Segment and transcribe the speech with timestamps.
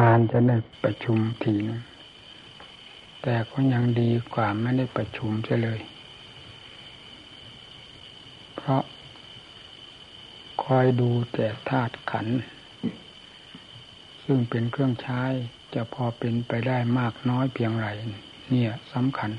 [0.00, 1.80] นานๆจะได้ประชุมทีนึง
[3.22, 5.80] แต่ก็ยังดีกว่าไม่ได้ประชุมเฉยเลย
[8.56, 8.82] เพราะ
[10.64, 12.26] คอยดูแต่ธาตุขัน
[14.24, 15.22] ซึ่งเป็นเครื่องใช้
[15.74, 17.88] จะพอเป็นไปได้มากน้อยเพียงไร
[18.50, 19.30] เนี่ยสำคัญ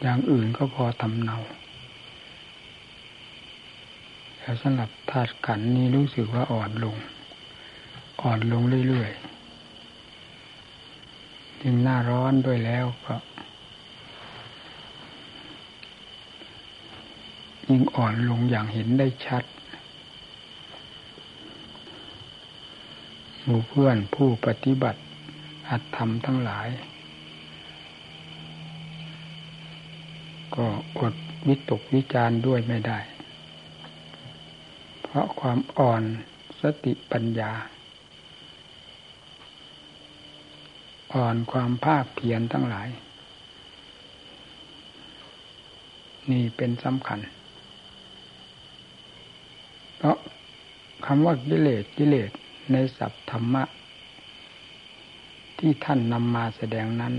[0.00, 1.38] อย่างอื่นก็พอทำเนา
[4.38, 6.96] แต่สำหรับธาตุขันนี้รู้สึกว่าอ่อนลง
[8.20, 9.20] อ่อนลงเรื่อยๆ
[11.60, 13.14] ยิ่งหน้าร้อนด้วยแล้วก็
[17.68, 19.44] ยิ่งอ่อนลงอย่างเห็นได้ชัด
[23.44, 25.00] หมู่เพื่อนผู้ปฏิบัติ
[25.68, 26.68] อัตธรรมทั้งหลาย
[30.54, 30.66] ก็
[30.98, 31.14] อด
[31.46, 32.98] วิตกวิจารด้วยไม่ได้
[35.02, 36.02] เพราะความอ่อน
[36.60, 37.52] สติปัญญา
[41.12, 42.88] อ่อนความภาคเพียรทั้งหลาย
[46.30, 47.20] นี่เป็นสำคัญ
[49.96, 50.16] เพราะ
[51.06, 52.30] คำว่ากิเลสกิเลส
[52.72, 53.64] ในศัพท์ธรรมะ
[55.58, 57.14] ที่ท่านนำมาแสดงนั้น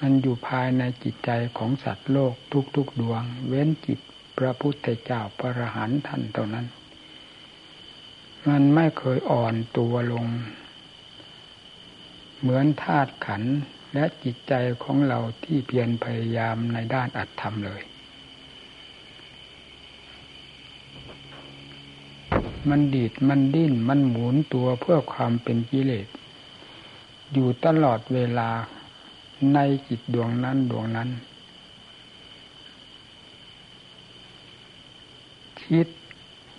[0.00, 2.34] มันอยู่ภายในจิตใจของสัตว์โลก
[2.76, 3.98] ทุกๆดวง เว้นจิต
[4.38, 6.66] พระพุทธเจ้าพระหันท่านเท่านั้น
[8.48, 10.26] มันไม่เคยอ่อนตัวลง
[12.40, 13.42] เหมือนธาตุขัน
[13.94, 14.52] และจิตใจ
[14.82, 17.82] ของเราที่เพียรพยายามในด้านอัตธรรมเลย
[22.68, 26.08] มันดีดมันดิ้นมันหมุนตัวเพื่อความเป็นกิเลส
[27.32, 28.50] อยู่ตลอดเวลา
[29.54, 31.08] ในจิตดวงนั้นดวงนั้น
[35.62, 35.88] คิด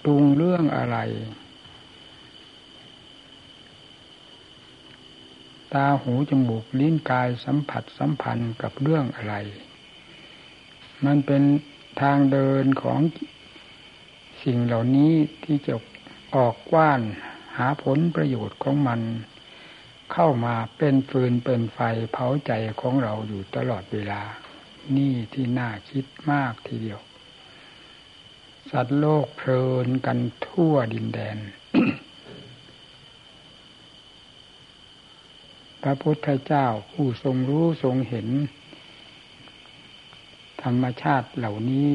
[0.03, 0.97] ปรุงเรื่องอะไร
[5.73, 9.35] ตาหูจมูกลิ้นกายสัมผัสสัมพันธ์กับเรื่องอะไร
[11.05, 11.43] มันเป็น
[12.01, 12.99] ทางเดินของ
[14.43, 15.75] สิ่งเหล่านี้ที่จะ
[16.35, 17.01] ออกกว้าน
[17.57, 19.01] หาผลประโยชน์ของมัน
[20.13, 21.79] เข้ามาเป็นฟืนเป็นไฟ
[22.11, 22.51] เผาใจ
[22.81, 24.21] ของเราอยู่ตลอดเวลา
[24.95, 26.99] นี่ที่น่าคิดมากทีเดียว
[28.71, 31.37] สัตว์โลกเพลินกันทั่วดินแดน
[35.81, 38.27] พระพุทธเจ้าผู้ทรงรู้ทรงเห็น
[40.63, 41.89] ธรรมชาติเหล่านี้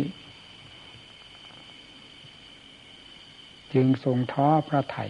[3.75, 5.07] จึงทรงท้อพระไถ่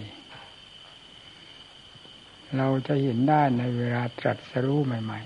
[2.57, 5.21] เราจะเห็นได้ในเวลาตรัสรู้ใหม่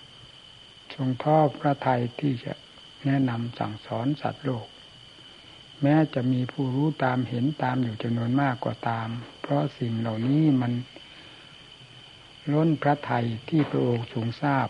[0.00, 2.52] ๆ ทรงท้อพระไถ่ที่จะ
[3.06, 4.66] แนะนำสั่งสอนสัตว์โลก
[5.82, 9.08] แม้จะมีผู้รู้ตามเห็นตามอยู่จำนวนมากกว่าตาม
[9.40, 10.72] เพราะสิ่งเหล่านี้มัน
[12.52, 14.68] ล้นพระไทยที่พระองค์ทรงทราบ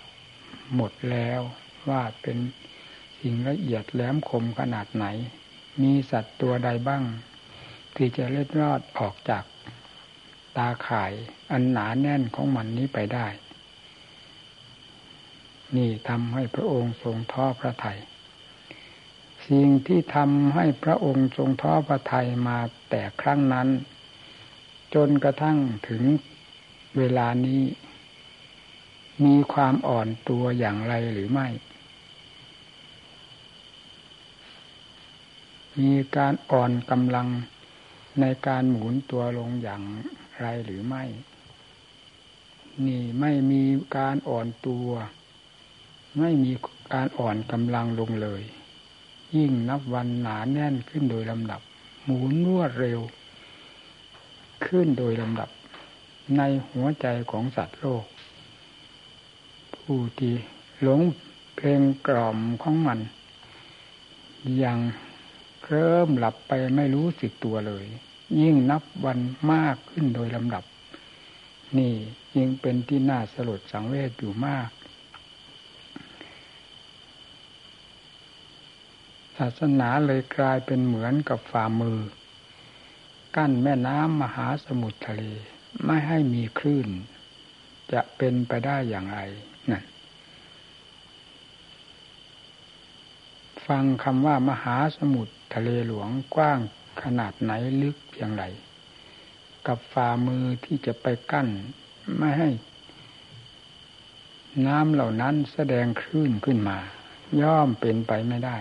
[0.75, 1.41] หมดแล้ว
[1.88, 2.38] ว่าเป็น
[3.21, 5.06] สิ่งละเอียดแหลมคมขนาดไหน
[5.83, 7.05] มีสัตว์ตัวใดบ้าง
[7.97, 9.44] ที่จะเล็ดรอดออกจาก
[10.56, 11.12] ตาข่าย
[11.50, 13.27] อันหนาแน่นของมันนี้ไปได้
[15.77, 18.00] นี่ทำให้พระองค์ทรงท้อพระทยัย
[19.49, 22.59] สิ่งที่ทำให้พระองค์ทรงท้อพระทัยมา
[22.91, 23.69] แต่ครั้งนั้น
[24.94, 25.59] จนกระทั่ง
[25.89, 26.03] ถึง
[26.98, 27.62] เวลานี้
[29.25, 31.48] มีความอ่อนตัวอย่างไรหรือไม่
[35.80, 37.28] มีการอ่อนกำลัง
[38.20, 39.82] ในการหมุนตัวลงอย่าง
[40.41, 41.04] ไรหรือไม่
[42.86, 43.62] นี่ไม่มี
[43.97, 44.88] การอ่อนตัว
[46.19, 46.53] ไม่มี
[46.92, 48.42] การอ่อนกำลังลงเลย
[49.36, 51.60] ยิ่งนับวันหนาแน่นขึ้นโดยลำดับ
[52.04, 53.00] หมุนรวดเร็ว
[54.66, 55.48] ขึ้นโดยลำดับ
[56.38, 58.04] ในหัวใจของสัตว์โลก
[59.76, 60.34] ผู้ที่
[60.82, 61.00] หลง
[61.56, 62.98] เพลงกล่อมของมัน
[64.65, 64.78] ยัง
[65.62, 67.84] เคลิ้มหลับไปไม่รู้สึกตัวเลย
[68.41, 69.18] ยิ่งนับวัน
[69.53, 70.65] มากขึ้นโดยลำดับ
[71.78, 71.95] นี่
[72.36, 74.71] ยิ่งเป็นที่น่าสลดสังเวชอยู่มาก
[79.36, 81.98] ศาสนาเลยกลายเป็นเหมือนกับฝ่ามือ
[83.36, 85.22] กั้นแม่น้ำมหาสมุทรทะเล
[85.84, 86.89] ไม่ให้มีคลื่น
[87.92, 89.21] จะเป็นไปได้อย่างไร
[89.71, 89.84] นั่น
[93.66, 96.59] ฟังคำว่ามหาสมุทรทะเลหลวงกว้าง
[97.03, 97.53] ขนาดไหน
[97.83, 98.45] ลึกเพียงไร
[99.66, 101.48] กับฝ่ามือที่จะไปกั้น
[102.18, 102.51] ไม่ให้
[104.66, 106.78] น้ำเหล่านั้นแสดงคลื่นขึ้นมา
[107.41, 108.57] ย่อมเป็นไปไม่ได้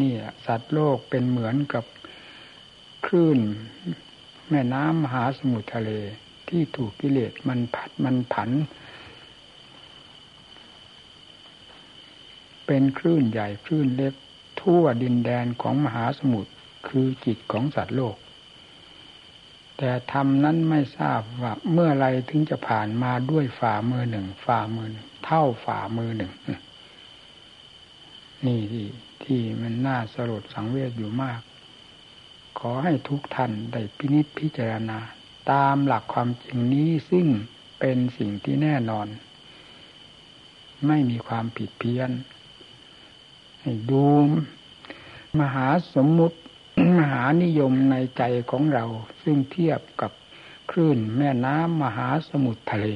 [0.00, 0.12] นี่
[0.46, 1.84] สัตว์โลกเป็นเหมือนกับ
[3.06, 3.38] คลื่น
[4.50, 5.90] แม่น้ำมหาสมุทรทะเล
[6.50, 8.50] ที่ถูกกิเลสมันผัดมันผัน
[12.66, 14.14] เป็นคลื่นใหญ่คลื่นเล็ก
[14.60, 16.52] ทั่วดินแดนของมหาสมุทร
[16.88, 18.16] คือจิตของสัตว์โลก
[19.76, 26.32] แต่ธรรมนั้นไม่ทราบว่าเมื่อไรถึงจะผ่านมาด้วยฝ่ามือหนึ่งฝ่ามือหนึ่งเท่าฝ่ามือหนึ่ง
[28.46, 28.86] นี่ที่
[29.24, 31.40] ที่มันน่าสลดสังเวชอยู่มาก
[32.58, 34.98] ขอให้ทุกท่านได้พินิจพิจารณา
[35.50, 37.26] ตามหลักความจริงนี้ซึ่ง
[37.80, 39.06] เป็นสิ่งที่แน่นอน
[40.86, 42.10] ไม่มีความผิดเพี้ยน
[43.60, 44.06] ให้ดู
[45.40, 46.38] มหาสมมุติ
[46.98, 48.84] มหานิยมในใจของเรา
[49.22, 50.12] ซึ่งเทียบกับ
[50.70, 52.86] คลื่นแม่น้ำมหาสมุทรทะเล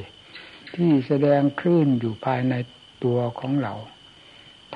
[0.74, 2.54] ที่แสดงคลื่นอยู่ภายใน
[3.04, 3.74] ตัวของเรา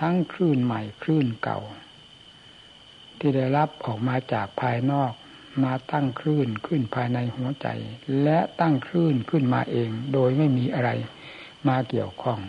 [0.00, 1.60] ทั้งคลื่นใหม่คลื่นเก่า
[3.18, 5.12] ที่ได้รับออกมาจากภายนอก
[5.64, 7.68] มาตั้งคลื่นขึ้นภายในหัวใจ
[8.22, 10.90] และตั้งคลื่นขึ้นมาเอง โดยไม่มีอะไร
[11.68, 12.40] มาเกี่ยวข้อง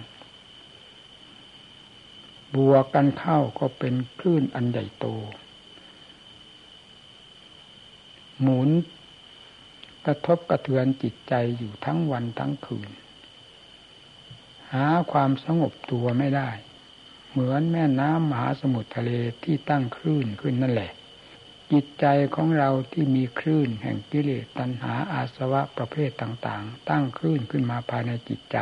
[2.56, 5.06] บวกกันเข้าก็เป็นคลื่นอันใหญ่โต
[8.42, 8.70] หมุน
[10.06, 12.90] กระทบกระเทือนจิตใจอยู่ทั้งวันทั้งคืน
[14.74, 16.50] หาความสงบตัวไม่ได้
[17.32, 19.12] เหมือนแม่น้ำมหาสมุทรทะเล
[19.44, 20.92] ที่ตั้งคลื่นขึ้นนั่นแหละ
[21.71, 22.06] จิตใจ
[22.36, 28.57] ของเราที่มีคลื่นแห่งกิเลสตัณหาอาสวะประเภทต่างๆ ตั้งคลื่นขึ้นมาภายในจิตใจ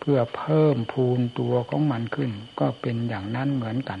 [0.00, 2.30] เพื่อเพิ่มพูนตัวของมันขึ้น
[2.60, 4.00] ก็เป็นอย่างนั้นเหมือนกัน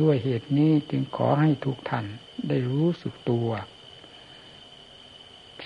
[0.00, 2.06] ด้วยเหตุนี้จึงขอให้ทุกท่าน
[2.48, 3.48] ได้รู้สึกตัว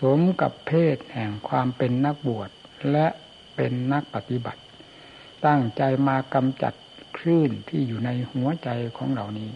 [0.01, 2.51] สมกับเพศแห่งความเป็นนักบวช
[2.93, 3.07] และ
[3.57, 4.63] เป็นนักปฏิบัติ
[5.47, 6.75] ตั้งใจมากำจัด
[7.17, 9.51] คลื่นที่อยู่ในหัวใจของเหล่านี้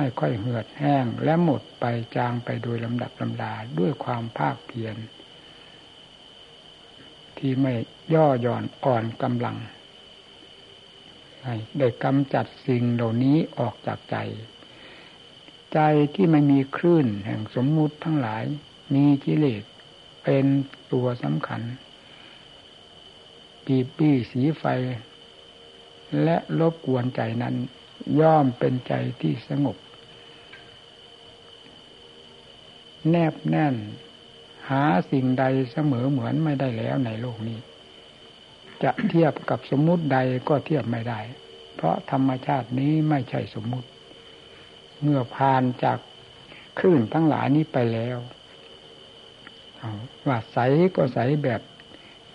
[0.00, 1.84] ให้ค่อยเหือดแห้งและหมดไป
[2.16, 4.96] จางไปโดยลำดับลำดาด้วยความภาคเพียร
[7.38, 7.74] ที่ไม่
[8.14, 9.56] ย่อหย่อนอ่อนกำลัง
[11.78, 14.16] ได้กำจัดสิ่งเหล่านี้ออกจากใจ
[15.74, 15.80] ใจ
[16.14, 18.44] ที่ไม่มีคลื่นแห่งสมมุติทั้งหลาย
[18.94, 19.62] มีกิเลส
[20.24, 20.46] เป็น
[20.92, 21.60] ตัวสำคัญ
[23.64, 24.64] ปีปี้สีไฟ
[26.22, 27.54] และลบกวนใจนั้น
[28.20, 29.76] ย่อมเป็นใจที่สงบ
[33.08, 33.74] แนบแน่น
[34.68, 37.58] หาสิ่งใดเสมอเหมือนไม่ได้แล้วในโลกนี้
[38.82, 40.18] จะเทียบกับสมมุติใด
[40.48, 41.20] ก็เทียบไม่ได้
[41.76, 43.88] เพราะธรรมชาตินี้ไม่ใช่สมมุติ
[45.02, 45.98] เมื่อผ่านจาก
[46.78, 48.18] คลื่นทั้งหลายนี้ไปแล้ว
[50.26, 50.58] ว่าใส
[50.96, 51.60] ก็ใสแบบ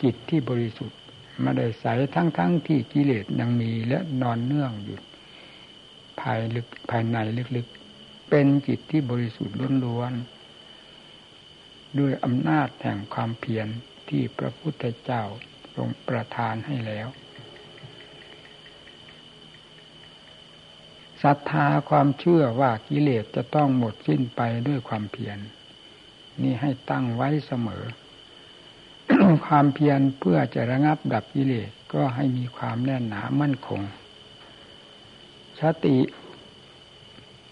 [0.04, 1.00] จิตที่บริสุทธิ์
[1.44, 1.86] มาได้ใส
[2.16, 4.98] ทั้งๆทที่กิเลสยังมีและนอนเนื่องอยู่
[6.20, 7.18] ภายลึกภายใน
[7.58, 10.35] ลึกๆ เป็นจิตที่บริสุทธิ์ล้วนๆ
[12.00, 13.68] ด้วยอำนาจแห่งความเพียร
[14.10, 15.24] ที่พระพุทธเจ้า
[15.76, 17.08] ทรงประทานให้แล้ว
[21.24, 25.38] ศรัทธาความเชื่อว่ากิเลสจะต้องหมดสิ้นไปด้วยความเพียร
[26.42, 27.84] นี่ให้ตั้งไว้เสมอ
[29.46, 33.82] ความเพียรเพื่อจะระงับดับกิเลสก็ให้มีความแน่นหนามั่นคง
[35.60, 35.98] สติ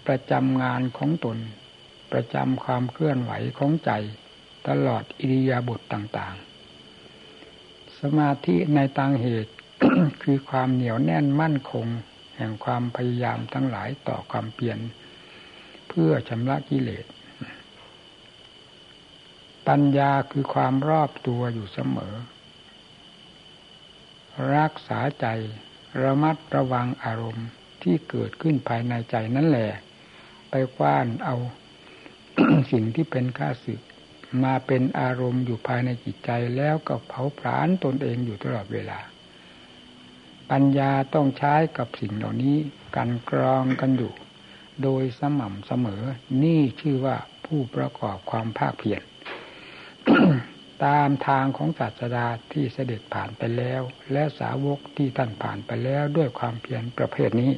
[0.07, 1.38] ประจำงานของตน
[2.12, 3.91] ประจำความเคลื่อนไหวของใจ
[4.67, 9.53] ตลอดอิริยาบถต่างๆ สมาธิในต่างเหตุ
[10.24, 11.88] คือความเหนียวแน่นมั่นคง
[12.38, 14.79] แห่งความพยายามทั้งหลายต่อความเปลี่ยน
[15.88, 17.05] เพื่อชำระกิเลส
[19.67, 22.13] ปัญญาคือความรอบตัวอยู่เสมอ
[24.55, 25.25] รักษาใจ
[26.03, 27.48] ระมัดระวังอารมณ์
[27.82, 29.70] ที่เกิดขึ้นภายในใจนั่นแหละ
[30.50, 31.36] ไปคว้านเอา
[32.72, 33.82] สิ่งที่เป็นข้าศึก
[34.44, 39.00] มาเป็นอารมณ์อยู่ภายในจิตใจแล้วก็เผาผลาญตนเองอยู่ตลอดเวลา
[40.52, 42.58] ปัญญาต้องใช้กับสิ่งเหล่านี้
[42.96, 44.13] กันกรองกันอยู่
[44.84, 46.04] โดยสม่ำเสมอ
[46.44, 49.02] นี่ชื่อว่าผู้ประกอบความภาคเพียร
[50.86, 57.52] ตามทางของศาสดาที่เสด็จผ่านไปแล้ว และสาวกที่ท่านผ่านไปแล้วด้วยความเพียรประเภทนี้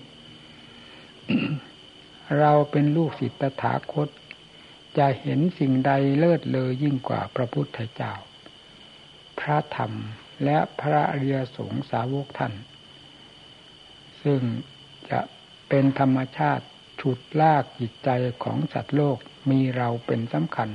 [2.40, 4.08] เราเป็นลูกศิษย์ตถาคต
[4.98, 8.14] จะเห็นสิ่งใดเลิศเลยยิ่งกว่าพระพุทธเจ้า
[9.40, 9.94] พระธรรม
[10.44, 12.54] และพระอริยสงสาวกท่าน
[14.24, 14.42] ซึ่ง
[15.12, 15.20] จะ
[15.70, 16.66] เป็นธรรมชาติ
[17.02, 18.10] ฉุดลากจิตใจ
[18.44, 19.18] ของสัตว์โลก
[19.50, 20.70] มีเราเป็นสำคัญ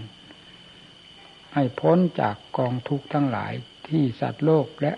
[1.55, 3.53] ให้พ้นจากกองทุกข์ทั้งหลาย
[3.89, 4.93] ที่สัตว์โลกและ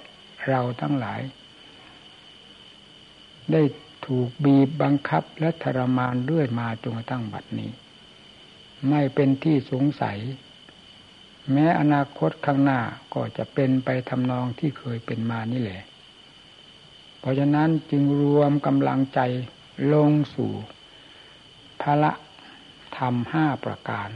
[0.49, 1.21] เราทั้งหลาย
[3.53, 3.63] ได้
[4.07, 7.71] ถูกบีบบังคับและทรมานเรื่อยมาจนกระทั่งบัดนี้
[8.89, 10.19] ไม่เป็นที่สงสัย
[11.53, 12.81] แม้อนาคตข้างหน้า
[13.15, 15.83] ก็จะเป็นไปทำนองที่เคยเป็นมานี่แหละ
[17.21, 19.21] เพราะฉะนั้นจึงรวมกำลังใจ
[19.93, 20.53] ลงสู่
[21.81, 22.13] พระ
[22.97, 24.11] ธรรมห้าประการ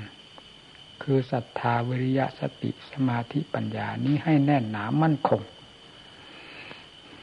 [1.02, 5.42] คือศรัทธาวิริยะสติสมาธิปัญญานี้ให้แน่นหนามั่นคง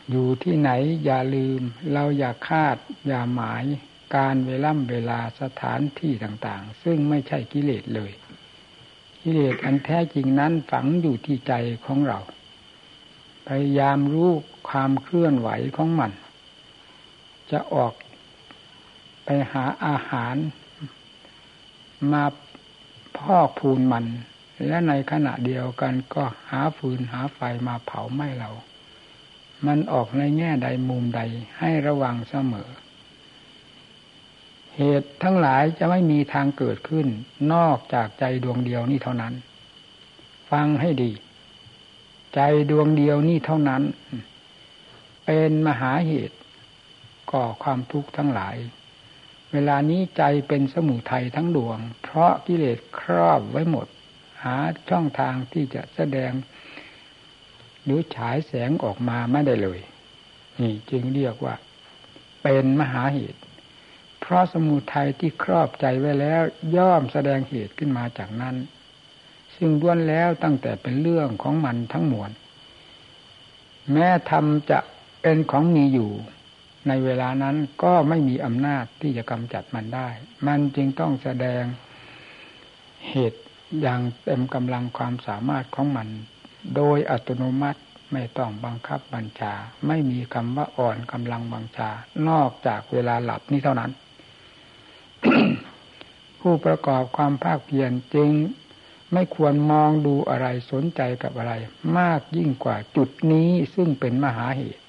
[0.09, 0.69] อยู่ที่ไหน
[1.05, 1.61] อย่าลืม
[1.93, 3.63] เราอย่าคาดอย่าหมาย
[4.15, 8.11] การเวล่ำเวลาสถานที่ต่างๆ ซึ่งไม่ใช่กิเลสเลย
[9.21, 11.53] กิเลสอันแท้จริงนั้นฝังอยู่ที่ใจ
[11.85, 12.19] ของเรา
[13.47, 14.29] พยายามรู้
[14.69, 16.11] ความเคลื่อนไหวของมัน
[17.51, 17.93] จะออก
[19.23, 20.35] ไปหาอาหาร
[22.11, 22.23] มา
[23.17, 24.05] พอกพูนมัน
[24.67, 28.51] และในขณะเดียวกันก็หาฟืนหาไฟมาเผาไหม้เรา
[29.65, 31.21] มันออกในแง่ใดมุมใด
[31.59, 32.69] ให้ระวังเสมอ
[34.77, 37.07] เหตุทั้งหลายจะไม่มีทางเกิดขึ้น
[37.53, 39.33] นอกจากใจดวงเดียวนี่เท่านั้น
[40.51, 41.11] ฟังให้ดี
[42.35, 42.39] ใจ
[42.71, 43.83] ดวงเดียวนี่เท่านั้น
[45.25, 46.37] เป็นมหาเหตุ
[47.31, 48.55] ก่อความทุกข์ทั้งหลาย
[49.51, 53.87] เวลานี้ใจเป็นสมุทัยทั้งดวง เพราะกิเลสครอบไว้หมด
[54.43, 54.55] หา
[54.89, 56.31] ช่องทางที่จะแสดง
[57.83, 59.79] หรือฉายแสงออกมาไม่ได้เลย
[60.61, 61.55] นี่จึงเรียกว่า
[62.43, 63.41] เป็นมหาเหตุ
[64.33, 66.41] ราะสมุทัยที่ครอบใจไว้แล้ว
[66.75, 68.55] ย่อมแสดงเหตุขึ้นมาจากนั้น
[69.55, 72.31] ซึ่งด้วนแล้วตั้งแต่เป็นเรื่องของมันทั้งมวล
[73.91, 74.79] แม้ทำจะ
[75.21, 76.11] เป็นของมีอยู่
[76.87, 80.09] ในเวลานั้นก็ไม่มีอำนาจที่จะกำจัดมันได้
[80.47, 81.63] มันจึงต้องแสดง
[83.09, 83.41] เหตุ
[83.81, 86.07] อย่างเต็มกำลังความสามารถของมัน
[86.75, 87.81] โดยอัตโนมัติ
[88.13, 89.53] ไม่ต้องบังคับบัญชา
[89.87, 91.89] ไม่มีคำว่าอ่อนกำลังบังชา
[92.29, 93.91] นอกจากเวลาหลับนี้เท่านั้น
[96.39, 98.31] ผู้ประกอบความภาคเพียรจึง
[99.13, 101.53] ไม่ควรมองดูอะไรสนใจกับอะไร
[101.97, 104.83] มากยิ่งกว่าจุดนี้ซึ่งเป็นมหาเหตุ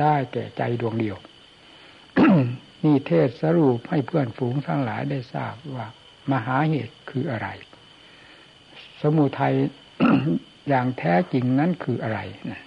[0.00, 1.16] ได้แก่ใจดวงเดียว
[2.84, 5.86] นี่เทศสรุปให้เพื่อนฝูงทั้งหลายได้ทราบว่า
[6.32, 7.48] มหาเหตุคืออะไร
[9.00, 9.54] สมุทัย
[10.68, 12.20] อย่างแท้จริงนั้นคืออะไร
[12.50, 12.62] นะ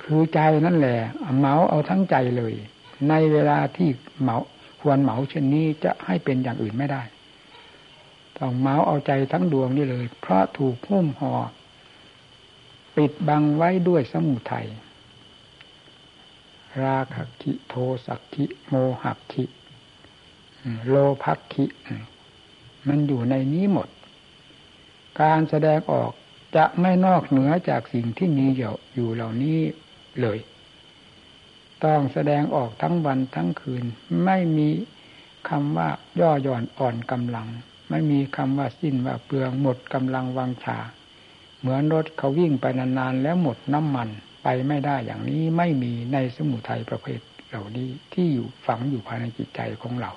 [0.00, 0.98] คือใจนั่นแหละ
[1.38, 2.54] เมาเอาทั้งใจเลย
[3.08, 3.88] ในเวลาที่
[4.22, 4.36] เมา
[4.80, 7.02] ควรเหมาเช่นนี้จะให้เป็นอย่างอื่นไม่ได้
[8.38, 11.34] ต้องเหมาเอาใจทั้งดวงนี่เลย เพราะถูกหุ้มห่อ
[12.96, 14.66] ปิดบังไว้ด้วยสมุทัย
[16.82, 17.74] ราคะคิโท
[18.06, 19.44] สักคิโมหักคิ
[20.88, 21.64] โลภักคิ
[22.88, 23.88] มันอยู่ในนี้หมด
[25.20, 26.12] การแสดงออก
[26.56, 28.46] จะไม่นอกเหนือจากสิ่งที่มี
[28.94, 29.58] อยู่เหล่านี้
[30.20, 30.38] เลย
[31.84, 33.84] ต้องแสดงออกทั้งวันทั้งคืน
[34.24, 34.68] ไม่มี
[35.48, 35.88] คำว่า
[36.20, 37.46] ย่อหย่อนอ่อนกำลัง
[37.90, 40.78] ไม่มีคำว่าสิ้นว่าเปลืองหมดกำลังวังชา
[41.60, 44.08] เหมือนรถเขาวิ่งไปนานๆแล้วหมดน้ำมัน
[44.42, 50.12] ไปไม่ได้อย่างนี้ไม่มีในสมุทัยประเภทเหล่านี้ที่อยู่ฝังอยู่ภายในจิตใจของเรา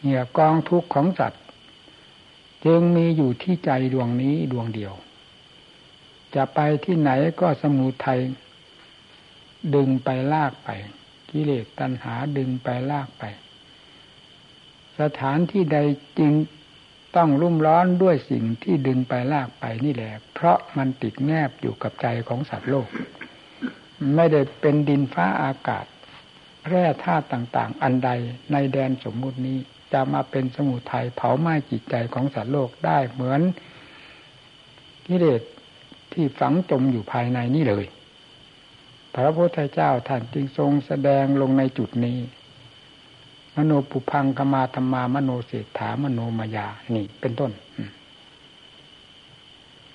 [0.00, 1.42] เนี่ยกองทุกข์ของสัตว์
[2.64, 4.94] จึงมีอยู่ที่ใจดวงนี้ดวงเดียว
[6.34, 8.20] จะไปที่ไหนก็สมุทัย
[9.74, 10.70] ดึงไปลากไป
[11.30, 13.24] กิเลสตัณหาดึงไปลากไป
[15.00, 15.78] สถานที่ใด
[16.18, 16.32] จริง
[17.16, 22.88] ต้องรุ่มร้อนด้วยสิ่งที่ดึงไปลากไปนี่แหละ เพราะมันติดแนบอยู่กับใจของสัตว์โลก
[24.14, 25.86] ไม่ได้เป็นดินฟ้าอากาศ
[26.68, 28.10] แร่ธาตุต่าง ๆ อันใด
[28.52, 29.58] ในแดนสมมุตินี้
[29.92, 33.40] จะมาเป็นสมุทัยเผาไหม้จิตใจของสัตว์โลกได้เหมือน
[35.06, 35.42] กิเลส
[36.12, 37.84] ที่ฝังจมอยู่ภายในนี่เลย
[39.14, 42.18] พระพุทธเจ้าท่านจึงทรงแสดงลงในจุดนี้
[43.54, 47.52] มโนปุพังกมาธรรมามโนเศรษฐามโนมายานี่เป็นต้น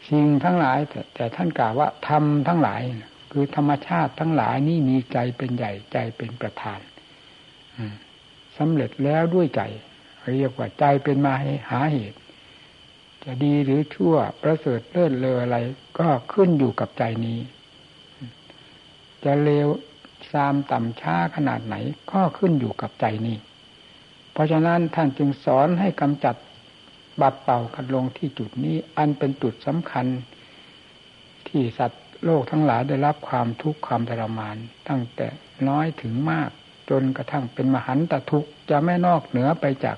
[0.08, 2.82] สิ่งทั้งหลายแต่แต่ท่านกล่าวว่าธรรมทั้งหลาย
[3.32, 6.80] คือธรรมชาติทั้งหลายนี่มีใจเป็นใหญ่ใจเป็นประธาน
[8.58, 9.62] สำเร็จแล้วด้วยใจ
[10.36, 12.20] เรียกว่าใจเป็นมาให้หาเหตุ
[13.24, 15.58] จะดีหรือชั่วประเสริฐเลิศเลออะไร
[16.00, 17.40] ก็ขึ้นอยู่กับใจนี้
[19.26, 19.68] จะเลว
[20.32, 21.76] ซามต่ำช้าขนาดไหน
[22.12, 23.38] ก็ขึ้นอยู่กับใจนี้
[24.40, 26.36] ราะฉะนั้นท่านจึงสอนให้กำจัด
[27.22, 30.06] บัดเป่ากันลงที่จุดนี้ อันเป็นจุดสำคัญ
[31.48, 34.56] ที่สัตว์โลกทั้งหลายได้รับความทุกข์ความทรมาน
[34.90, 35.28] ตั้งแต่
[35.68, 36.50] น้อยถึงมาก
[36.90, 39.98] จนกระทั่งเป็นมหันตทุกข์จะไม่นอกเหนือไปจาก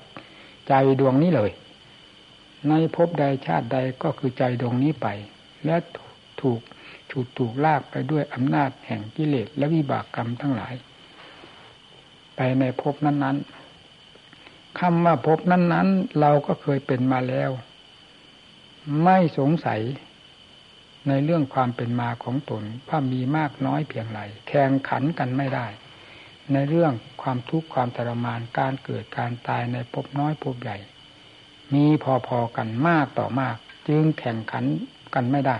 [0.68, 1.50] ใจดวงนี้เลย
[2.68, 5.06] ในภพใดชาติใดก็คือใจดวงนี้ไป
[5.66, 5.76] และ
[6.42, 6.60] ถูก
[7.12, 10.74] ถูกถูกลากไปด้วยอำนาจแห่งกิเลสและวิบากกรรมทั้งหลาย
[12.36, 13.36] ไปในภพนั้น
[14.08, 17.50] ๆคำว่าภพนั้น ๆ เราก็เคยเป็นมาแล้ว
[19.04, 19.80] ไม่สงสัย
[21.08, 25.66] ในเรื่องความเป็นมาของตนว่ามีมากน้อยเพียงไรแข่งขันกันไม่ได้
[26.52, 26.92] ในเรื่อง
[27.22, 30.76] ความทุกข์ความทรมานการเกิดการตายในภพน้อยภพใหญ่
[31.74, 31.86] มี
[32.26, 33.56] พอๆกันมากต่อมาก
[33.88, 34.64] จึงแข่งขัน
[35.14, 35.56] กันไม่ได้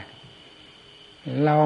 [1.45, 1.57] เรา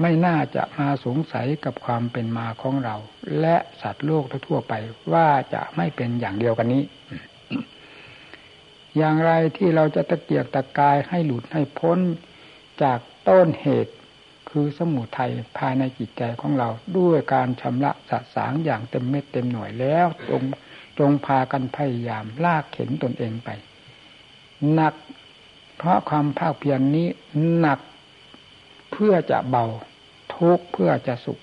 [0.00, 2.96] ไม่น่าจะมาสงสัยกับความเป็นมาของเรา
[3.40, 4.74] และสัตว์โลกทั่วไป
[5.12, 6.82] ว่าจะไม่เป็นอย่างเดียวกันนี้
[8.96, 11.98] อย่างไรที่เราจะตะเกียกตะกายให้หลุดให้พ้น
[12.82, 13.94] จากต้นเหตุ
[14.50, 16.68] คือสมุทัยภายในจิตใจของเรา
[16.98, 20.42] ด้วยการชำระสะสางอย่างเต็มเม็ดเต็มหน่วยแล้วจง
[20.98, 23.48] จงพากันพยายามลากเข็นตนเองไป
[24.72, 24.94] หนัก
[25.76, 27.08] เพราะความภาคเพียรนนี้
[27.58, 27.80] หนัก
[28.94, 29.64] เพื่อจะเบา
[30.34, 31.38] ทุกเพื่อจะสุข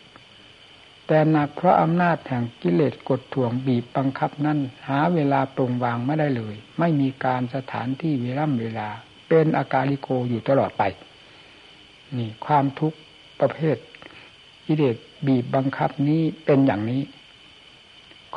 [1.08, 8.90] แต่หนักเพราะอำนาจแห่งกิเลสกดถ่วงบีบบังคับนั้นหาเวลาปรงวางไม่ได้เลย ไม่มีการสถานที่เวลาเวลา
[9.30, 10.84] เป็นอาการลิโกอยู่ตลอดไป
[12.18, 12.98] นี่ความทุกข์
[13.40, 13.78] ประเภท
[14.66, 14.96] กิเลส
[15.28, 17.02] บีบบังคับนี้เป็นอย่างนี้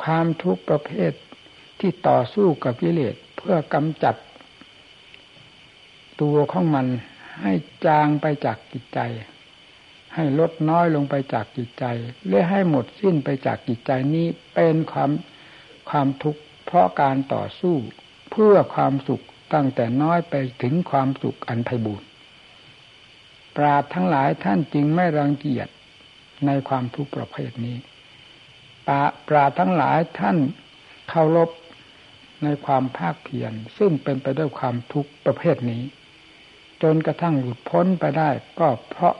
[0.01, 1.11] ความทุกข์ประเภท
[1.79, 4.15] ที่ต่อสู้กับกิเลสเพื่อกำจัด
[6.21, 6.87] ตัวของมัน
[7.41, 7.51] ให้
[7.85, 8.99] จางไปจากจิตใจ
[10.15, 11.85] ให้ลดน้อยลงไปจากจิตใจ
[12.29, 15.11] และให้หมดสิ้นไปจากจิตใจนี้เป็นความ
[15.89, 17.75] ความทุกข์เพราะการต่อสู้
[18.31, 19.23] เพื่อความสุข
[19.53, 22.07] ตั้งแต่น้อยไปถึงความสุขอันไพบูรณ์
[23.55, 25.67] ปราดทั้งหลายท่านจึงไม่รังเกียจ
[26.45, 27.77] ในความทุกข์ประเภทนี้
[28.87, 30.37] ปราปราทั้งหลายท่าน
[31.09, 31.49] เคารพ
[32.43, 35.81] ในความภาคเพียรซึ่งเป็นไปด้วยความทุกข์ประเภทนี้
[36.83, 38.29] จนกระทั่งหลุดพ้นไปได้
[38.59, 39.15] ก็เพราะ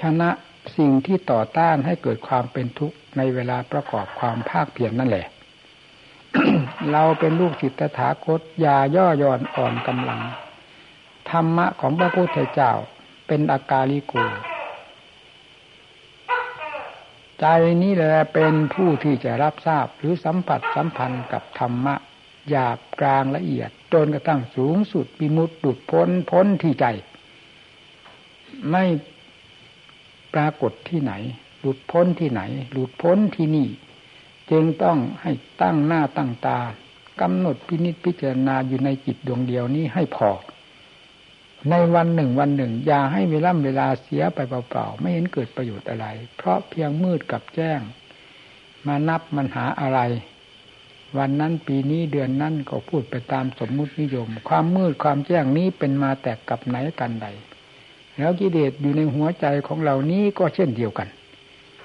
[0.00, 0.30] ชนะ
[0.76, 5.26] สิ่งที่ต่อต้านให้เกิดความเป็นทุกข์ในเวลาประกอบความภาคเพียรนนั่นแหละ
[6.92, 10.20] เราเป็นลูกศิษย์ตถาคตอย่าย่อหย่อนอ่อนกำลัง
[11.30, 12.72] ธรรมะของพระพุทธเจ้า
[13.26, 14.14] เป็นอากาลิโก
[17.40, 17.46] ใจ
[17.82, 21.94] นี้แหละเป็นผู้ที่จะรับทราบหรือสัมผัสสัมพันธ์กับธรรมะ
[22.50, 26.86] หยาบกลางละเอียด จนกระทั่งสูงสุดปิมุตดุดพ้นพ้นที่ใจ
[28.70, 28.84] ไม่
[30.34, 31.12] ปรากฏที่ไหน
[31.60, 33.68] หลุดพ้นที่ไหน หลุดพ้นที่นี่
[34.50, 36.58] จึงต้องให้ตั้งหน้าตั้งตา
[37.20, 40.30] กำหนดพินิจพิจารณาอยู่ในจิตดวงเดียวนี้ให้พอ
[41.70, 47.80] ในวันหนึ่งวันหนึ่ง อย่าให้เวลาเวลาเสียไปเปล่าๆ ไม่เห็นเกิดประโยชน์อะไร เพราะเพียงมืดกับแจ้ง
[48.86, 50.00] มานับมันหาอะไร
[51.18, 57.26] วันนั้นปีนี้เดือนนั้นก็พูดไปตามสมมุตินิยม ความมืดความแจ้งนี้เป็นมาแต่กับไหนกันใด
[58.18, 61.08] แล้วกิเลสอยู่ในหัวใจของเรานี้ก็เช่นเดียวกัน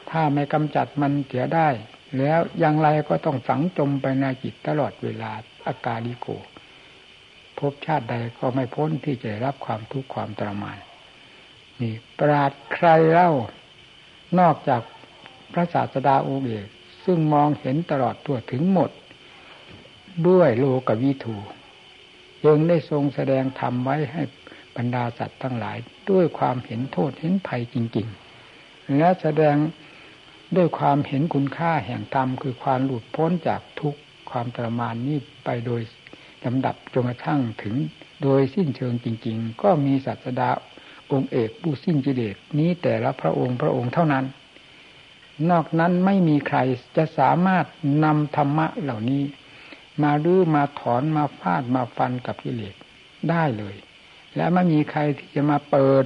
[0.09, 1.67] ถ้าไม่กำจัดมันเสียได้
[2.17, 5.31] แล้วอย่างไรก็ต้องฝังจมไปในจิตตลอดเวลา
[5.67, 6.27] อากาลิโก
[7.57, 10.77] พบชาติใดก็ไม่พ้นที่จะรับความทุกข์ความทรมาน
[11.81, 13.31] นี่ปราดใครเล่า
[14.39, 14.81] นอกจาก
[15.53, 16.67] พระศาสดาองค์เอก
[17.05, 18.89] ซึ่งมองเห็นตลอดตัวถึงหมด
[20.27, 21.37] ด้วยโลกวิถู
[22.45, 24.21] ยังได้ทรงแสดงธรรมไว้ให้
[24.75, 25.77] บรรดาสัตว์ทั้งหลาย
[26.11, 28.07] ด้วยความเห็นโทษเห็นภัยจริง
[28.51, 29.55] ๆ และแสดง
[30.55, 35.81] ด้วยความเห็นคุณค่าแห่งธรรมคือความหลุดพ้นจากทุกข์ความทรมานนี้ไปโดย
[36.45, 37.75] ลำดับจนกระทั่งถึง
[38.23, 40.49] โดยสิ้นเชิงจริง ๆ ก็มีศาสดา
[41.11, 44.25] องค์เอกผู้สิ้นกิเลสนี้แต่ละพระองค์พระองค์เท่านั้น
[45.49, 46.59] นอกนั้นไม่มีใคร
[46.97, 47.65] จะสามารถ
[48.03, 49.23] นำธรรมะเหล่านี้
[50.03, 52.75] มาดื้อมาถอนมาฟาดมาฟันกับกิเลส
[53.29, 53.75] ได้เลย
[54.35, 56.05] และไม่มีใครที่จะมาเปิด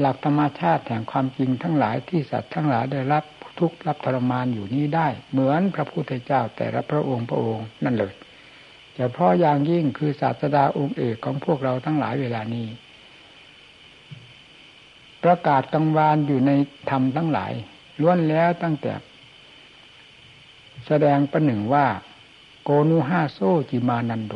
[0.00, 3.24] หลักธรรมชาติแห่งความจริงทั้งหลายที่สัตว์ทั้งหลายได้รับ
[3.58, 8.12] ทุกข์รับทรมานอยู่นี้ได้ เหมือนพระพุทธเจ้าแต่ละพระองค์พระองค์นั่นเลย
[8.96, 12.66] เฉพาะอย่างยิ่งคือศาสดาองค์เอกของพวกเราทั้งหลายเวลานี้
[15.24, 16.50] ประกาศกังวานอยู่ใน
[16.90, 17.52] ธรรมทั้งหลาย
[18.00, 18.92] ล้วนแล้วตั้งแต่
[20.86, 21.86] แสดงประหนึ่งว่า
[22.68, 23.38] โกนุห้าโซ
[23.70, 24.34] จิมานันโด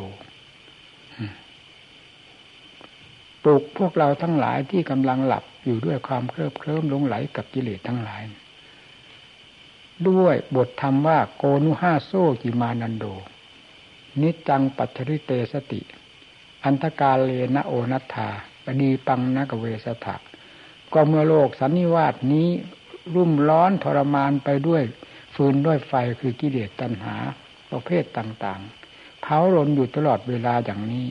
[3.42, 8.22] ปลุกพวกเราทั้งหลายที่กำลังหลับอยู่ด้วยความเคลิบเคลิ้มลงไหลกับกิเลสทั้งหลาย
[10.08, 12.12] ด้วยบทธรรมว่าโกนุห้าโซ
[12.42, 13.04] จิมานันโด
[14.20, 15.80] นิจังปัจริเตสติ
[16.64, 18.28] อันธกาเลนะโอนัตถา
[18.64, 20.16] ปดีปังนักเวสถะ
[20.92, 22.48] ก็เมื่อโลกสันนิวาสนี้
[23.14, 24.82] รุ่มร้อนทรมานไปด้วย
[25.34, 27.16] ฟืนด้วยไฟคือกิเลสตัณหา
[27.70, 31.06] ประเภทต่างๆเผาลนอยู่ตลอดเวลาอย่างนี้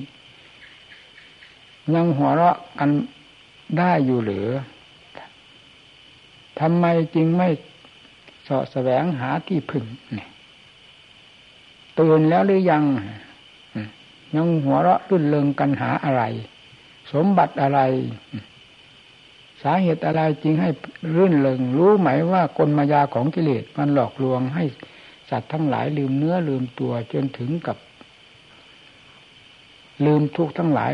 [1.96, 2.90] ยังหัวเราะกัน
[3.78, 4.48] ได้อยู่หรือ
[6.60, 7.50] ทำไมจึงไม่
[8.48, 10.30] สาะแสวงหาที่พึ่งเนี่ย
[12.00, 12.84] ตื่นแล้วหรือยัง
[14.36, 16.24] ยังหัวเราะรื่นเริงกันหาอะไร
[17.14, 17.80] สมบัติอะไร
[19.62, 20.70] สาเหตุอะไรจริงให้
[21.16, 24.64] รื่นเริงรู้ไหมว่ากลมายาของกิเลสมันหลอกลวงให้
[25.30, 27.78] สัตว์ทั้งหลายลืมเนื้อลืมตัวจนถึงกับ
[30.06, 30.92] ลืมทุกทั้งหลาย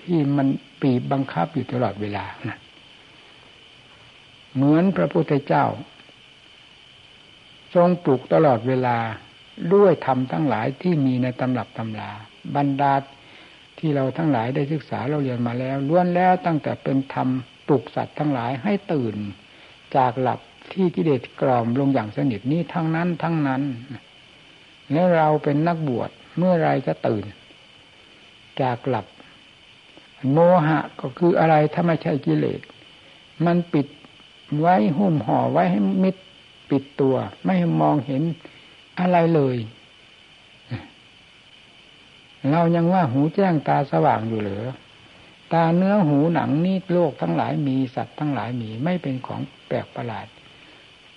[0.00, 0.48] ที่มัน
[0.80, 2.58] ปีบบังคับอยู่ตลอดเวลานะ
[4.54, 5.64] เหมือนพระพุทธเจ้า
[7.74, 8.96] ทรงปลุกตลอดเวลา
[9.74, 12.10] ด้วยธรรมทั้งหลายที่มีในตำรับตำรา
[12.56, 12.92] บรรดา
[13.78, 17.28] ที่เราทั้งหลายได้ศึกษาเราเรียนมาแล้วล้วนแล้วตั้งแต่เป็นธรรม
[17.66, 19.16] ปลุกสัตว์ทั้งหลายให้ตื่น
[19.96, 20.40] จากหลับ
[20.72, 23.62] ที่กิเลสกล่อมลงอย่างสนิทนี้ทั้งนั้นทั้งนั้น
[24.92, 27.24] แล้วเราเป็นนักบวชเมื่อไรจะตื่น
[28.62, 29.06] จากหลับ
[30.32, 32.60] โมหะก็คืออะไรถ้าไม่ใช่กิเลส
[33.46, 33.86] มันปิด
[34.60, 36.16] ไว้หุ้มห่อไว้ให้มิด
[36.70, 38.22] ปิดตัว ไม่ให้มองเห็น
[39.00, 39.56] อะไรเลย
[42.50, 44.64] เรายังว่าหูแจ้งตาสว่างอยู่เหรือ
[45.52, 50.26] ตาเนื้อหูหนังนี่โลกทั้งหลายมีสัตว์ทั้งหลายมีไม่เป็นของแปลกประหลาด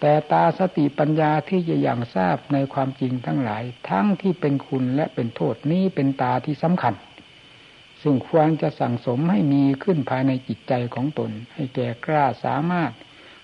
[0.01, 6.93] แต่ตาสติปัญญาที่จะอย่างทราบในความจริงทั้งหลาย ทั้งที่เป็นคุณและเป็นโทษนี้เป็นตาที่สำคัญ
[8.01, 12.91] ซึ่งควรจะสั่งสมให้มีขึ้นภายในจิตใจของตน ให้แก่กล้าสามารถ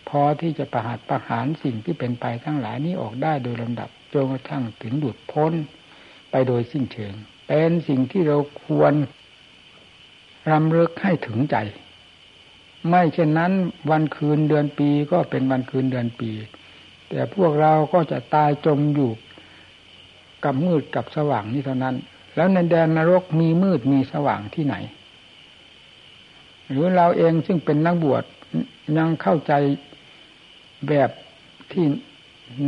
[0.09, 5.53] พอที่จะประหารประหารสิ่งที่เป็นไปทั้งหลายนี้ออกได้โดยลำดับจนกระทั่งถึงหลุดพ้น
[6.31, 7.13] ไปโดยสิ้นเชิง
[7.47, 8.93] เป็นสิ่งที่เราควร
[10.51, 11.57] รำลึกให้ถึงใจ
[12.89, 13.51] ไม่เช่นนั้น
[13.89, 16.31] วันคืนเดือนปีก็เป็นวันคืนเดือนปี
[17.09, 19.11] แต่พวกเราก็จะตายจมอยู่
[20.43, 21.95] กับมืดกับสว่างนี้เท่านั้น
[22.35, 24.75] แล้วในแดนนรกมีมืดมีสว่างที่ไหน
[26.69, 28.23] หรือเราเองซึ่งเป็นนักบวช
[28.97, 29.53] ยังเข้าใจ
[30.87, 31.09] แบบ
[31.71, 31.85] ที่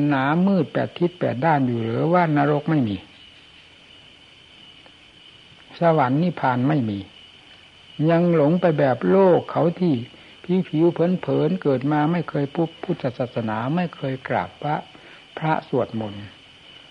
[0.07, 2.95] หนามืดแปดทิศแปดด้านอยู่หรือว่านรกไม่มี
[5.79, 6.99] สวรรค์นิพพานไม่มี
[8.09, 9.95] ยังหลงไปแบบโลกเขาที่
[10.43, 14.75] ผิวผิวเผินเผินเกิดมาไม่เคยพุพุทธศาสนาไม่เคยกราบพระ
[15.37, 16.25] พระสวดมนต์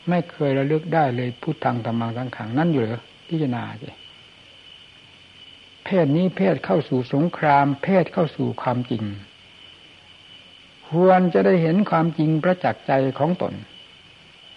[0.09, 3.88] ไม่เคยระลึกได้เลยพุทธังธรรมังสังขังนั่นอยู่เหรอพิจารณาสิ
[5.85, 9.05] เพศนี้เพศเข้าสู่สงคราม เพศเข้าสู่ความจริง
[10.90, 13.55] ควรจะได้เห็นความจริงประจักษ์ใจของตน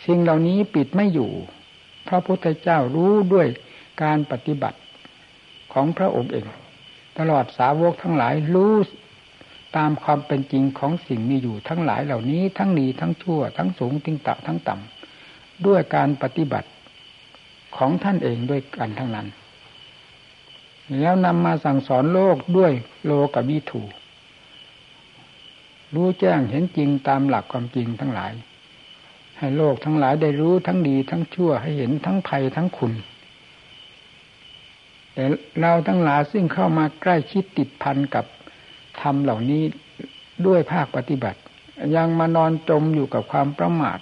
[0.06, 1.32] สิ่งเหล่านี้ปิดไม่อยู่
[2.08, 3.48] พระพุทธเจ้ารู้ด้วย
[4.04, 4.78] การปฏิบัติ
[5.74, 6.48] ของพระองค์เอง
[7.18, 8.74] ตลอดสาวกทั้งหลายรู้
[9.78, 16.70] ตามความเป็นจริงของสิ่งมีอยู่ทั้งหลายเหล่านี้ทั้งดีทั้งชั่ว ทั้งสูงทั้งต่ำทั้งต่ำด้วยการปฏิบัติ
[17.78, 19.28] ของท่านเองด้วยกันทั้งนั้น
[21.00, 22.72] แล้วนำมาสั่งสอนโลกด้วย
[23.06, 23.82] โลกบิถู
[25.96, 28.32] รู้แจ้งเห็นจริงตามหลักความจริงทั้งหลาย
[29.38, 32.94] ให้โลกทั้งหลายได้รู้ทั้งดีทั้งชั่วให้เห็นทั้งภัยทั้งคุณ
[35.22, 35.32] แต่
[35.62, 38.26] เราทั้งหลายซึ่งเข้ามาใกล้ชิดติดพันกับ
[39.02, 39.64] ธรรมเหล่านี้
[40.48, 41.40] ด้วยภาคปฏิบัติ
[41.96, 44.00] ยังมานอนจมอยู่กับความประมาท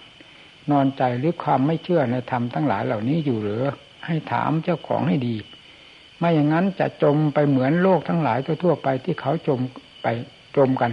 [0.72, 3.64] นอนใจหรือความไม่เชื่อในธรรมทั้งหลายเหล่านี้อยู่หรือ
[4.06, 5.36] ให้ถามเจ้าของให้ดี
[6.18, 9.60] ไม่อย่างนั้นจะจมไปเหมือนโลกทั้งหลายทั่วไปที่เขาจม
[10.02, 10.08] ไป
[10.58, 10.92] จมกัน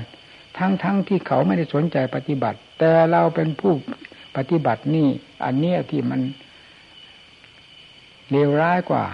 [0.59, 3.73] ทั้งๆทที่เขาไม่ได้สนใจปฏิบัติ แต่เราเป็นผู้
[4.37, 5.09] ปฏิบัตินี่
[5.45, 6.21] อันนี้ที่มัน
[8.31, 9.05] เลวร้ายกว่า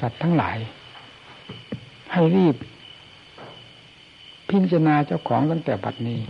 [0.00, 0.58] สัตว์ทั้งหลาย
[2.12, 2.56] ให้รีบ
[4.48, 6.20] พิจารณาเจ้าของตั้งแต่บัดนี้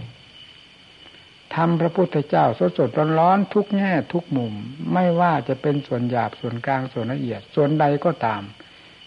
[1.54, 4.52] ทำพระพุทธเจ้าสดสดร้อนร้อนทุกแง่ทุกมุม
[4.92, 8.42] ไม่ว่าจะเป็นส่วนหยาบส่วนกลางส่วนละเอียด ส่วนใดก็ตาม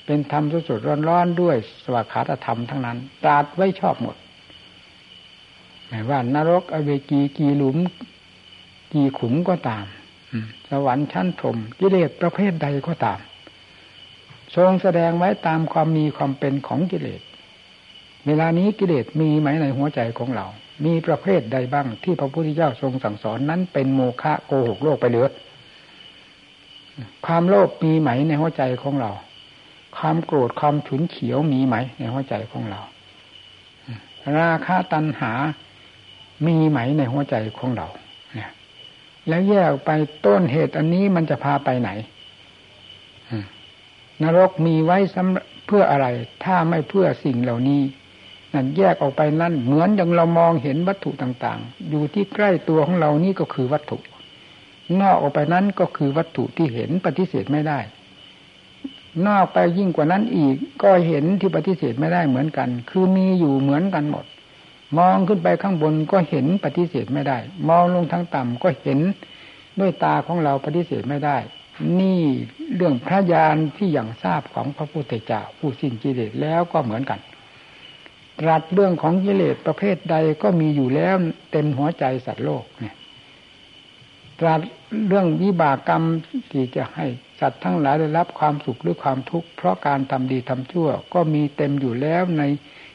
[0.06, 4.16] เป็นธรรมสดสดร้อนร้อนด้วยสวัสดิธรรมทั้งนั้นตราดไว้ชอบหมด
[5.88, 7.78] ไม่ว่านรกอเวกีกีหลุม
[8.94, 9.86] กี่ขุมก็ตาม
[10.70, 13.20] สวรรค์ชั้นถมกิเลสประเภทใดก็ตาม
[14.54, 17.22] ทรงแสดงไว้ตามความมีความเป็นของกิเลส
[18.28, 20.46] เวลานี้กิเลสมีไหมในหัวใจของเรา
[20.86, 25.30] มีประเภทใดบ้างที่พระพุทธเจ้าทรงสั่งสอนนั้นเป็นโมฆะโกหกโลกไปเหลือ
[27.26, 29.12] ความโลภมีไหมในหัวใจของเรา
[29.98, 32.82] ความโกรธความฉุนเฉียวมีไหมในหัวใจของเรา
[34.38, 35.32] ราคะตัณหา
[36.48, 37.88] มีไหมในหัวใจของเรา
[38.34, 38.50] เนี่ย
[39.28, 39.92] แล้วแยกไป
[40.26, 41.90] ต้นเหตุอันนี้มันจะพาไปไหน
[44.24, 46.08] นรกมีไว้สำเพื่ออะไร
[46.44, 47.82] ถ้าไม่เพื่อสิ่งเหล่านี้
[48.54, 53.98] นั่นแยกออกไปนั่นเหมือนอย่างเรามองเห็นวัตถุต่างๆ อยู่ที่ใกล้ตัวของเรานี่ก็คือวัตถุ
[55.02, 57.80] นอกออกไปนั้นก็คือวัตถุที่เห็นปฏิเสธไม่ได้
[59.28, 64.26] นอกไปยิ่งกว่านั้นอีกก็เห็นที่ปฏิเสธไม่ได้เหมือนกัน คือมีอยู่เหมือนกันหมด
[64.98, 67.38] มองขึ้นไปข้างบนก็เห็นปฏิเสธไม่ได้
[67.70, 69.00] มองลงทางต่ำก็เห็น
[69.80, 71.38] ด้วยตาของเราปฏิเสธไม่ได้
[72.00, 72.22] นี่
[72.76, 77.20] เรื่องพระญาณที่อย่างทราบของพระพุทธเจ้าผู้สิ้นกิเลสแล้วก็เหมือนกัน
[78.40, 81.16] ตรัสเรื่องของกิเลสประเภทใดก็มีอยู่แล้ว
[81.52, 82.96] เต็มหัวใจสัตว์โลกเนี่ย
[84.40, 84.62] ตรัส
[85.08, 86.04] เรื่องวิบากกรรม
[86.52, 87.06] ที่จะให้
[87.40, 92.44] สัตว์ทั้งหลายได้รับความสุขหรือความทุกข์เพราะการทำดีทำชั่ว ก็มีเต็มอยู่แล้วใน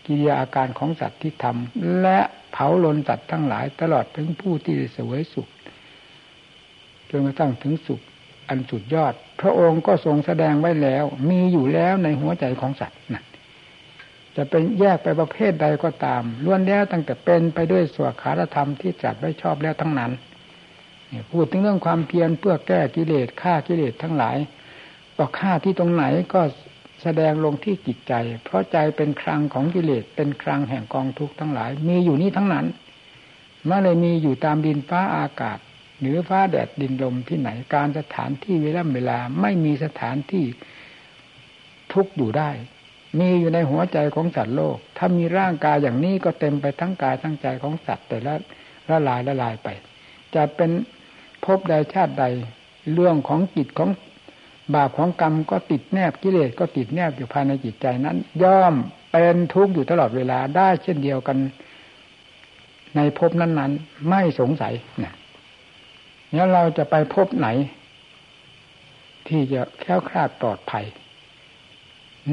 [0.07, 2.19] กิริยาอาการของสัตว์ที่ทำและ
[2.53, 5.49] เผาลนสัตว์ทั้งหลายตลอดถึงผู้ที่เสวยสุข
[7.11, 8.01] จนกระทั่งถึงสุข
[8.51, 13.25] อันสุดยอด พระองค์ก็ทรงแสดงไว้แล้ว มีอยู่แล้วในหัวใจของสัตว์นะ
[14.37, 20.13] จะเป็นแยกไปประเภทใดก็ตามล้วนแล้วตั้งแต่เป็นไปด้วยสวขารธรรมที่จัดไว้ชอบแล้วทั้งนั้น
[21.31, 24.37] พูดถึงเรื่องความเพียรเพื่อแก้กิเลสฆ่ากิเลสทั้งหลาย
[25.17, 26.41] ก็ฆ่าที่ตรงไหนก็
[27.03, 28.13] แสดงลงที่จิตใจ
[28.45, 32.67] เพราะใจเป็นครังของกิเลสเป็นครังแห่งกองทุกข์ทั้งหลาย มีอยู่นี้ทั้งนั้น
[33.67, 35.59] ไม่เลยมีอยู่ตามดินฟ้าอากาศ
[36.01, 40.45] หรือฟ้าแดดดินลมที่ไหนการสถานที่เวลาเวลาไม่มีสถานที่
[41.93, 42.51] ทุกอยู่ได้
[43.19, 48.35] มีอยู่ในหัวใจของสัตว์โลก ถ้ามีร่างกายอย่างนี้ก็เต็มไปทั้งกายทั้งใจของสัตว์แต่ละ
[48.89, 49.69] ละลายละลายไป
[50.35, 50.71] จะเป็น
[51.45, 52.25] พบใดชาติใด
[52.93, 53.91] เรื่องของจิตของ
[54.75, 58.75] บาปของกรรมก็ติดแนบกิเลสก็ติดแนบอยู่ภายในจิตใจนั้น ย่อม
[59.13, 61.37] เป็นทุกข์อยู่ตลอดเวลาได้เช่นเดียวกัน
[62.97, 65.15] ในภพนั้นๆ ไม่สงสัยนะ
[66.35, 67.49] แล้วเราจะไปพบไหน
[69.29, 70.85] ที่จะแค้วคลาดปลอดภัย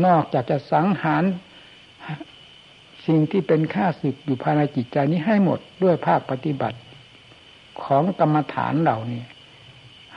[0.06, 1.24] นอกจากจะสังหาร
[3.08, 6.78] สิ่งที่เป็นค่าศึกอยู่ภายในจิตใจนี้ให้หมดด้วยภาคปฏิบัติ
[7.84, 9.22] ของกรรมฐานเหล่านี้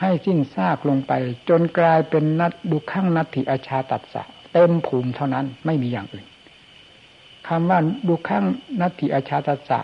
[0.00, 1.12] ให้สิ้นซากลงไป
[1.48, 6.26] จนกลายเป็นนัดดูข้างนัตถิอาชาตัดสะเต็มภูมิเท่านั้นไม่มีอย่างอื่น
[7.48, 8.44] คำว่าดูข้าง
[8.80, 9.80] นัตถิอาชาตัดสะ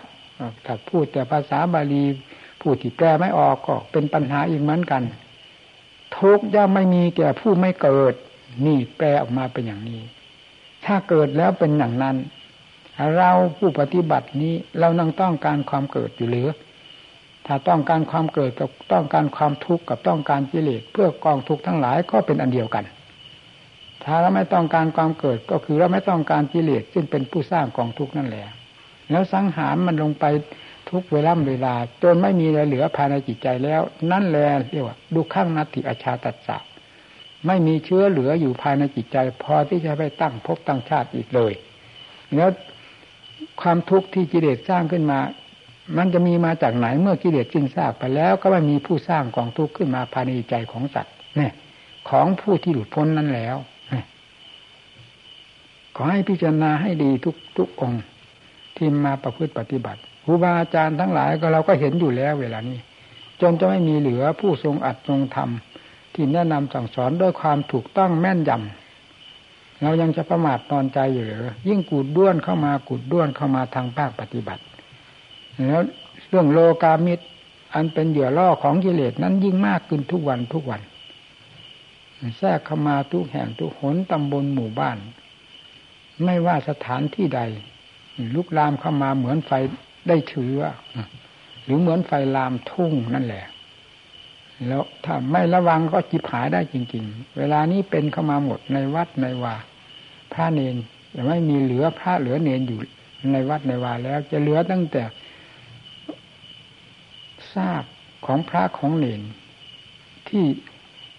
[0.65, 2.03] ถ้าพูดแต่ภาษาบาลี
[2.61, 5.03] ผู้ที่แปลไม่ออกก็เป็นปัญหาอีกเหมือนกัน
[6.17, 8.13] ทุกย่อมไม่มีแก่ผู้ไม่เกิด
[8.65, 10.01] นี่แปลออกมาเป็นอย่างนี้
[10.85, 12.15] ถ้าเกิดแล้วเป็นอย่างนั้น
[13.15, 16.49] เราผู้ปฏิบัตินี้เรานั่งต้องการความเกิดอยู่หรือ
[17.45, 22.85] ถ้าต้องการความเกิดกับต้องการความทุกข์กับต้องการกิเลสเพื่อกองทุกข์ทั้งหลายก็เป็นอันเดียวกัน
[24.03, 28.45] ถ้าเราไม่ต้องการความเกิดก็คือเราไม่ต้องการกิเลสซึ่งเป็นผู้สร้างกองทุกข์นั่นแหละ
[29.11, 30.25] แล้วสังหารมันลงไป
[30.89, 31.73] ทุกเวลาเวลา
[32.03, 36.57] จนไม่มีอะไรเหลือภายในจิตใจแล้ว นั่นแหละเรียกว่าดูข้างนัตติอาชาตัดสะ
[37.47, 41.53] ไม่มีเชื้อเหลืออยู่ภายในจิตใจ พอที่จะไปตั้งภพตั้งชาติอีกเลย
[42.35, 42.49] แล้ว
[43.61, 45.19] ความทุกข์ที่กิเลสสร้างขึ้นมา
[45.97, 51.53] มันจะมีมาจากไหนเมื่อกิเลสสิ้นซากไปแล้ว ก็ไม่มีผู้สร้างกองทุกข์ขึ้นมาภายในใจของสัตว์เนี่ย
[52.09, 53.57] ของผู้ที่หลุดพ้นนั้นแล้ว
[55.95, 57.93] ขอให้พิจารณาให้ดีทุกทุกอง
[58.75, 62.79] ที่มาประพฤติปฏิบัติ ครูบาอาจารย์ทั้งหลายก็เราก็เห็นอยู่แล้วเวลานี้
[63.41, 65.49] จนจะไม่มีเหลือผู้ทรงอัดทรงธรรม
[66.13, 74.63] ที่แนะนำสั่งสอนด้วยความถูกต้องแม่นยำเรายังจะประมาทนอนใจอยู่หรือยิ่งกูดด้วนเข้ามากูดด้วนเข้ามาทางภาคปฏิบัติ
[75.67, 75.83] แล้ว
[76.29, 77.25] เรื่องโลกามิตร
[77.73, 80.81] อันเป็นเหยื่อล่อของกิเลสนั้นยิ่งมากขึ้นทุกวันทุกวัน
[82.37, 84.97] แทรกเข้ามาทุกแห่งทุกหนตำบลหมู่บ้าน
[86.23, 87.41] ไม่ว่าสถานที่ใด
[88.35, 89.51] ลุกลามเข้ามาเหมือนไฟ
[90.09, 90.59] ได้เชื้อ
[91.63, 93.45] หรือเหมือนไฟลามทุ่งนั่นแหละ
[94.67, 99.55] แล้วถ้าไม่ระวังก็จิบหายได้จริง ๆ เวลานี้เป็นเข้ามาหมดในวัดในวา
[100.33, 100.75] พระเนน
[101.15, 102.79] จะไม่มีเหลือพระเหลือเนนอยู่
[103.31, 105.03] ในวัดในวาแล้ว จะเหลือตั้งแต่
[107.53, 107.83] ซาก
[108.25, 109.21] ของพระของเนน
[110.27, 110.43] ที่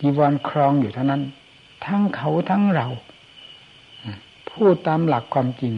[0.00, 1.22] จีวรครองอยู่เท่านั้น
[1.86, 2.86] ทั้งเขาทั้งเรา
[4.50, 5.74] พูดตามหลักความจริง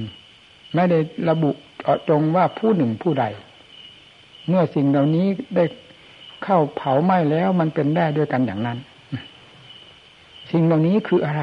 [0.75, 1.51] ไม่ได้ระบุ
[2.09, 3.25] ตรงว่าผู้หนึ่งผู้ใด
[4.49, 5.65] เมื่อสิ่งเหล่านี้ได้
[6.45, 8.79] เข้าเผาไหม้แล้วมันเป็นได้ด้วยกันอย่างนั้น
[10.51, 11.43] สิ่งเหล่านี้คืออะไร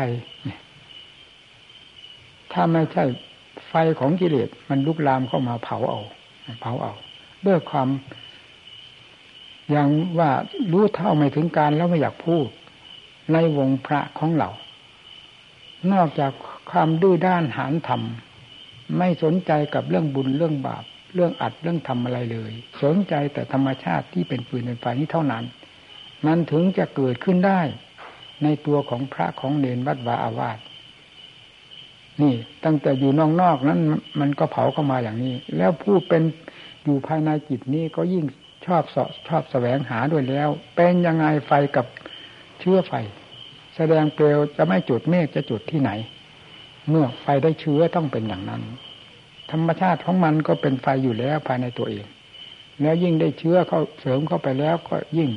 [2.51, 3.03] ถ้าไม่ใช่
[3.67, 6.01] ไฟของกิเลสมันลุกลามเข้ามาเผาเอา
[6.61, 6.93] เผาเอา
[7.47, 7.87] ด้วยความ
[9.71, 9.87] อย่าง
[10.19, 10.31] ว่า
[10.71, 12.45] รู้เท่าไม่ถึงการแล้วไม่อยากพูด
[13.33, 14.49] ในวงพระของเรา
[15.91, 16.31] นอกจาก
[16.71, 18.01] ความดื้อด้านหานธรรม
[18.97, 20.83] ไม่สนใจกับเรื่องบุญเรื่องบาป
[21.15, 22.51] เรื่องอัดเรื่องทำอะไรเลย
[22.83, 25.43] สนใจแต่ธรรมชาติที่เป็นปืนเป็นไฟนี้เท่านั้น
[26.25, 27.61] มันถึงจะเกิดขึ้นได้
[28.43, 30.59] ในตัวของพระของเนนวัดวาอาวาส
[32.21, 33.79] นี่ ตั้งแต่อยู่นอกๆนั้น
[34.19, 36.23] มันก็เผาเข้ามาอย่างนี้ แล้วผู้เป็น
[36.83, 38.25] อยู่ภายในจิตนี้ก็ยิ่ง
[38.65, 38.97] ชอบส
[39.27, 41.85] ชอบแสวงหาด้วยแล้ว เป็นยังไงไฟกับ
[42.59, 42.93] เชื้อไฟ
[43.75, 45.91] แสดงเปลวจะไม่จุดเมฆจะจุดที่ไหน
[46.89, 48.61] เมื่อไฟได้เชื้อต้องเป็นอย่างนั้น
[49.51, 52.05] ธรรมชาติของมันก็เป็นไฟอยู่แล้วภายในตัวเอง
[52.81, 55.29] แล้วยิ่งได้เชื้อเข้าเสริมเข้าไปแล้วก็ยิ่ง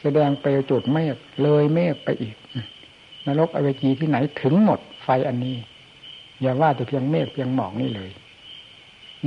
[0.00, 2.36] แสดงไปจุดเมฆเลยเมฆไปอีก
[3.26, 5.56] นรกอเวจีที่ไหนถึงหมดไฟอันนี้
[6.40, 8.10] อย่าว่าแต่เพียงเมฆเพียงหมอกนี่เลย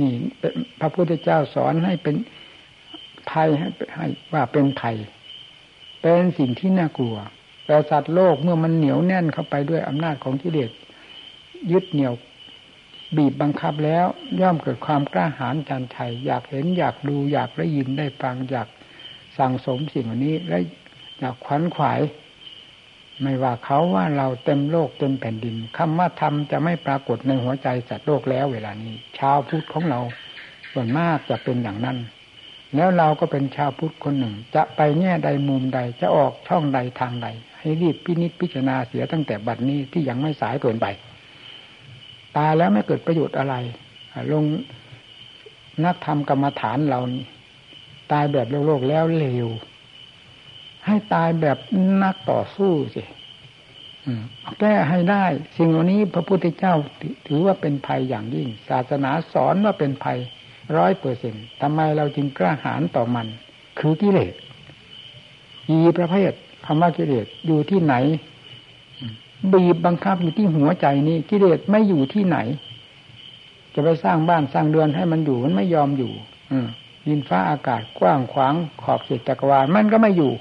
[0.06, 0.12] ี่
[0.80, 2.16] พระพุทธเจ้าสอนให้เป็น
[3.30, 4.96] ภัยให้ให้ว่าเป็นภัย
[6.00, 7.16] เป็นสิ่งที่น่ากลัว
[7.66, 10.70] แต่สัตว์โลกเมื่อมันเหนียวแน่นเข้าไปด้วยอำนาจของกิเลส
[11.72, 12.14] ยึดเหนี่ยว
[13.16, 14.06] บีบบังคับแล้ว
[14.40, 18.68] ย่อมเกิดความกล้าหาญจันไทยอยากเห็นอยากดูอยากได้ยินได้ฟังอยาก
[19.38, 20.58] สั่งสมสิ่งเหล่านี้และ
[21.18, 22.00] อยากขวัญขวาย
[23.22, 30.00] ไม่ว่าเขาว่าเราเต็มโลกเต็มแผ่นดินคำว่าธรรมจะไม่ปรากฏในหัวใจสัตว์โลกแล้วเวลานี้ ชาวพุทธของเรา
[30.72, 31.98] ส่วนมากจะเป็นอย่างนั้น
[32.76, 40.86] แล้วเราก็เป็นชาวพุทธคนหนึ่ง จะไปแง่ใดมุมใดจะออกช่องใดทางใด ให้รีบพินิจพิจารณาเสียตั้งแต่บัดนี้ที่ยังไม่สายเกินไป
[42.36, 43.54] ตายแล้วไม่เกิดประโยชน์อะไร
[44.32, 44.44] ลง
[45.84, 47.00] นักธรรมกรรมฐานเรา
[48.12, 49.48] ตายแบบโลกโลกแล้วเลว
[50.86, 51.58] ให้ตายแบบ
[52.02, 53.02] นักต่อสู้สิ
[54.60, 55.24] แก้ให้ได้
[55.56, 56.74] สิ่งเหล่านี้พระพุทธเจ้า
[57.26, 60.18] ถือว่าเป็นภัยอย่างยิ่ง ศาสนาสอนว่าเป็นภัย
[60.76, 63.26] ร้อยเปอร์เซ็นทำไมเราจึงกล้าหาญต่อมัน
[63.78, 64.34] คือกิเลส
[65.68, 66.32] อีประเภท
[66.66, 67.94] คำว่ากิเลสอยู่ที่ไหน
[69.52, 72.38] บีบบังคับอยู่ที่หัวใจนี้กิเลสไม่อยู่ที่ไหน
[73.74, 76.12] จะไปสร้างบ้านสร้างเรือนให้มันอยู่มันไม่ยอมอยู่
[76.52, 76.58] อื
[77.06, 80.32] ดินฟ้าอากาศกว้างขวางขอบเขตจักรวาลมันก็ไม่อยู่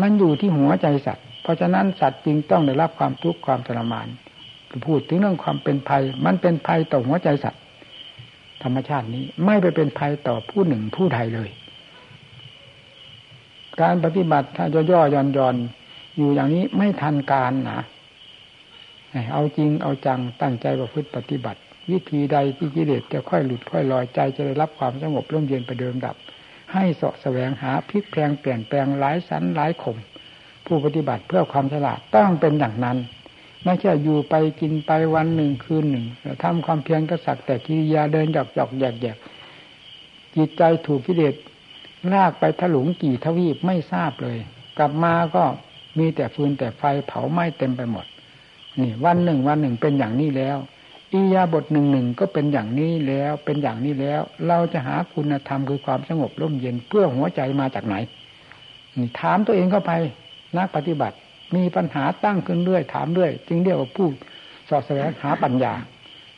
[0.00, 4.06] มันอยู่ที่หัวใจสัตว์ เพราะฉะนั้นสัตว์จึงต้องได้รับความทุกข์ความทรมาน
[4.86, 7.62] พูดถึงเรื่องความเป็นภัย มันเป็นภัยต่อหัวใจสัตว์
[8.62, 11.50] ธรรมชาตินี้ไม่ไปเป็นภัยต่อผู้หนึ่งผู้ใดเลย
[13.80, 17.84] การปฏิบัติถ้าย่อๆย่อนๆอยู่อย่างนี้ไม่ทันการนะ
[19.32, 26.16] เอาจริงเอาจังตั้งใจประพฤติปฏิบัติ วิธีใดที่กิเลสจะค่อยหลุดค่อยลอยใจจะได้รับความสงบร่มเย็นไปเดิมดับ
[26.72, 29.96] ให้เสาะแสวงหาพลิกแปลงเปลี่ยนแปลงหลายสันหลายขม
[30.66, 32.98] ผู้ปฏิบัติเพื่อความฉลาดต้องเป็นอย่างนั้น
[33.64, 36.06] ไม่ใช่อยู่ไปกินไปวันหนึ่งคืนหนึ่ง
[36.42, 39.16] ทำความเพียรกระสักแต่กิริยาเดินหยอกหยอกแยกแยก
[40.34, 41.34] จิตใจถูกกิเลส
[42.12, 44.38] ลากไปถลุงกี่ทวีปไม่ทราบเลย
[44.78, 45.44] กลับมาก็
[45.98, 48.06] มีแต่ฟืนแต่ไฟเผาไหม้เต็มไปหมด
[48.78, 50.58] นี่วันหนึ่งวันหนึ่งเป็นอย่างนี้แล้ว
[51.12, 57.96] อียาบทหนึ่งหนึ่งก็เป็นอย่างนี้แล้วเป็นอย่างนี้แล้ว เราจะหาคุณธรรมคือความสงบร่มเย็นเพื่อหัวใจมาจากไหน
[58.96, 59.92] นี่ถามตัวเองเข้าไป
[60.58, 61.16] นักปฏิบัติ
[61.56, 64.08] มีปัญหาตั้งขึ้นเรื่อยถามเรื่อยจึงเรียกว่าผู้
[64.68, 65.74] สอบแสวงหาปัญญา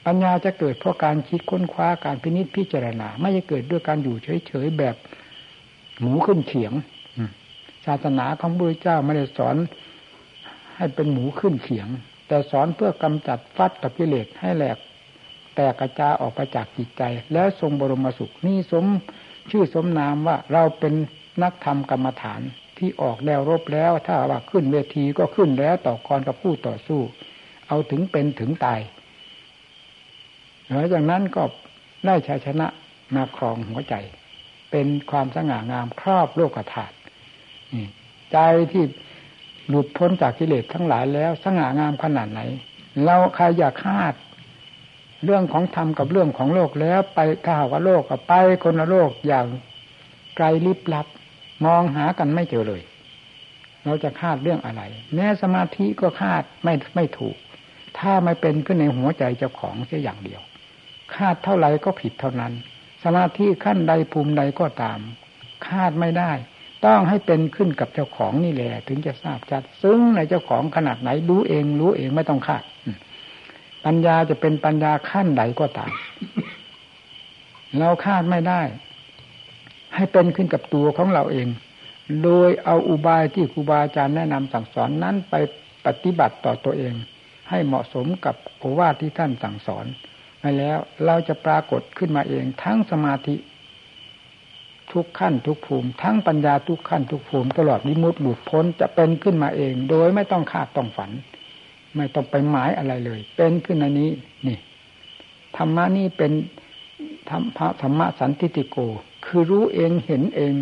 [0.06, 4.16] ปัญญาจะเกิดเพราะการคิดค้นคว้าการพินิจพิจารณา ไม่จะเกิดด้วยการอยู่
[4.46, 4.96] เฉยๆแบบ
[6.00, 6.72] หมูขึ้นเขียง
[7.86, 9.56] ศาสนาของพระพุทธเจ้าไม่ได้สอน
[10.76, 11.88] ให้เป็นหมูขึ้นเขียง
[12.32, 14.78] แต่สอนเพื่อกำจัดฟัดกับกิเลสให้แหลก
[15.54, 18.86] แตกกระจายออกไปจากจิตใจ แล้วทรงบรมสุขนี่สม
[19.50, 20.94] ชื่อสมนามว่าเราเป็น
[21.42, 22.40] นักธรรมกรรมฐาน
[22.78, 27.00] ที่ออกแนวรบแล้ว ถ้าว่าขึ้นเวทีก็ขึ้นแล้วต่อกรกับผู้ต่อสู้
[27.68, 28.80] เอาถึงเป็นถึงตาย
[30.68, 31.42] หลังจากนั้นก็
[32.06, 32.66] ได้ชัยชนะ
[33.14, 33.94] มาครองหัวใจ
[34.70, 36.94] เป็นความสง่างามครอบโลกธาตุ
[38.32, 38.38] ใจ
[38.72, 38.84] ที่
[39.68, 42.40] หลุดพ้นจากกิเลสทั้งหลายแล้วสง่างามขนาดไหน
[43.04, 44.14] เราใครอยากคาด
[45.24, 48.32] เรื่องของธรรมกับเรื่องของโลกแล้ว ไปถ้าหากว่าโลกกับไป
[48.64, 49.46] คนละโลกอย่าง
[50.36, 51.06] ไกลลิบลับ
[51.64, 52.82] มองหากันไม่เจอเลย
[53.84, 54.82] เราจะคาดเรื่องอะไร
[55.14, 57.36] แม้สมาธิก็คาดไม่ไม่ถูก
[57.98, 60.42] ถ้าไม่เป็นขึ้นในหัวใจเจ้าของแค่อย่างเดียว
[61.14, 62.52] คาดเท่าไหร่ก็ผิดเท่านั้น
[63.04, 64.98] สมาธิขั้นใดภูมิใดก็ตาม
[65.66, 66.32] คาดไม่ได้
[66.86, 72.62] ต้องให้เป็นขึ้นกับเจ้าของนี่แหละถึงจะทราบจัดซึ้งในเจ้าของขนาดไหนรู้เองรู้เองไม่ต้องคาด
[73.84, 75.92] ปัญญาจะเป็นปัญญาขั้นใดก็ตาม
[77.78, 78.60] เราคาดไม่ได้
[79.94, 81.48] ให้เป็นขึ้นกับตัวของเราเอง
[82.22, 85.34] โดยเอาอุบายที่ครูบาอาจารย์แนะนำสั่งสอนนั้นไป
[85.86, 86.94] ปฏิบัติต่อตัวเอง
[87.50, 89.86] ให้เหมาะสมกับโอวาทที่ท่านสั่งสอน
[90.40, 93.34] ไปแล้วเราจะปรากฏขึ้นมาเองทั้งสมาธิ
[94.92, 101.10] ทุกขั้นทุกภูมิ ทั้งปัญญาทุกขั้นทุกภูมิ ตลอดนิมุตหลุดพ้นจะเป็นขึ้นมาเอง โดยไม่ต้องคาดต้องฝัน
[101.96, 104.10] ไม่ต้องไปหมายอะไรเลย เป็นขึ้นอันนี้
[104.46, 104.58] นี่
[105.56, 106.32] ธรรมะนี่เป็น
[107.30, 107.42] ธรรม
[107.82, 108.76] ธรรมะสันติติโก
[109.26, 110.54] คือรู้เองเห็นเอง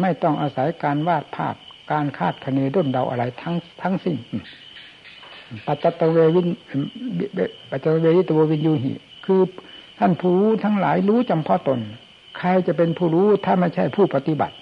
[0.00, 1.54] ไม่ต้องอาศัยการวาดภาพ
[1.92, 4.16] การคาดคะเนด้นเดาอะไรทั้งทั้งสิ้น
[5.66, 6.48] ปัจจตเววิน
[7.70, 8.92] ปัจจตเววิตววินยูหิ
[9.24, 9.40] คือ
[9.98, 11.80] ท่านผู้ทั้งหลายรู้จำเพาะตน
[12.38, 14.56] ใครจะเป็นผู้รู้ถ้าไม่ใช่ผู้ปฏิบัติ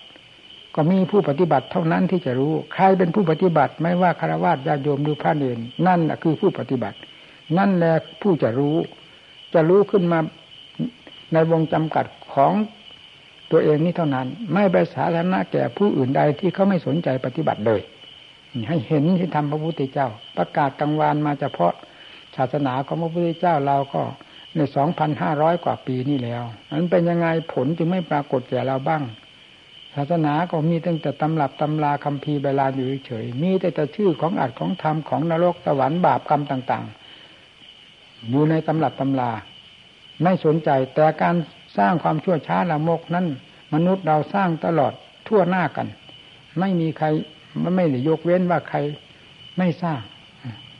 [0.75, 6.97] ก็มีผู้ปฏิบัติเท่านั้นที่จะรู้ ใครเป็นผู้ปฏิบัติ ไม่ว่าคารวะญาโยมหรือพระเนรนั่นคือผู้ปฏิบัติ
[7.59, 8.77] นั่นแหละผู้จะรู้
[9.55, 10.19] จะรู้ขึ้นมา
[11.33, 12.05] ในวงจำกัด
[12.35, 12.53] ของ
[13.51, 17.81] ตัวเองนี่เท่านั้น ไม่ไปสาธารณะแก่ผู้อื่นใดที่เขาไม่สนใจปฏิบัติเลย
[18.69, 21.73] ให้เห็นที่ทำพระพุทธเจ้า ประกาศกลางวานมาเฉพาะ
[22.37, 24.03] ศาสนาของพระพุทธเจ้าเราก็
[24.57, 26.43] ในสองพันห้าร้อยกว่าปีนี่แล้ว
[26.73, 29.03] มันเป็นยังไงผลจึงไม่ปรากฏแก่เราบ้าง
[29.95, 36.85] ศาสนาก็มีตั้งแต่ตำรับตำราคำพีใบลานอยู่เฉยมีแต่แต่ชื่อของอัดของธรรมของนรกสวรรค์บาปกรรมต่าง
[37.57, 39.31] ๆ อยู่ในตำรับตำรา
[40.23, 41.37] ไม่สนใจแต่การ
[41.79, 43.27] สร้างความชั่วช้าละมกนั้น
[43.75, 44.93] มนุษย์เราสร้างตลอด
[45.29, 45.87] ทั่วหน้ากัน
[46.59, 47.07] ไม่มีใคร
[47.77, 48.79] ไม่ได้ยกเว้นว่าใคร
[49.59, 50.01] ไม่สร้าง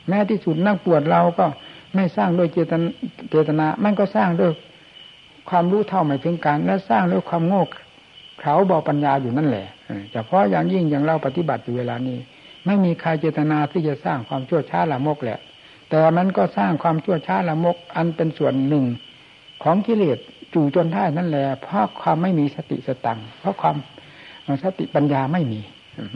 [0.07, 1.45] แม้ที่สุดนักปวดเราก็
[1.97, 4.51] ไม่สร้างด้วยเจตนา มันก็สร้างด้วย
[5.49, 7.63] ความรู้เท่าไม่ถึงการ และสร้างด้วยความโง่
[8.39, 9.67] เขลาบอปัญญาอยู่นั่นแหละ
[10.11, 12.17] เฉพาะอย่างยิ่งอย่างเราปฏิบัติอยู่เวลานี้
[12.65, 15.39] ไม่มีใครเจตนาที่จะสร้างความชั่วช้าละมกแหละ
[15.89, 18.85] แต่มันก็สร้างความชั่วช้าละมก อันเป็นส่วนหนึ่ง
[19.63, 20.17] ของกิเลส
[20.53, 23.75] จู่จนได้นั่นแหละเพราะความไม่มีสติสตังเพราะความ
[24.63, 25.59] สติปัญญาไม่มี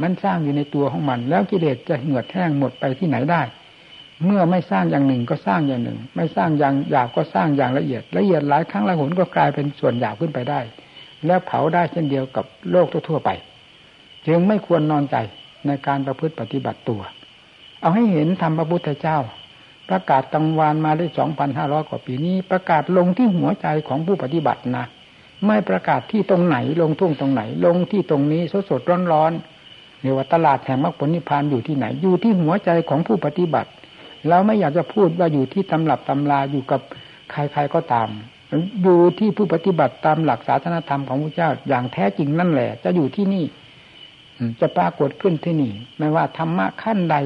[0.01, 3.41] มันสร้างอยู่ในตัวของมัน แล้วกิเลสจะเหือดแห้งหมดไปที่ไหนได้
[4.26, 10.59] เมื่อไม่สร้างอย่างหนึ่งก็สร้างอย่างหนึ่ง ไม่สร้างอย่างหยาบก็สร้างอย่างละเอียด ละเอียดหลายครั้งหลายหนก็กลายเป็นส่วนหยาบขึ้นไปได้
[11.26, 13.30] แล้วเผาได้เช่นเดียวกับโลกทั่วไป
[14.28, 15.17] จึงไม่ควรนอนใจ
[15.67, 17.01] ในการประพฤติปฏิบัติตัว
[17.82, 19.17] เอาให้เห็นธรรมพระพุทธเจ้า
[19.89, 24.86] ประกาศตังวานมาได้สองพันห้าร้อยกว่าปีนี้ ประกาศลงที่หัวใจของผู้ปฏิบัตินะ
[25.47, 29.32] ไม่ประกาศที่ตรงไหนลงทุ่งตรงไหน ลงที่ตรงนี้สดสดร้อนร้อน
[30.01, 33.69] เรียกว่าตลาดแห่งมรรคผลนิพพานอยู่ที่ไหนอยู่ที่หัวใจของผู้ปฏิบัติ
[34.30, 36.82] เราไม่อยากจะพูดว่าอยู่ที่ตำรับตำราอยู่กับ
[37.32, 38.09] ใครๆก็ตาม
[38.84, 43.45] อยู่ที่ผู้ปฏิบัติตามหลักศาสนธรรมของพระเจ้าอย่างแท้จริงนั่นแหละ จะอยู่ที่นี่
[44.61, 47.17] จะปรากฏขึ้นที่นี่ ไม่ว่าธรรมะขั้นใด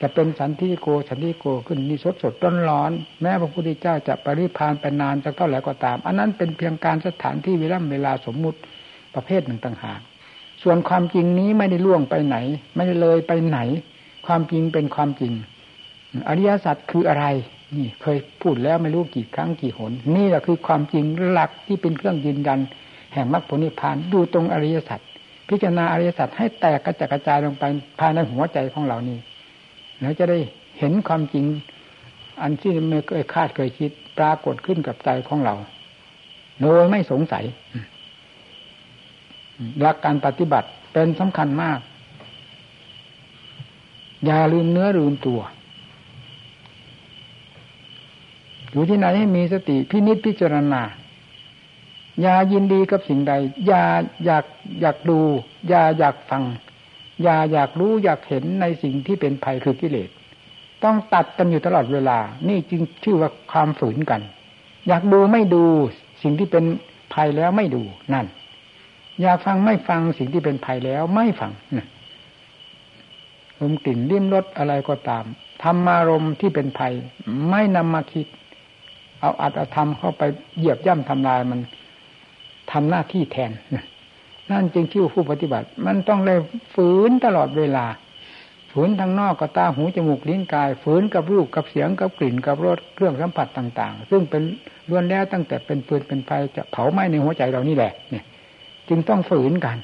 [0.00, 2.90] จะเป็นสันติโกสันติโกขึ้นนี่สดสดร้อนร้อน
[3.22, 8.58] แม้พระพุทธเจ้าจะปริพานไปนานจะเท่าไหร่ก็ตาม อันนั้นเป็นเพียงการสถานที่เวลาเวลาสมมุติ
[9.14, 10.00] ประเภทหนึ่งต่างหาก
[10.62, 12.36] ส่วนความจริงนี้ไม่ได้ล่วงไปไหน
[12.76, 13.58] ไม่ได้เลยไปไหน
[14.26, 15.32] ความจริงเป็นความจริง
[16.28, 17.26] อริยสัจคืออะไร
[17.76, 22.58] นี่เคยพูดแล้วไม่รู้กี่ครั้งกี่หน นี่แหละคือความจริงหลักที่เป็นเครื่องยืนยัน
[23.12, 25.00] แห่งมรรคผลนิพพานดูตรงอริยสัจ
[25.48, 27.64] พิจารณาอริยสัจให้แตกกระจัดกระจายลงไป
[28.00, 29.18] ภายในหัวใจของเรานี่
[30.00, 30.38] แล้วจะได้
[30.78, 31.44] เห็นความจริง
[32.42, 35.54] อันที่ไม่เคยคาดเคยคิด ปรากฏขึ้นกับใจของเรา
[36.60, 37.44] โดยไม่สงสัย
[39.80, 41.78] หลักการปฏิบัติเป็นสำคัญมาก
[44.26, 45.40] อย่าลืมเนื้อลืมตัว
[48.74, 50.82] อยู่ที่ไหนให้มีสติพินิจพิจารณา
[52.22, 53.32] อย่ายินดีกับสิ่งใด
[53.66, 53.84] อย่า
[54.24, 54.44] อยาก
[54.80, 55.20] อยากดู
[55.68, 56.42] อย่าอยากฟัง
[57.22, 60.10] อย่าอยากรู้อยากเห็นในสิ่งที่เป็นภัยคือกิเลส
[60.84, 62.18] ต้องตัดกันอยู่ตลอดเวลา
[62.48, 64.20] นี่จึงชื่อว่าความฝืนกัน
[64.88, 65.64] อยากดูไม่ดู
[66.22, 66.64] สิ่งที่เป็น
[67.14, 67.82] ภัยแล้วไม่ดู
[68.14, 68.26] นั่น
[69.22, 71.52] อยากฟังไม่ฟังสิ่งที่เป็นภัยแล้วไม่ฟัง
[73.60, 75.24] ลมกลิ่นลิ้มรสอะไรก็ตาม
[75.62, 76.94] ธรรมารมที่เป็นภัย
[77.50, 78.26] ไม่นำมาคิด
[79.24, 80.22] เอาอัตธรรมเข้าไป
[80.58, 81.60] เหยียบย่ำทำลายมัน
[82.72, 83.52] ทำหน้าที่แทน
[84.50, 86.38] นั่นจึงชื่ผู้ปฏิบัติ มันต้องเลย
[86.74, 87.86] ฝืนตลอดเวลา
[88.72, 94.42] ฝืนทางนอกก็ตาหูจมูกลิ้นกาย ฝืนกับรูปกับเสียงกับกลิ่นกับรสเครื่องสัมผัสต่าง ๆ ซึ่งเป็น
[94.88, 98.24] ล้วนแล้วตั้งแต่เป็นปืนเป็นไฟจะเผาไหม้ในหัวใจเรานี่แหละเนี่ย
[98.88, 99.76] จึงต้องฝืนกัน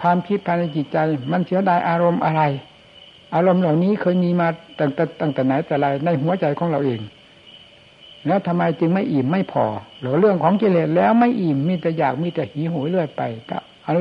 [0.00, 0.98] ความคิดภายในจิตใจ
[1.32, 2.42] มันเสียดายอารมณ์อะไร
[3.34, 4.48] อารมณ์เหล่านี้เคยมีมา
[4.78, 7.00] ตั้งแต่ตั้งแต่ไหนแต่ไรในหัวใจของเราเอง
[8.26, 9.64] แล้วทำไมจึงไม่อิ่มไม่พอ
[10.00, 13.94] หรือเรื่องของกิเลสแล้วไม่อิ่มมีแต่อยากมีแต่หิวโหยเรื่อยไปก็เอา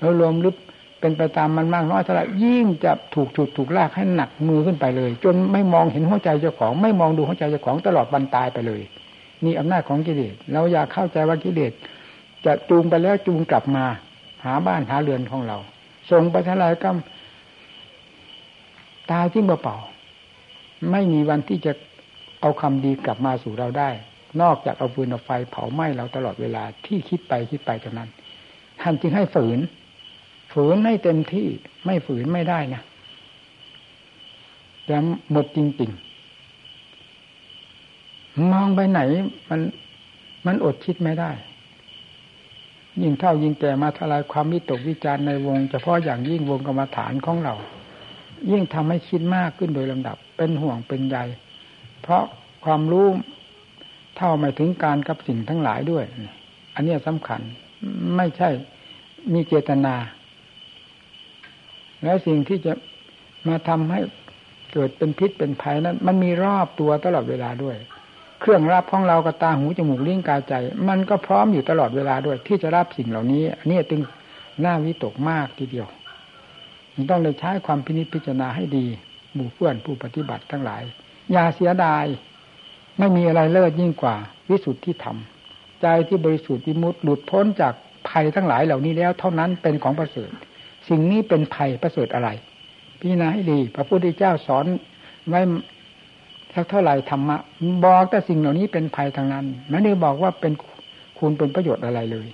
[0.00, 0.56] เรารวมลึก
[1.00, 8.80] เป็นไปตามมันมากน้อยเท่าไรยิ่งจะถูกฉุดถูกลากให้หนักมือขึ้นไปเลย จนไม่มองเห็นหัวใจเจ้าของ ไม่มองดูหัวใจเจ้าของตลอดวันตายไปเลย
[9.44, 11.72] นี่อำนาจของกิเลสเราอยากเข้าใจว่ากิเลส
[12.44, 13.84] จะจูงไปแล้วจูงกลับมา
[14.44, 15.58] หาบ้านหาเรือนของเรา
[16.10, 16.90] ส่งไปทลายก็
[19.10, 19.76] ตายทิ้งเปล่า
[20.90, 21.72] ไม่มีวันที่จะ
[22.40, 23.90] เอาคำดีกลับมาสู่เราได้
[24.42, 28.10] นอกจากเอาฟืนเอาไฟเผาไหม้เราตลอดเวลาที่คิดไปคิดไปเท่านั้น
[28.80, 29.58] ท่านจึงให้ฝืน
[30.52, 31.48] ฝืนให้เต็มที่
[31.86, 32.82] ไม่ฝืนไม่ได้นะ
[34.88, 34.96] จะ
[35.30, 39.00] หมดจริงๆ มองไปไหน
[39.48, 39.60] มัน
[40.46, 41.30] มันอดคิดไม่ได้
[43.02, 47.54] ยิ่งเท่ายิ่งแก่มาทลายความวิตกวิจารในวง เฉพาะอย่างยิ่งวงกรรมฐานของเรา
[48.50, 51.16] ยิ่งทำให้คิดมากขึ้นโดยลำดับ เป็นห่วงเป็นใย
[52.02, 52.24] เพราะ
[52.64, 53.08] ความรู้
[54.16, 56.04] เท่าไม่ถึงการกับสิ่งทั้งหลายด้วย
[56.74, 57.40] อันนี้สำคัญ
[58.16, 58.48] ไม่ใช่
[59.32, 59.94] มีเจตนา
[62.04, 62.72] แล้วสิ่งที่จะ
[63.48, 64.00] มาทำให้
[64.72, 67.76] เกิดเป็นพิษเป็นภัยนั้น มันมีรอบตัวตลอดเวลาด้วย
[68.40, 70.54] เครื่องรับของเรากับตาหูจมูกลิ้นกายใจ
[70.88, 74.00] มันก็พร้อมอยู่ตลอดเวลาด้วย ที่จะรับสิ่งเหล่านี้อันนี้จึง
[74.64, 75.86] น่าวิตกมากทีเดียว
[77.10, 78.86] ต้องเลยใช้ความพินิจพิจารณาให้ดี
[79.34, 80.82] หมู่เพื่อนผู้ปฏิบัติทั้งหลาย
[81.32, 82.04] อย่าเสียดาย
[82.98, 84.16] ไม่มีอะไรเลิศยิ่งกว่า
[84.50, 85.16] วิสุทธิธรรม
[85.82, 87.74] ใจที่บริสุทธิ์วิมุตติหลุดพ้นจาก
[88.08, 90.30] ภัยทั้งหลายเหล่านี้แล้วเท่านั้นเป็นของประเสริฐ
[90.88, 92.28] สิ่งนี้เป็นภัยประเสริฐอะไร
[93.00, 94.66] พิจารณาให้ดี พระพุทธเจ้าสอน
[95.28, 95.40] ไว้
[96.54, 97.36] สักเท่าไหร่ธรรมะ
[97.84, 100.52] บอกแต่สิ่งเหล่านี้เป็นภัยทางนั้นไม่ได้บอกว่าเป็น
[101.18, 102.28] คุณเป็นประโยชน์อะไรเลย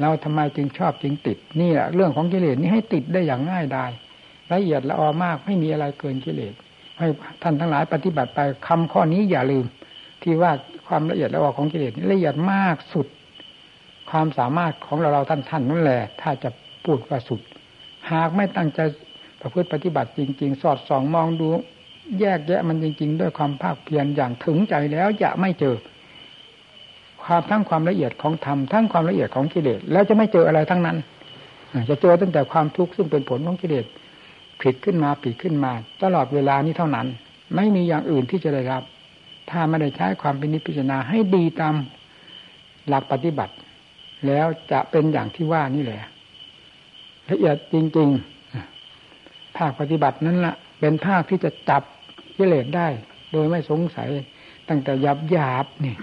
[0.00, 3.90] เราทำไมจึงชอบจึงติด นี่แหละเรื่องของกิเลสนี้ให้ติดได้อย่างง่ายดาย
[4.52, 6.54] ละเอียดละออมากไม่มีอะไรเกินกิเลส
[6.98, 7.06] ให้
[7.42, 9.64] ท่านทั้งหลายปฏิบัติไปคำข้อนี้อย่าลืม
[10.22, 10.52] ที่ว่า
[10.86, 13.06] ความละเอียดละออของกิเลสละเอียดมากสุด
[14.10, 16.50] ความสามารถของเราเราท่านท่านนั่นแหละ ถ้าจะ
[16.84, 17.40] พูดว่าสุด
[18.12, 18.80] หากไม่ตั้งใจ
[19.40, 21.48] ประพฤติปฏิบัติจริง ๆ สอดส่องมองดู
[22.20, 25.76] แยกแยะมันจริง ๆ ด้วยความภาคเพียรอย่างถึงใจแล้วจะไม่เจอ
[27.22, 30.96] ความทั้งความละเอียดของธรรมทั้งความละเอียดของกิเลสแล้วจะไม่เจออะไรทั้งนั้น
[31.88, 33.84] จะเจอตั้งแต่ความทุกข์ซึ่งเป็นผลของกิเลส
[34.64, 37.06] ผิดขึ้นมาผิดขึ้นมา ตลอดเวลานี้เท่านั้น
[37.54, 38.82] ไม่มีอย่างอื่นที่จะได้รับ
[39.50, 41.74] ถ้าไม่ได้ใช้ความเป็นนิพพิจารณาให้ดีตาม
[42.88, 43.54] หลักปฏิบัติ
[44.26, 46.02] แล้วจะเป็นอย่างที่ว่านี่แหละ
[47.30, 51.82] ละเอียดจริงๆภาคปฏิบัตินั้นละ่ะ เป็นภาคที่จะจับ
[52.36, 52.86] กิเลสได้
[53.32, 54.08] โดยไม่สงสัย
[54.68, 55.96] ตั้งแต่หยาบหยาบนี่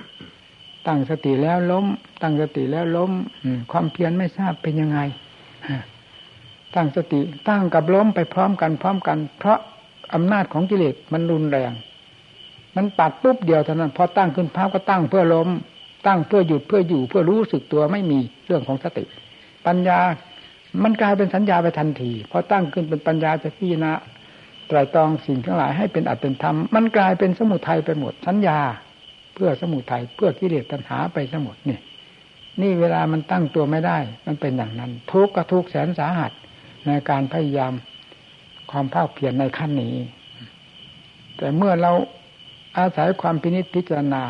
[0.87, 1.85] ตั้งสติแล้วล้ม
[2.21, 3.11] ตั้งสติแล้วล้ม
[3.71, 4.99] ความเพียรไม่ทราบเป็นยังไง
[6.75, 9.59] ตั้งสติตั้งกับล้มไปพร้อมกันพร้อมกัน เพราะ
[10.13, 11.71] อำนาจของกิเลสมันรุนแรง
[12.75, 15.49] มันปัดปุ๊บเดียวเท่านั้นพอตั้งขึ้นภาพก็ตั้งเพื่อล้ม
[16.07, 19.03] ตั้งเพื่อหยุดเพื่ออยู่เพื่อรู้สึกตัวไม่มีเรื่องของสติ
[19.65, 19.99] ปัญญา
[20.83, 23.91] มันกลายเป็นสัญญาไปทันทีพอตั้งขึ้นเป็นปัญญาจะพิจารณา
[24.67, 28.59] ไตรตรองสิ่งทั้งหลายให้เป็นอัตเป็นธรรมมันกลายเป็นสมุทัยไปหมดสัญญา
[29.33, 31.79] เพื่อสมุทัยเพื่อกิเลสตัณหาไปทั้งหมดนี่
[32.61, 36.31] นี่เวลามันตั้งตัวไม่ได้ มันเป็นอย่างนั้น ทุกข์ก็ทุกข์แสนสาหัส
[36.87, 37.73] ในการพยายาม
[38.71, 39.95] ความภาคเพียรในขั้นนี้
[41.37, 41.91] แต่เมื่อเรา
[42.77, 44.23] อาศัยความพินิจพิจารณา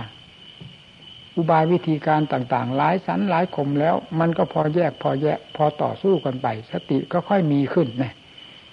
[1.36, 8.14] อุบายวิธีการต่างๆ หลายสันหลายคมแล้ว มันก็พอแยกพอแยกพอต่อสู้กันไป สติก็ค่อยมีขึ้นนะ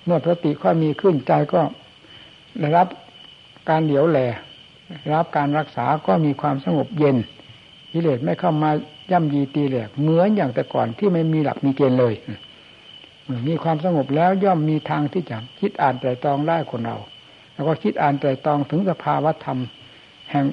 [0.05, 1.61] เมื่อสติค่อยมีขึ้นใจก็
[2.59, 2.89] ได้รับ
[3.68, 4.18] การเหลียวแหล
[5.14, 7.16] รับการรักษาก็มีความสงบเย็น
[7.93, 8.70] กิเลสไม่เข้ามา
[9.11, 12.14] ย่ำยีตีแหลกเหมือนอย่างแต่ก่อนที่ไม่มีหลักมีเกณฑ์เลย
[13.49, 16.97] มีความสงบแล้วย่อมมีทางที่จะคิดอ่านไตรตรองได้คนเรา
[17.55, 19.59] แล้วก็คิดอ่านไตรตรองถึงสภาวธรรม
[20.31, 20.45] แห่ง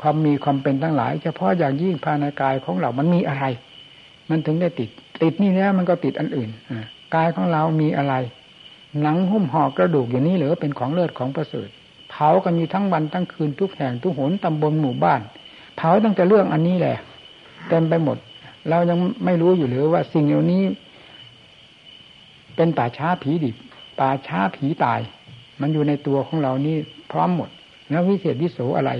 [0.00, 3.44] ความมีความเป็นทั้งหลาย เฉพาะอย่างยิ่งภายในกายของเรา มันมีอะไร
[4.30, 4.90] มันถึงได้ติด
[5.22, 6.50] ติดนี่แล้วมันก็ติดอันอื่น
[7.14, 8.14] กายของเรามีอะไร
[9.00, 11.68] หนังหุ้มห่อกระดูกอย่างนี้หรือเป็นของเลิศของประเสริฐ
[12.10, 15.20] เผากันอยู่ทั้งวันทั้งคืนทุกแห่งทุกหนตำบลหมู่บ้าน
[15.76, 16.96] เผาตั้งแต่เรื่องอันนี้แหละ
[17.68, 18.16] เต็มไปหมด
[18.70, 20.62] เรายังไม่รู้อยู่หรือว่าสิ่งเหล่านี้
[22.56, 23.56] เป็นป่าช้าผีดิบ
[24.00, 25.00] ป่าช้าผีตาย
[25.60, 26.76] มันอยู่ในตัวของเรานี่
[27.10, 27.50] พร้อมหมด
[27.90, 28.92] แล้ววิเศษวิโสอะไร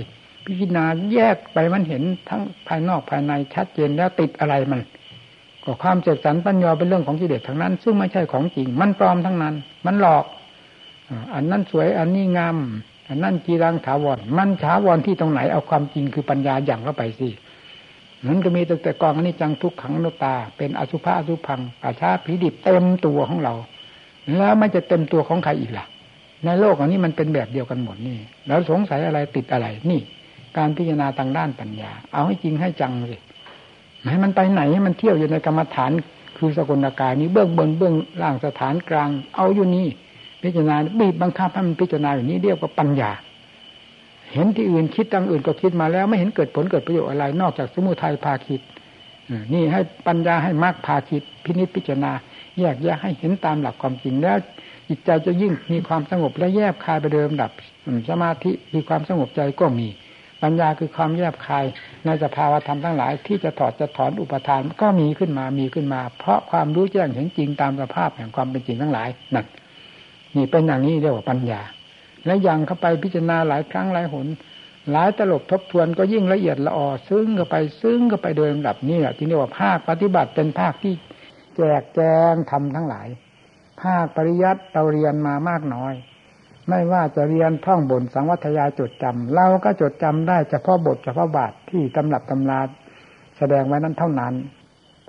[0.44, 4.80] พิจารณาแยกไปมันเห็นทั้งภายนอกภายในชัดเจนแล้วติดอะไรมัน
[5.64, 9.54] ก็ความเจดสันปัญญาเป็นเรื่องของกิเลสทั้งนั้น ซึ่งไม่ใช่ของจริง มันปลอมทั้งนั้น
[9.86, 10.24] มันหลอก
[11.34, 12.56] อันนั้นสวยอันนี้งาม
[13.08, 17.28] อันนั้นจีรังถาวรมันถาวรที่ตรงไหนเอาความจริงคือปัญญาอย่างเข้าไปสิ
[18.26, 23.54] นั้นก็มีตั้งแต่กองอันนี้จังทุกขังนตา เป็นอสุภะอสุพังป่าช้าผีดิบเต็มตัวของเรา
[24.36, 25.86] แล้วไม่จะเต็มตัวของใครอีกล่ะ
[26.44, 30.00] ในโลกอันนี้มันเป็นแบบเดียวกันหมดนี่ แล้วสงสัยอะไรติดอะไรนี่
[30.56, 33.16] การพิจารณาทางด้านปัญญา เอาให้จริงให้จังสิ
[34.10, 35.90] ให้มันไปไหนให้มันเที่ยวอยู่ในกรรมฐาน
[36.38, 39.88] คือสกุลกายนี้เบื้องบนเบื้องล่างสถานกลาง เอาอยู่นี่
[40.42, 43.10] พิจารณาบีบบังคับให้มันพิจารณาอย่างนี้เรียกว่าปัญญา
[44.32, 48.60] เห็นที่อื่นคิดตั้งอื่นก็คิดมาแล้วไม่เห็นเกิดผลเกิดประโยชน์อะไร นอกจากสมุทัยพาคิด
[49.52, 52.12] นี่ให้ปัญญาให้มากพาคิด พินิจพิจารณา
[52.58, 54.36] แยกแยกให้เห็นตามหลักความจริงแล้ว
[54.88, 57.50] จิตใจจะยิ่งมีความสงบและแยบคายไปเดิมดับ
[58.08, 59.88] สมาธิคือความสงบใจก็มี
[60.42, 61.64] ปัญญาคือความแยบคาย
[62.04, 69.46] ในสภาวธรรมทั้งหลาย ที่จะถอดจะถอนอุปทานก็มีขึ้นมามีขึ้นมา เพราะความรู้แจ้งเห็นจริงตามสภาพแห่งความเป็นจริงทั้งหลายนั่น
[70.36, 71.60] นี่เป็นอย่างนี้เรียกว่าปัญญา
[72.26, 74.26] และยังเข้าไปพิจารณาหลายครั้งหลายหน
[74.90, 80.94] หลายตลบทบทวนก็ยิ่งละเอียดละออซึ้งเข้าไปซึ้งเข้าไปโดยลำดับนี่แหละที่เรียกว่าภาคปฏิบัติเป็นภาคที่
[81.56, 82.00] แจกแจ
[82.32, 83.08] งทำทั้งหลาย
[83.82, 85.94] ภาคปริยัติเราเรียนมามากน้อย
[86.68, 92.60] ไม่ว่าจะเรียนท่องบนสังวัตยาจดจำเราก็จดจำได้เฉพาะบทเฉพาะบาทที่ตำรับตำรา
[93.38, 94.34] แสดงไว้นั้นเท่านั้น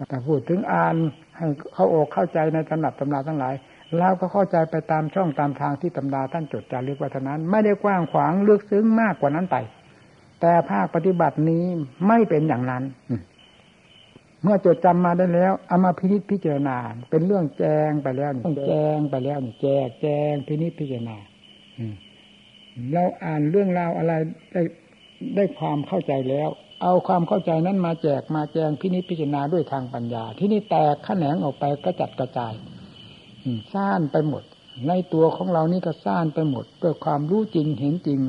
[0.09, 0.95] แต่พูดถึงอ่าน
[1.38, 3.53] ให้เข้าอกเข้าใจในตำรับตำราทั้งหลาย
[3.99, 9.57] เราก็เข้าใจไปตามช่องตามทางที่ตำราท่านจดจารึกไว้เท่านั้น ไม่ได้กว้างขวางลึกซึ้งมากกว่านั้นไป
[10.41, 11.63] แต่ภาคปฏิบัตินี้
[12.07, 12.83] ไม่เป็นอย่างนั้น
[14.43, 16.77] เมื่อจดจำมาได้แล้วเอามาพินิจพิจารณา
[17.09, 21.17] เป็นเรื่องแจงไปแล้วต้องแจงไปแล้วนี่แจกแจงพินิจพิจารณา
[22.93, 24.13] เราอ่านเรื่องราวอะไร
[24.53, 24.61] ได้
[25.35, 26.49] ได้ความเข้าใจแล้ว
[26.81, 32.53] เอาความเข้าใจนั้นมาแจกมาแจงพินิจพิจารณาด้วยทางปัญญา ที่นี่แตกแขนงออกไปกระจัดกระจาย
[33.73, 34.43] ซ่านไปหมด
[34.87, 38.19] ในตัวของเรานี่ก็ซ่านไปหมดด้วยความรู้จริงเห็นจริง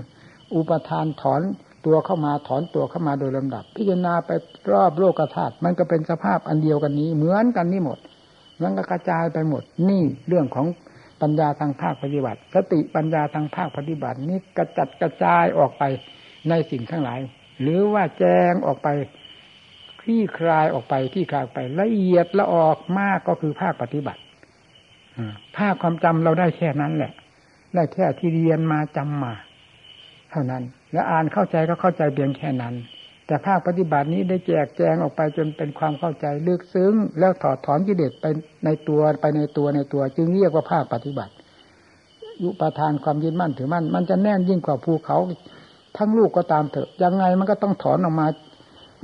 [0.54, 1.42] อุปทานถอน
[1.86, 4.30] ตัวเข้ามาถอนตัวเข้ามาโดยลำดับ พิจารณาไป
[4.72, 7.98] รอบโลกธาตุมันก็เป็นสภาพอันเดียวกันนี้ เหมือนกันนี่หมด
[8.62, 10.66] มันก็กระจายไปหมด นี่เรื่องของ
[11.22, 15.82] ปัญญาทางภาคปฏิบัติ สติปัญญาทางภาคปฏิบัตินี้กระจัดกระจายออกไป
[16.48, 17.20] ในสิ่งทั้งหลาย
[17.60, 18.88] หรือว่าแจ้งออกไป
[20.00, 24.20] คลี่คลายออกไปที่คลายไปละเอียดละออกมากก็คือภาคปฏิบัติ
[25.56, 27.12] ภาคความจำเราได้แค่นั้นแหละ
[27.74, 29.32] ได้แค่ที่เรียนมาจำมา
[30.30, 30.62] เท่านั้น
[30.92, 32.74] แล้วอ่านเข้าใจก็เข้าใจเพียงแค่นั้น
[33.26, 38.26] แต่ภาคปฏิบัตินี้ได้แจกแจงออกไปจนเป็นความเข้าใจลึกซึ้ง แล้วถอดถอนกิเลสไป
[38.64, 41.32] ในตัวไปในตัวในตัว จึงเรียกว่าภาคปฏิบัติ
[42.42, 45.18] ยุปทานความยึดมั่นถือมั่นมันจะแน่นยิ่งกว่าภูเขา
[45.96, 48.26] ทั้งลูกก็ตามเถอะยังไงมันก็ต้องถอนออกมา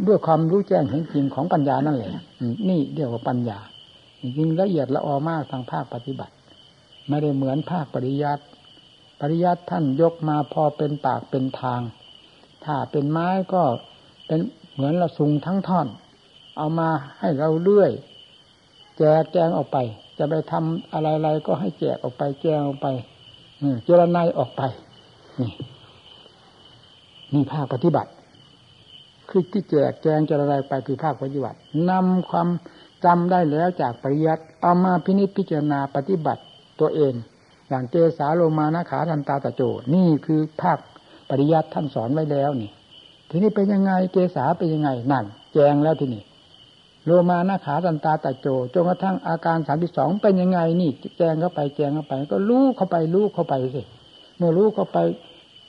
[0.06, 2.10] ด้วยความรู้แจ้งเห็นจริงของปัญญานั่นแหละ
[2.68, 3.58] นี่เรียกว่าปัญญา
[4.20, 6.34] จริงละเอียดละออมากทางภาคปฏิบัติ
[7.08, 8.44] ไม่ได้เหมือนภาคปริยัติ
[9.20, 11.80] ปริยัติท่านยกมาพอเป็นปากเป็นทาง
[12.64, 13.62] ถ้าเป็นไม้ก็
[14.26, 14.40] เป็น
[14.74, 15.86] เหมือนละสุงทั้งท่อน
[16.56, 17.92] เอามาให้เราเลื่อย
[18.98, 19.76] แจกแจงออกไป
[20.18, 22.86] จะไปทำอะไรๆก็ให้แจกออกไปแจงออกไป
[23.84, 24.62] เจรนายออกไป
[25.40, 25.52] นี่
[27.32, 28.10] นี่ภาคปฏิบัติ
[29.28, 31.58] คือที่แจกแจงจะอะไรไปคือภาคปฏิบัติ
[31.90, 32.48] นำความ
[33.04, 36.42] จำได้แล้วจากปริยัติเอามาพินิจพิจารณาปฏิบัติ
[36.80, 37.14] ตัวเอง
[37.68, 39.62] อย่างเจสาโลมานะขาทันตาตะโจ
[39.94, 40.78] นี่คือภาค
[41.30, 42.70] ปริยัติท่านสอนไว้แล้วนี่
[43.30, 46.22] ทีนี้เป็นยังไงเจสาเป็นยังไงนั่นแจงแล้วทีนี้
[47.04, 53.82] โลมานะขาตันตาตะโจจนกระทั่งอาการสามที่สองเป็นยังไงนี่ แจงเข้าไปแจงเข้าไป ก็รู้เข้าไปรู้เข้าไปสิ
[54.36, 54.98] เมื่อรู้เข้าไป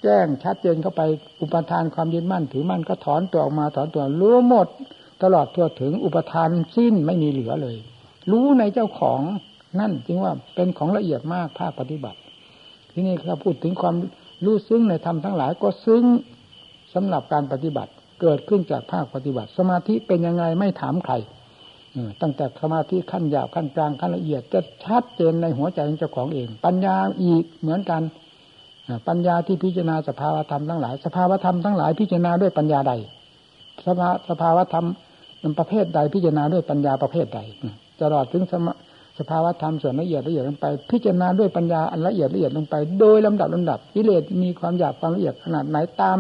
[0.04, 1.02] แจ้งชัดเจนเข้าไป
[1.42, 4.68] อุปทานความยึดมั่นถือมั่นก็ถอนตัวออกมาถอนตัวรู้หมด
[5.24, 7.78] ตลอดทั่วถึงอุปทานสิ้นไม่มีเหลือเลย
[8.32, 9.20] รู้ในเจ้าของ
[9.80, 12.20] นั่นจึงว่าเป็นของละเอียดมากภาคปฏิบัติ
[12.92, 13.96] ที่นี่เราพูดถึงความ
[14.46, 16.04] รู้ซึ้งในธรรมทั้งหลายก็ซึ้ง
[16.94, 17.92] สำหรับการปฏิบัติ
[18.22, 21.16] เกิดขึ้นจากภาคปฏิบัติ สมาธิเป็นยังไงไม่ถามใคร
[22.22, 28.02] ตั้งแต่สมาธิขั้นหยาบขั้นกลางขั้นละเอียดจะชัดเจนในหัวใจของเจ้าของเอง ปัญญาอีกเหมือนกัน
[29.08, 32.94] ปัญญาที่พิจารณาสภาวธรรมทั้งหลาย สภาวธรรมทั้งหลายพิจารณาด้วยปัญญาใด
[33.86, 34.88] สภาสภาวธรรม
[35.60, 37.40] ประเภทใดพิจารณาด้วยปัญญาประเภทใด
[38.02, 38.54] ตลอดถึงส
[39.20, 46.18] สภาวะธรรมส่วนละเอียดละเอียดลงไป พิจารณาด้วยปัญญาอันละเอียดละเอียดลงไป โดยลำดับลำดับกิเลสมีความหยาบความละเอียดขนาดไหนตาม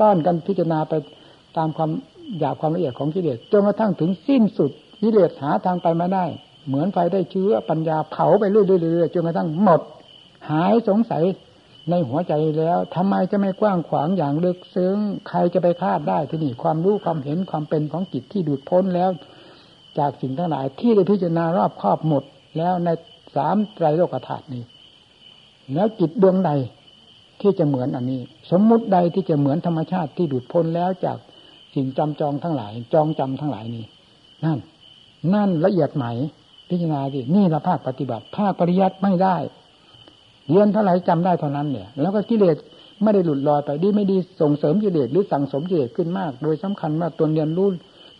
[0.00, 0.92] ต้อนกันพิจารณาไป
[1.56, 1.90] ตามความ
[2.38, 4.70] หยาบความละเอียดของกิเลสจนกระทั่งถึงสิ้นสุด
[5.02, 6.24] กิเลสหาทางไปมาได้
[6.66, 9.80] เหมือนไฟได้เชื้อปัญญาเผาไปเรื่อยๆจนกระทั่งหมด
[10.50, 11.22] หายสงสัย
[11.90, 14.96] ในหัวใจแล้วทำไมจะไม่กว้างขวางอย่างลึกซึ้ง
[15.28, 19.10] ใครจะไปคาดได้ที่นี่ความรู้ความเห็นความเป็นของจิตที่ดูดพ้นแล้ว
[19.98, 22.22] จากสิ่งทั้งหลายที่ได้พิจารณารอบครอบหมด
[22.58, 22.88] แล้วใน
[23.36, 24.62] สามไตรโลกธาตุนี้
[25.74, 26.50] แล้วจิตดวงใด
[27.40, 28.20] ที่จะเหมือนอันนี้
[28.50, 31.18] สมมุติใดที่จะเหมือนธรรมชาติที่ดูดพ้นแล้วจาก
[31.74, 33.84] สิ่งจำจองทั้งหลาย จองจำทั้งหลายนี้
[34.44, 34.58] นั่น
[35.34, 36.04] นั่นละเอียดไหม
[36.68, 39.36] พิจารณาดินี่ละภาคปฏิบัติ ภาคปริยัติไม่ได้
[40.50, 42.56] เรียนเท่าไหร่จำได้เท่านั้นเนี่ย แล้วก็กิเลส
[43.02, 47.68] ไม่ได้หลุดลอยไปดีไม่ดีส่งเสริมกิเลสหรือสั่งสมกิเลสขึ้นมาก โดยสำคัญว่าตัวเรียนรู้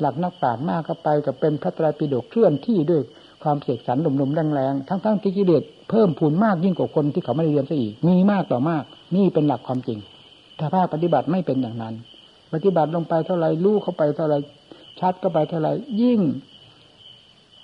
[0.01, 3.03] หลักนักปราชญ์มากเข้าไปกับเป็นพระตรปิฎกเคลื่อนที่ด้วย
[3.43, 8.83] ความเสกสรรลมๆแรงๆทั้งๆที่กิเลสเพิ่มพูนมากยิ่งกว่าคนที่เขาไม่ได้เรียนซะอีกมีมากต่อมาก
[9.16, 9.99] นี่เป็นหลักความจริง
[10.59, 11.95] ถ้าภาคปฏิบัติไม่เป็นอย่างนั้น
[12.53, 14.35] ปฏิบัติลงไปเท่าไรรู้เข้าไปเท่าไร
[15.01, 15.68] ชัดเข้าไปเท่าไร
[16.03, 16.20] ยิ่ง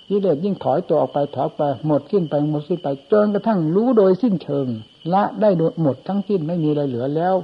[0.09, 4.67] กิเลสยิ่งถอยตัวออกไปถอยไปหมดสิ้นไปหมดสิ้นไปจนกระทั่งรู้โดยสิ้นเชิง
[5.13, 5.49] ละได้
[5.81, 7.35] หมดทั้งสิ้นไม่มีอะไรเหลือแล้ว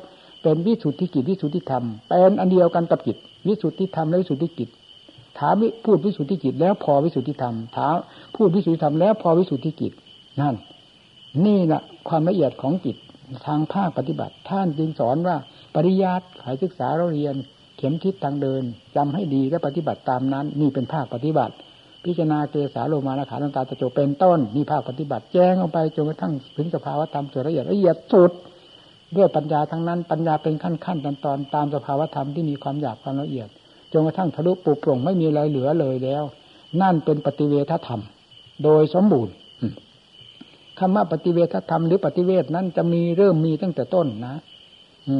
[0.41, 4.69] เป็นวิสุทธิกิจวิสุทธิธรรมเป็นอันเดียวกันกับจิตวิสุทธิธรรมและวิสุทธิกิจ
[5.39, 5.55] ถาม
[5.85, 7.95] พูดวิสุทธิจิตแล้วพอวิสุทธิธรรมถาม
[8.35, 9.91] พูดวิสุทธิธรรมแล้วพอวิสุทธิจิต
[10.41, 10.55] นั่น
[11.45, 12.95] นี่แหละความละเอียดของจิต
[13.47, 15.35] ทางภาคปฏิบัติ ท่านจึงสอนว่า
[15.75, 17.35] ปริยัติขายศึกษาเราเรียน
[17.77, 18.63] เข็มทิศทางเดิน
[18.95, 21.53] จำให้ดีและปฏิบัติตามนั้น นี่เป็นภาคปฏิบัติ
[22.05, 28.31] พิจารณาเกสาโลมานะขาตังตาตะโจเป็นต้นนี่ภาคปฏิบัติแจ้งออกไปจนกระทั่งถึงสภาวะธรรมส่วนละเอียดละเอียดสุด
[29.15, 33.47] ด้วยปัญญาทั้งนั้นปัญญาเป็นขั้นขั้นตอนตอนตามสภาวะธรรมที่มีความหยาบความละเอียด
[33.93, 36.23] จนกระทั่งทะลุปุโปร่งไม่มีอะไรเหลือเลยแล้ว
[36.81, 38.01] นั่นเป็นปฏิเวทธรรม
[38.63, 39.33] โดยสมบูรณ์
[40.79, 44.35] คำว่าปฏิเวทธรรมหรือปฏิเวทนั้นจะมีเริ่มมีตั้งแต่ต้นนะ
[45.09, 45.15] อื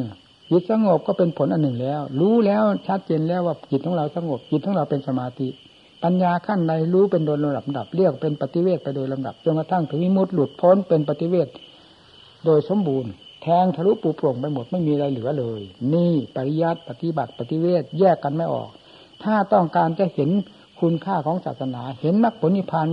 [0.50, 5.48] จิตสงบก็เป็นผลอันหนึ่งแล้ว รู้แล้วชัดเจนแล้วว่าจิตของเราสงบจิตของเราเป็นสมาธิ
[6.06, 11.48] ปัญญาขั้นใดรู้เป็นโดยลำดับเรียกเป็นปฏิเวทไปโดยลำดับจนกระทั่งถึงวิมุตติหลุดพ้นเป็นปฏิเวท
[12.46, 15.62] โดยสมบูรณ์แทงทะลุปูโปร่งไปหมดไม่มีอะไรเหลือเลย
[15.94, 18.70] นี่ปริยัติปฏิบัติปฏิเวทแยกกันไม่ออก
[19.24, 20.30] ถ้าต้องการจะเห็น
[20.82, 22.88] คุณค่าของศาสนา เห็นมรรคผลนิพพาน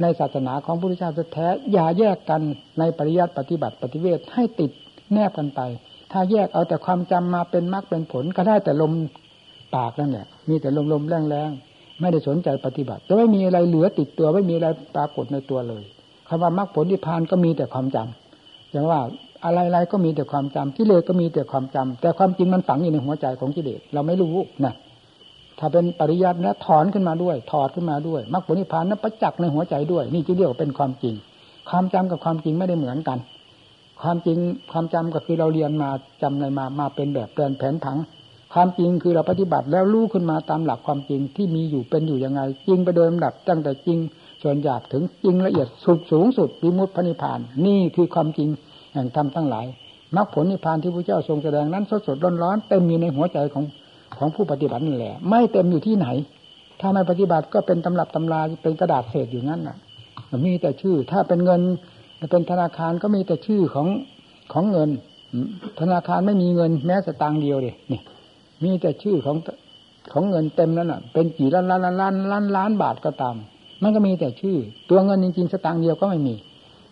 [0.00, 2.42] ในศาสนาของพระพุทธเจ้าแท้อย่าแยกกัน
[2.78, 4.70] ในปริยัติปฏิบัติปฏิเวทให้ติด
[5.12, 5.60] แนบกันไป
[6.12, 8.92] ถ้าแยกเอาแต่ความจำมาเป็นมรรคเป็นผลก็ได้แต่ลม
[9.74, 11.50] ปากนั่นแหละมีแต่ลมลมแรงแรง
[12.00, 15.82] ไม่ได้สนใจปฏิบัติ จะไม่มีอะไรเหลือติดตัว ไม่มีอะไรปรากฏในตัวเลย
[16.28, 19.00] คำว่ามรรคผลนิพพานก็มีแต่ความจำอย่างว่า
[19.44, 24.34] อะไรๆก็มีแต่ความจำกิเลสก็มีแต่ความจำแต่ความจริงมันฝังอยู่ในหัวใจของกิเลสเราไม่รู้
[24.64, 24.74] นะ
[25.58, 31.14] ถ้าเป็นปริยัตินะถอนขึ้นมาด้วย ถอดขึ้นมาด้วยมรรคผลนิพพานนั้นประจักษ์ในหัวใจด้วย นี่จะเรียกว่าเป็นความจริง
[31.70, 33.18] ความจำกับความจริงไม่ได้เหมือนกัน
[34.02, 34.38] ความจริง
[34.72, 35.90] ความจำก็คือเราเรียนมา
[36.22, 37.98] จำอะไรมามาเป็นแบบแปลนแผนผัง
[38.52, 43.98] ความจริงคือเราปฏิบัติแล้วรู้ขึ้นมาตามหลักความจริงที่มีอยู่เป็นอยู่ยังไง จริงไปโดยลำดับตั้งแต่จริง
[44.42, 48.48] ส่วนหยาบถึงจริงละเอียดสุดสูงสุดวิมุตติพระนิพพาน นี่คือความจริง
[48.92, 49.66] แห่งธรรมทั้งหลาย
[50.16, 53.64] มรรคผลนิพพานที่พระเจ้าทรงแสดงนั้นสดสดร้อนร้อนเต็มอยู่ในหัวใจของ
[54.18, 56.06] ของผู้ปฏิบัตินี่แหละ ไม่เต็มอยู่ที่ไหน
[56.80, 59.76] ถ้าไม่ปฏิบัติก็เป็นตำรับตำราเป็นกระดาษเศษอยู่นั่นน่ะ
[60.44, 61.60] มีแต่ชื่อ ถ้าเป็นเงิน
[62.30, 63.88] เป็นธนาคารก็มีแต่ชื่อของ
[64.52, 64.88] ของเงิน
[65.80, 68.00] ธนาคารไม่มีเงินแม้แต่ตังเดียวเลยนี่
[68.64, 69.36] มีแต่ชื่อของ
[70.12, 73.36] ของเงินเต็มแล้วน่ะ เป็นกี่ล้านล้านล้านล้านล้านบาทก็ตาม
[73.82, 74.56] มันก็มีแต่ชื่อ
[74.90, 76.34] ตัวเงินจริงๆสตางค์เดียวก็ไม่มี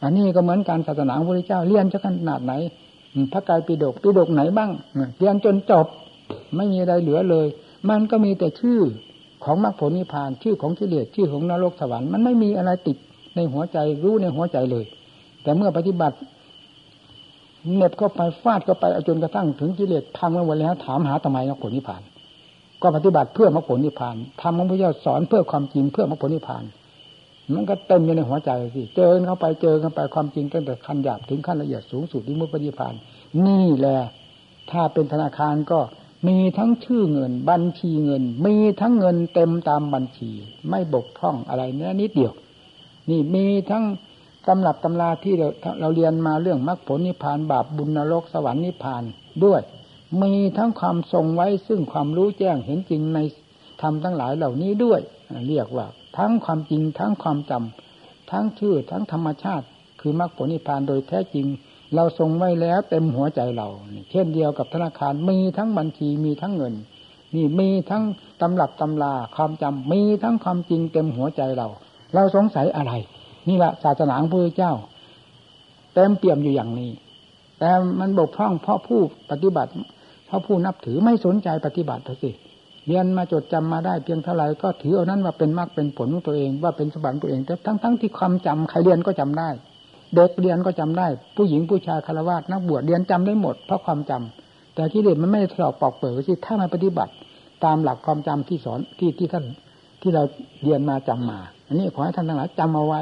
[0.03, 2.53] อันนี้ก็เหมือนการศาสนาของพระเจ้าเรียนจะขนาดไหน
[3.33, 4.71] พระกายปีดกปีดกไหนบ้าง
[5.19, 5.87] เรียนจนจบ
[6.57, 7.47] ไม่มีอะไรเหลือเลย
[7.91, 8.81] มันก็มีแต่ชื่อ
[9.45, 12.97] ของมรรคผลนิพพานชื่อของกิเลสชื่อของนรกสวรรค์มันไม่มีอะไรติด
[13.35, 14.85] ในหัวใจรู้ในหัวใจเลย
[15.43, 16.17] แต่เมื่อปฏิบัติ
[17.75, 22.03] เน็บเข้าไปฟาดเข้าไปจนกระทั่งถึงกิเลสพังไปหมดแล้ว ถามหาทำไมมรรคผลนิพพาน
[22.83, 26.65] ก็ปฏิบัติเพื่อมรรคผลนิพพานทำของพระเจ้าสอนเพื่อความจริงเพื่อมรรคผลนิพพาน
[27.55, 32.95] มันก็เต็มอยู่ในหัวใจสิเจอเข้าไปเจอเข้าไปความจริงตั้งแต่ขั้นหยาบถึงขั้นละเอียดสูงสุดที่มุปฏิพาน
[33.47, 33.99] นี่แหละ
[34.71, 35.81] ถ้าเป็นธนาคารก็
[36.29, 40.31] มีทั้งชื่อเงิน บัญชีเงิน มีทั้งเงินเต็มตามบัญชี
[40.71, 42.35] ไม่บกพร่องอะไรเนื้นิดเดียว
[43.11, 43.85] นี่มีทั้ง
[44.49, 45.49] ตำรับตำราที่เรา
[45.81, 49.03] เราเรียนมาเรื่องมรรคผลนิพพานบาปบุญนรกสวรรค์นิพพาน
[49.45, 49.63] ด้วย
[50.23, 53.19] มีทั้งความทรงไว้ซึ่งความรู้แจ้งเห็นจริงใน
[53.83, 55.01] ธรรมทั้งหลายเหล่านี้ด้วย
[55.49, 55.87] เรียกว่า
[56.19, 59.67] ทั้งความจริงทั้งความจำทั้งชื่อทั้งธรรมชาติ
[60.01, 61.47] คือมรรคผลนิพพานโดยแท้จริง
[61.95, 63.69] เราทรงไว้แล้วเต็มหัวใจเรา
[64.11, 66.75] เช่นเดียวกับธนาคารมีทั้งบัญชีมีทั้งเงิน
[67.35, 68.05] นี่มีทั้ง
[68.41, 71.69] ตำรับตำราความจำมีทั้งความจริงเต็มหัวใจเรา
[72.15, 72.93] เราสงสัยอะไร
[73.49, 74.73] นี่แหละศาสนาของพระเจ้า
[75.95, 76.91] เต็มเปี่ยมอยู่อย่างนี้
[77.59, 77.71] แต่
[78.01, 79.71] มันบกพร่องเพราะผู้ปฏิบัติ
[80.27, 82.31] เพราะผู้นับถือไม่สนใจปฏิบัติเถอะสิ
[82.87, 89.49] เรียนมาจดจำมาได้เพียงเท่าไหร่ก็ถือเอานั้นว่าเป็นมรรคเป็นผลของตัวเอง ว่าเป็นสมบัติตัวเองแต่ทั้งทั้งที่ความจำใครเรียนก็จำได้
[90.15, 97.13] เด็กเรียนก็จำได้ ผู้หญิงผู้ชายคารวะนักบวชเรียนจำได้หมดเพราะความจำแต่ที่เด็กมันไม่ได้สอบปอกเปิดสิถ้ามาปฏิบัติ
[97.65, 99.45] ตามหลักความจำที่สอนที่ที่ท่าน
[100.01, 100.23] ที่เรา
[100.63, 103.01] เรียนมาจำมา อันนี้ขอให้ท่านทั้งหลายจำเอาไว้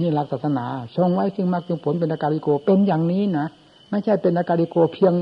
[0.00, 0.64] นี่หลักศาสนา
[0.96, 3.46] ทรงไว้ซึ่งมรรคผลเป็นอาการิโกเป็นอย่างนี้นะ
[3.90, 5.14] ไม่ใช่เป็นอาการิโกเพียง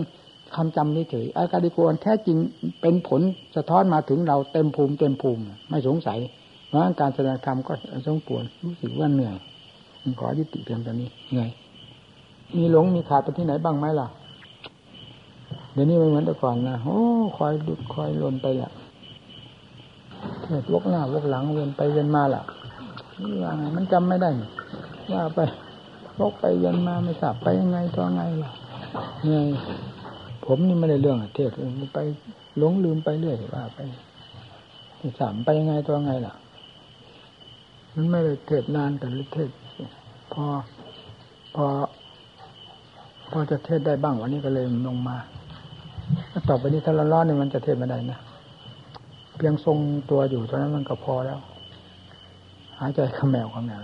[0.56, 2.36] คำจำนี้เฉยอาการดิโกนแท้จริง
[2.80, 3.20] เป็นผล
[3.56, 6.18] สะท้อนมาถึงเราเต็มภูมิเต็มภูมิ ไม่สงสัย
[6.66, 7.72] เพราะการแสดงธรรมก็
[8.06, 9.34] สมควรรู้สึกว่าเหนื่อย
[10.20, 11.48] ขอยุติเพียงตอนนี้เหนื่อย
[12.56, 14.08] มีหลงมีขาดไปที่ไหนบ้างไหมล่ะ
[15.72, 17.00] เดี๋ยวนี้ไม่เหมือนแต่ก่อนนะโอ้
[17.36, 18.70] คอยดุดคอยลนไปแหละ
[20.42, 22.42] เทศวกหน้าวกหลังเวียนไปเวียนมาล่ะ
[23.42, 24.30] ว่าไงมันจำไม่ได้
[25.12, 25.38] ว่าไป
[26.18, 28.50] วกไปเวียนมาไม่ทราบไปยังไงตัวไงล่ะ
[29.26, 29.34] ไง
[30.44, 31.50] ผมนี่ไม่ได้เรื่องเทศ
[31.94, 31.98] ไป
[32.58, 33.78] หลงลืมไปเรื่อยว่าไป
[35.20, 36.34] สามไปยังไงตัวไงล่ะ
[37.94, 39.50] มันไม่ได้เทศนานแต่เทศ
[40.32, 40.44] พอ
[41.54, 41.66] พอ
[43.30, 45.16] พอจะเทศได้บ้างวันนี้ก็เลยลงมา
[46.48, 48.18] ต่อไปนี้ถ้าร้อนๆเนี่ยมันจะเทศไม่ได้นะ
[49.36, 49.78] เพียงทรง
[50.10, 51.38] ตัวอยู่เท่านั้นมันก็พอแล้ว
[52.80, 53.80] หายใจขมแมวขมแมว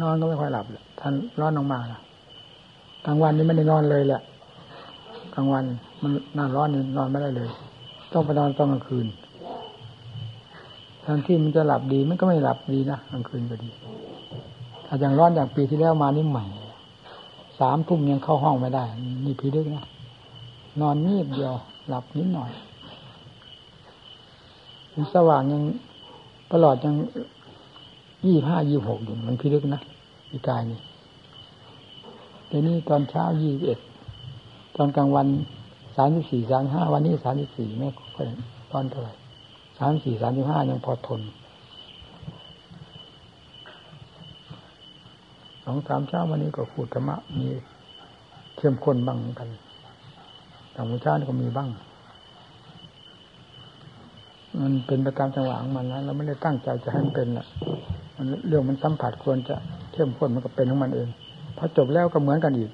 [0.00, 0.64] นอนก็ไม่ค่อยหลับ
[1.00, 2.00] ท่านร้อนลงมาละ
[3.06, 4.22] กลางวันนี้ไม่ได้นอนเลยแหละ
[5.34, 5.64] กลางวัน
[6.02, 7.48] มันน้าร้อนนี่นอนไม่ได้เลย
[8.12, 9.06] ต้องไปนอนตอนกลางคืน
[11.04, 13.70] ทันที่มันจะหลับดีมันก็ไม่หลับดีนะกลางคืนก็ดี
[14.86, 16.44] ถ้าอย่างร้อนอย่างปีที่แล้วมานี่ใหม่
[17.60, 18.84] สามทุ่มยังเข้าห้องไม่ได้
[19.24, 19.84] นี่พีดึกนะ
[20.80, 21.54] นอนนิดเดียว
[21.88, 22.50] หลับนิดหน่อย
[25.14, 25.62] สว่างยัง
[26.52, 26.94] ตลอดยัง
[28.26, 29.82] ยี่ห้ายี่หกอยู่มันพีดึกนะ
[30.32, 30.80] อีกายนี่
[32.48, 33.78] แต่นี่ตอนเช้ายี่สิบเอ็ด
[34.76, 35.26] ตอนกลางวัน
[35.96, 38.26] สามสิบสี่สามห้าวันนี้สามสิบสี่ไม่ค่อย
[38.72, 39.12] ร้อนเท่าไหร่
[39.78, 41.20] สามสี่สามสิบห้ายังพอทน
[45.64, 47.48] สองสามเช้าวันนี้ก็พูดธรรมะมี
[48.56, 49.48] เข้มข้นบ้างกัน
[50.72, 51.68] แต่หัวชาติก็มีบ้าง
[54.60, 57.46] มันเป็นไปตามจังหวะของมันนะเราไม่ได้ตั้งใจจะให้มันเป็นแหละ
[58.48, 59.56] เรื่องมันสัมผัสควรจะ
[59.92, 61.08] เข้มข้นมันก็เป็นของมันเอง
[61.56, 62.70] พอจบแล้วก็เหมือนกันอีก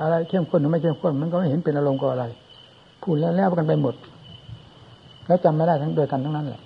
[0.00, 2.24] อะไรเข้มข้นหรือไม่เข้มข้นมันก็ไม่เห็นเป็นอารมณ์ก็อะไร
[3.02, 3.94] พูดแล้วแล้วกันไปหมด
[5.26, 6.60] แล้วจำไม่ได้ทั้งโดยกันทั้งนั้นแหละ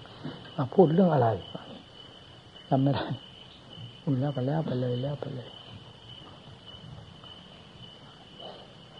[0.74, 1.28] พูดเรื่องอะไร
[2.68, 3.04] จำไม่ได้
[4.00, 5.48] พูดแล้วก็แล้วไปเลยแล้วไปเลย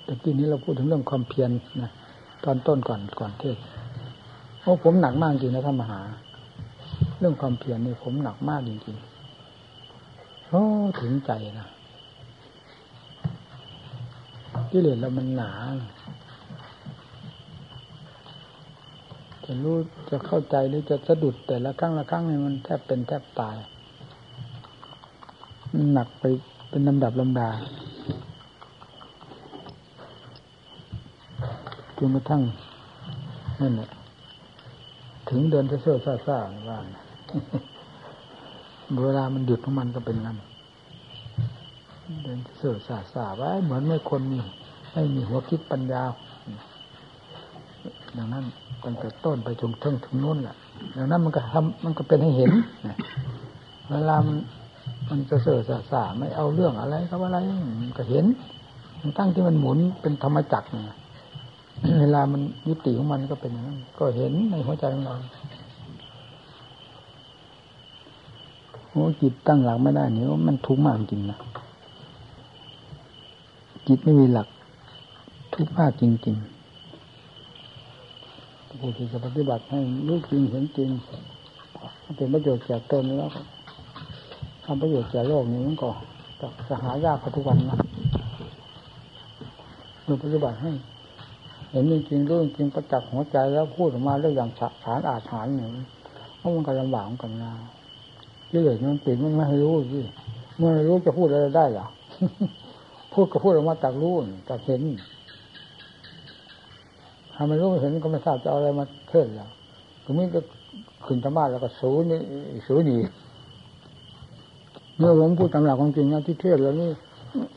[0.04, 1.50] แต่ทีนี้เราพูดถึงเรื่องความเพียร
[1.82, 1.90] นะ
[2.44, 3.56] ตอนต้นก่อนก่อนเทศ
[4.62, 6.00] โอ้ผมหนักมากจริงนะท่านมหา
[7.18, 10.64] เรื่องความเพียรนี่ผมหนักมากจริงๆโอ้
[11.00, 11.68] ถึงใจนะ
[14.70, 15.52] กิเลสเรามันหนา
[19.44, 19.76] จะรู้
[20.10, 23.56] จะเข้าใจหรือจะสะดุดแต่ละครั้งละครั้งนี่มันแทบเป็นแทบตาย
[25.94, 26.24] หนักไป
[26.70, 27.50] เป็นลำดับลำดา
[31.98, 32.42] จนกระทั่ง
[33.60, 33.90] นั่นแหละ
[35.28, 36.38] ถึงเดินเสื่อซ่าซ่า
[36.68, 36.78] ว่า
[39.04, 40.36] เวลามันหยุดของมันก็เป็นนั่น
[42.22, 44.38] เดินเสื่อซ่าซ่าไว้เหมือนไม่คนมี
[44.92, 46.02] ไม่มีหัวคิดปัญญา
[48.16, 48.44] ดังนั้น
[48.84, 50.56] ตั้งแต่ต้นไปจนถึงถึงนู้นแหละ
[50.96, 52.52] ดังนั้นมันก็ทำมันก็เป็นให้เห็น
[53.90, 54.36] เวลามัน
[55.08, 57.38] มันจะเสื่อซ่าซ่าไม่เอาเรื่องอะไรครับอะไร
[57.80, 58.24] มันก็เห็น
[59.00, 60.96] มันตั้งที่มันหมุนเป็นธรรมจักรเนี่ย
[62.00, 65.14] เวลามันยุติของมันก็เป็นอย่างนั้นก็เห็นในหัวใจของเรา
[68.96, 71.38] โอ้จิตตั้งหลักไม่ได้เนี่ยมันทุกข์มากจริงนะ
[73.86, 74.48] จิตไม่มีหลัก
[75.54, 76.56] ทุกข์มากจริงๆ
[78.80, 80.88] ผู้ที่จะปฏิบัติให้รู้จริงเห็นจริง
[82.16, 83.30] เป็นประโยชน์แก่ตนแล้ว
[84.64, 85.88] ทำประโยชน์แก่โลกนี้มันก็
[86.68, 87.78] จะหายากทุกวันนะ
[90.04, 90.70] เราปฏิบัติให้
[91.70, 95.72] เห็นจริงๆรู้จริงประจักษ์หัวใจแล้วพูดออกมาเรื่องอย่างฉาฉานอาถานหนึ่ง
[96.38, 97.52] เพราะมันก็ลำบากกันนะ
[98.50, 100.00] ที่เหลือมันปิดมันไม่ให้รู้สิ
[100.58, 101.86] เมื่อรู้จะพูดอะไรได้หรอ
[103.12, 104.14] พูดก็พูดออกมาจากรู้
[104.48, 104.82] จากเห็น
[107.34, 109.48] ทำไม่รู้เห็นก็ไม่ทราบจะเอาอะไรมาเทศแล้ว
[110.04, 110.40] ตรงนี้ก็
[111.06, 112.20] ขึ้นธรรมะแล้วก็สูนี่
[112.66, 113.00] สูนี่
[114.98, 116.90] เมื่อผมพูดตำหลักของจริงนะที่เทศแล้วนี่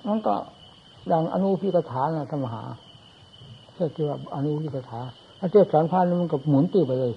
[0.07, 0.35] มันก็
[1.11, 2.63] ดังอนุพิกถานะธรรมหา
[3.75, 4.99] เทศที่ว่าอนุวิกถา
[5.39, 7.13] ถ้าเทศสอนพานมันกับหมุนตื้อไปเลย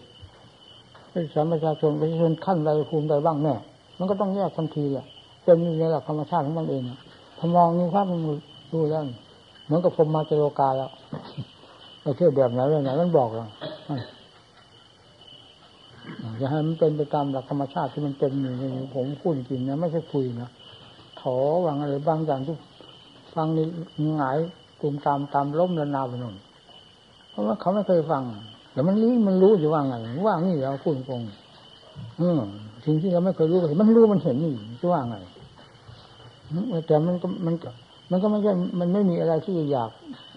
[1.35, 3.55] สอนประชาชนประชาชนขั้นใดภูมิใดบ้างแน่
[3.99, 5.07] มันก็ต้องแยกทันทีอะ
[5.45, 6.83] เป็นในหลักธรรมชาติของมันเอง
[7.39, 8.21] พอมองนี่ภาพมัน
[8.73, 9.03] ดูแล้ว
[9.65, 10.91] เหมือนกับพรมมาเจโรกาแล้ว
[12.03, 13.47] เราเทศแบบไหนแบบไหนมันบอกเรา
[16.41, 18.53] จะให้มันเป็นไปตามหลักธรรมชาติที่มันเป็นอยู่
[18.95, 20.51] ผมพูดจริงนะไม่ใช่คุยนะ
[21.21, 22.55] ถอวางอะไรบางอย่างที่
[23.35, 23.67] ฟังนี่
[24.17, 24.39] หงาย
[24.81, 26.37] กลุ่มตามตามล้มระนาไปนู่น
[27.31, 28.23] เพราะว่าเขาไม่เคยฟัง
[28.73, 29.95] แต่มันรู้มันรู้อยู่ว่าไง
[30.27, 31.23] ว่านี่เราพูดตรง
[32.21, 32.41] อืม
[32.85, 35.17] สิ่งที่เราไม่เคยรู้มันรู้มันเห็นนี่จะว่าไง
[36.87, 37.71] แต่มันก็มันก็
[38.11, 39.91] มันก็ไม่ใช่มันไม่มีอะไรที่จะอยาก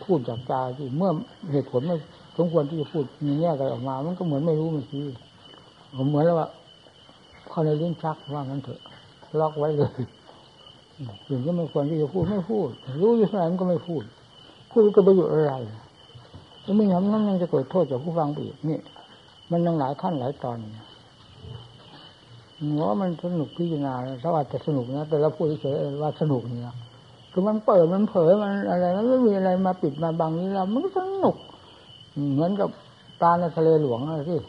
[0.04, 1.12] พูดจากตาที่เมื่อ
[1.52, 1.96] เหตุผลไม่
[2.38, 5.02] สมควรที่จะพูดมีแง่อะไรออกมา มันก็เหมือนไม่รู้มันที
[5.96, 6.48] ผมเหมือนแล้วว่า
[7.50, 8.80] พอในลิ้นชักว่างั้นเถอะ
[9.40, 9.92] ล็อกไว้เลย
[11.28, 12.70] สิ่งที่ไม่ควรที่จะพูดไม่พูด
[13.02, 14.04] รู้อยู่เท่าไหร่มันก็ไม่พูด
[14.72, 15.54] พูดก็ประโยชน์อะไร
[16.66, 18.80] แล้วไม่ยอมนั้นยังจะเกิดโทษจากผู้ฟังอีกนี่
[19.52, 20.58] มันยังหลายขั้นหลายตอน
[22.88, 23.94] ว่ามันสนุกพิจารณา
[24.24, 26.76] ถ้าว่าจะสนุกนะ แต่เราพูดเฉยว่าสนุกเนี่ย
[27.32, 31.36] คือมันเปิดมันเผยมันอะไรแล้วไม่มีอะไรมาปิดมาบังนี้เรามันก็สนุก
[32.34, 32.70] เหมือนกับ
[33.22, 34.40] ปลาในทะเลหลวงอะไรที่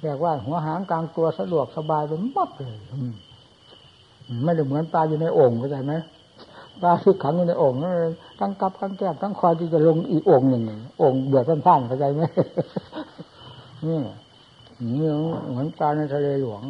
[0.00, 2.76] แบกว่าหัวหางกลางตัวสะดวกสบายเป็นมัดเลย
[4.44, 5.92] ไม่ได้เหมือนปลาอยู่ในโอ่งเข้าใจไหม
[6.82, 7.92] ปลาที่ขังอยู่ในโอ่งนั่น
[8.38, 10.62] ทั้งกับทั้งแก้มทั้งคอยที่จะลงอีกโอ่งหนึ่ง
[10.98, 12.22] โอ่งเบื่อสั้นๆเข้าใจไหม
[13.86, 13.98] นี่
[15.00, 15.10] นี่
[15.50, 16.62] เหมือนปลาในทะเลหลวง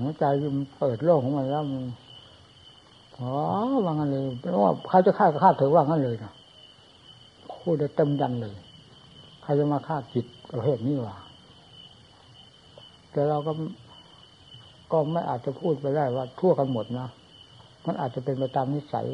[0.00, 0.24] หัวใจ
[0.56, 1.84] มันเปิดโลกของมันแล้วมัน
[3.18, 3.32] อ๋อ
[3.84, 6.32] ว่างั้นเลยเพราะว่าใครจะฆ่าก็ฆ่าเถอะว่างั้นเลยนะ
[7.62, 8.54] พูดได้เต็มยันเลย
[9.42, 11.16] ใครจะมาฆ่าจิตประเภทนี้วะ
[13.12, 13.52] แต่เราก็
[14.92, 17.08] ก็ไม่อาจจะพูดไปได้ว่าทั่วกันหมดนะ
[17.86, 19.06] มันอาจจะเป็นไปตามนิสัย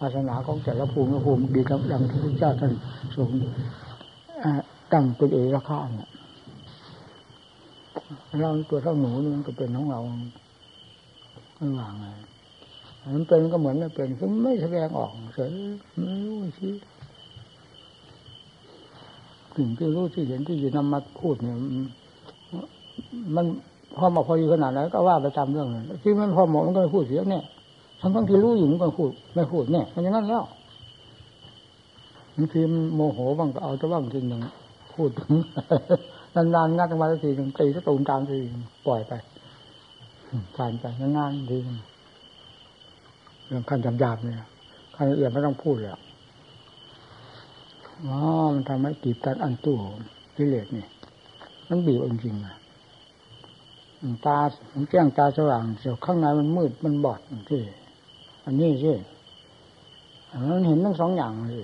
[0.00, 2.72] ศาสนาของแต่ละภูมิภูมิดีกับดังที่พระเจ้าท่าน
[3.14, 3.28] ทรง
[4.92, 6.10] ตั้งเป็นเอกข้าเนี่ย
[8.40, 10.00] เราตัวเท่าหนูนี่มันก็เป็นของเรา
[11.56, 12.06] ไม่ว่างไง
[13.14, 15.50] มันเป็นก็เหมือนไม่เป็นคือไม่แสดงออกเฉย
[16.02, 16.72] ไม่รู้ชี้
[19.56, 21.56] สิ่งที่รู้ที่เห็นที่อยู่นำมาพูดเนี่ย
[23.36, 23.46] มัน
[23.96, 25.68] พอมาพอดีขนาดไหนก็ว่าไปตามเรื่อง
[26.02, 27.44] ที่มันพอเหมาะมันก็ไม่พูดเสียเนี่ย
[28.06, 30.44] ทั้งทั้งที่รู้อยู่มันก็พูดไม่พูดเนี่ยมันอย่างนั้นแล้ว
[32.36, 32.60] บางที
[32.94, 34.40] โมโหบ้างก็เอาจะบ้างจริงหนึ่ง
[34.94, 35.32] พูดถึง
[36.34, 38.38] นานๆงัดมาทีหนึ่งตีก็ตูมตามที
[38.86, 39.12] ปล่อยไป
[40.56, 40.84] ผ่านไป
[41.16, 41.58] งานดี
[43.46, 44.36] เรื่องขั้นหยาบๆเนี่ย
[44.94, 45.90] ขั้นละเอียดไม่ต้องพูดเลย
[48.06, 48.18] อ๋อ
[48.54, 49.76] มันทำให้กีบตัดอันตู้
[50.36, 50.86] กิเลสนี่
[51.68, 52.54] มันบีบจริงๆนะ
[54.26, 54.38] ตา
[54.72, 57.60] ผมแจ้งตาสว่างเสียวข้างในมันมืดมันบอดที่
[58.46, 58.92] อันนี้สิ
[60.50, 61.62] มันเห็นทั้งสองอย่างเลย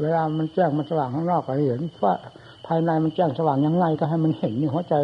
[0.00, 2.14] เวลามันแจ้งมันสว่างข้างนอกก็เห็นว่า
[2.66, 4.94] ภายในมันแจ้งสว่างยังไงก็ให้มันเห็นนี่หัวใจ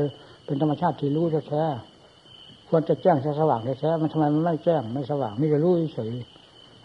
[0.44, 1.64] เป็นธรรมชาติที่รู้แท้
[2.68, 6.10] ควรจะแจ้งสว่างแท้มันทำไมมันไม่แจ้งไม่สว่างนี่ก็รู้เฉย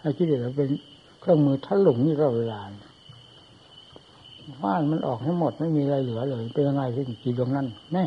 [0.00, 0.68] ไอ้ที่เดี๋ยวเป็น
[1.20, 2.60] เครื่องมือทัหลงนี่ก็เวลา
[4.62, 8.04] ว่านมันออกให้หมดไม่มีอะไรเหลือเลย เป็นยังไงที่จีดวงนั้นแน่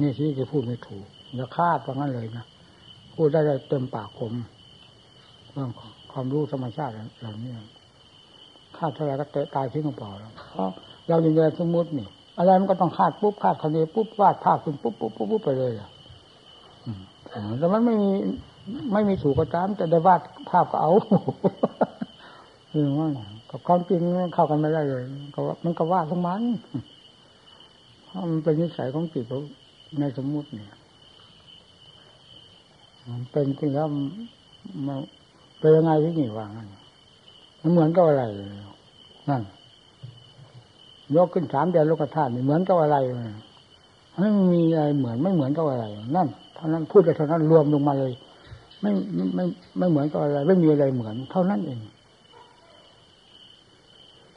[0.00, 2.44] นี่ที่จะพูดไม่ถูกอย่าคาดว่างั้นเลยนะ
[3.18, 4.32] พูดได้เต็มปากผม
[5.52, 5.70] เรื่อง
[6.12, 7.52] ความรู้ธรรมชาติเหล่านี้
[8.76, 10.70] คาดเท่าไรก็เตะตายทิ้งกระเป๋าแล้วเพราะ
[11.08, 12.08] เราอยู่ในสมมตินี่
[12.38, 15.90] อะไรมันก็ต้องคาดปุ๊บคาดคะเนปุ๊บวาดภาพขึ้นปุ๊บปุ๊บปุ๊บปุ๊บไปเลยอะ
[17.58, 18.10] แต่มันไม่มี
[18.92, 20.92] ไม่มีถูกก็ตามแต่ได้วาดภาพก็เอา
[22.70, 23.08] คือว่า
[23.50, 24.00] กับความจริง
[24.34, 25.02] เข้ากันไม่ได้เลย
[25.34, 26.42] ก็มันก็วาดทั้งมัน
[28.04, 29.24] เพราะมันเป็นนิสัยของจิต
[30.00, 30.77] ในสมมุติเนี่ยมัน
[33.30, 33.86] เป็นจริงแล้ว
[34.86, 34.98] มัน
[35.58, 36.66] เป็นยังไงที่นี่ว่างั้น
[37.62, 38.24] มันเหมือนกับอะไร
[39.28, 39.42] นั่น
[41.16, 42.96] ยกขึ้นสามเดือนโลกธาตุนี่เหมือนกับอะไร
[44.18, 45.84] ไม่มีอะไรเหมือนไม่เหมือนกับอะไร
[46.16, 48.12] นั่นเท่านั้นพูดไปเท่านั้นรวมลงมาเลย
[48.80, 48.90] ไม่
[49.34, 49.44] ไม่
[49.78, 51.80] ไม่เหมือนกับอะไร ไม่มีอะไรเหมือน เท่านั้นเอง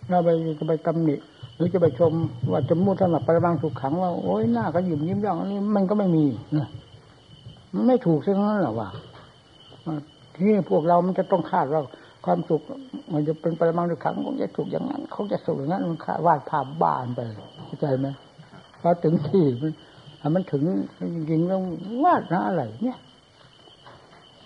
[0.09, 1.15] เราไปจะไปกำหนิ
[1.55, 2.13] หรือจะไปชม
[2.51, 6.25] ว่าจะมุดสำหรับประบางสุขขังว่าโอ้ยหน้าก็หยิบยิ้มย่องอันนี้มันก็ไม่มี
[6.57, 6.67] นะ
[7.73, 8.89] มันไม่ถูกซะนั้นหรอวะ
[10.35, 11.81] ที่พวกเรามันจะต้องคาดว่า
[12.25, 12.61] ความสุข
[13.13, 17.19] มันจะเป็นปรมังสุขขังคงจะถูกอย่างนั้นเขาจะสุขอย่างนั้นมันวาดภาพบ้านไป
[17.65, 18.07] เข้าใจไหม
[18.81, 19.71] พอถึงที่มัน
[20.35, 20.63] มันถึง
[21.15, 21.63] จริงๆต้อง
[22.03, 22.97] วาดนะอะไร เนี่ย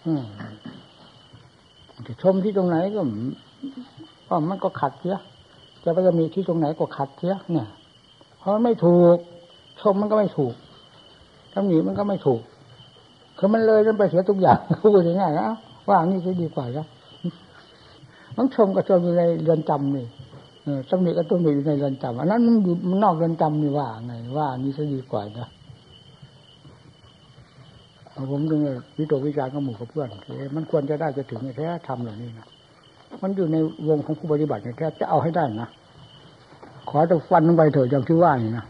[0.05, 0.23] อืม
[2.07, 3.01] จะชมที่ตรงไหนก็
[4.27, 5.17] ก็มันก็ขัดเสีย
[5.83, 7.67] จะไปจะมีที่ตรงไหนก็ขัดเสียเนี่ย
[8.39, 9.17] เพราะไม่ถูก
[9.81, 10.53] ชมมันก็ไม่ถูก
[11.51, 12.41] ถ้าหนีมันก็ไม่ถูก
[13.37, 15.49] คือมันเลยกันไปเสียทุกอย่างพูดง่ายๆนะ
[15.89, 16.87] ว่านี่จะดีกว่าแล้ว
[18.37, 20.05] มันชมก็ชมอยู่ในเรือนจำนี่
[20.89, 25.47] ตำหนิก็ต้องอยู่ในเรือนจำอันนั้นมันอยู่นอกเรือนจำนี่ว่าไงว่านี่จะดีกว่านะ
[28.31, 28.61] ผมดึง
[28.97, 30.07] วิโตวิจารณ์กับหมู่กับเพื่อน
[30.55, 32.47] มันควรจะได้จะถึงแท้ทำอย่านี้นะ
[33.21, 33.57] มันอยู่ใน
[33.87, 35.67] วงของผู้ปฏิบัติเนี่ยแท้จะเอาให้ได้นะ
[36.89, 38.65] ขอจะฟันลงไปเถอะอย่างที่ว่านี่นะ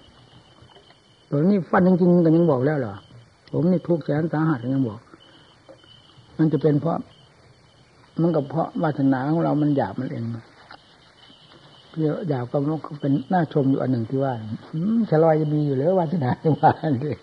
[1.30, 2.96] ตัวนี้ฟันจริงๆกันยังบอกแล้วเหรอ
[3.58, 5.00] ผมนี่ทุกแสนสาหัสยังบอก
[6.38, 6.98] มันจะเป็นเพราะ
[8.22, 10.24] มันก็เพราะวาสนาของเรามันหยาบมันเอง
[11.90, 12.58] เพื่อหยาบก็
[13.02, 14.34] เป็นน่าชมอยู่อันหนึ่งที่ว่า
[15.10, 17.16] ฉลอยจะมีอยู่แล้ววาสนาจังหวะนี่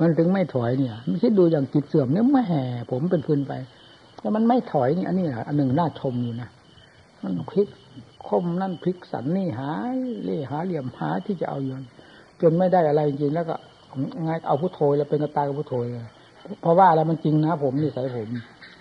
[0.00, 3.52] มันถึงไม่ถอยเนี่ยไม่ใช่ดูอย่างจิตเสื่อมเนี่ยไม่แห่ผมเป็นพื้นไป
[4.20, 6.48] แต่มันไม่ถอยนี่อันนี้แหละอันหนึ่งน่าชมอยู่นะ
[7.22, 7.68] มันพลิก
[8.26, 9.70] คมนั่นพลิกสันนี่หา
[10.24, 11.74] เล่หาเหลี่ยมหาที่จะเอาอยู่
[12.40, 13.56] จนไม่ได้อะไรจริงแล้วก็
[14.26, 16.04] ง่ายเอาพุทโธแล้วเป็นกระตายกับพุทโธเลย
[16.62, 18.28] เพราะว่าอะไรมันจริงนะผมนี่ใส่ผม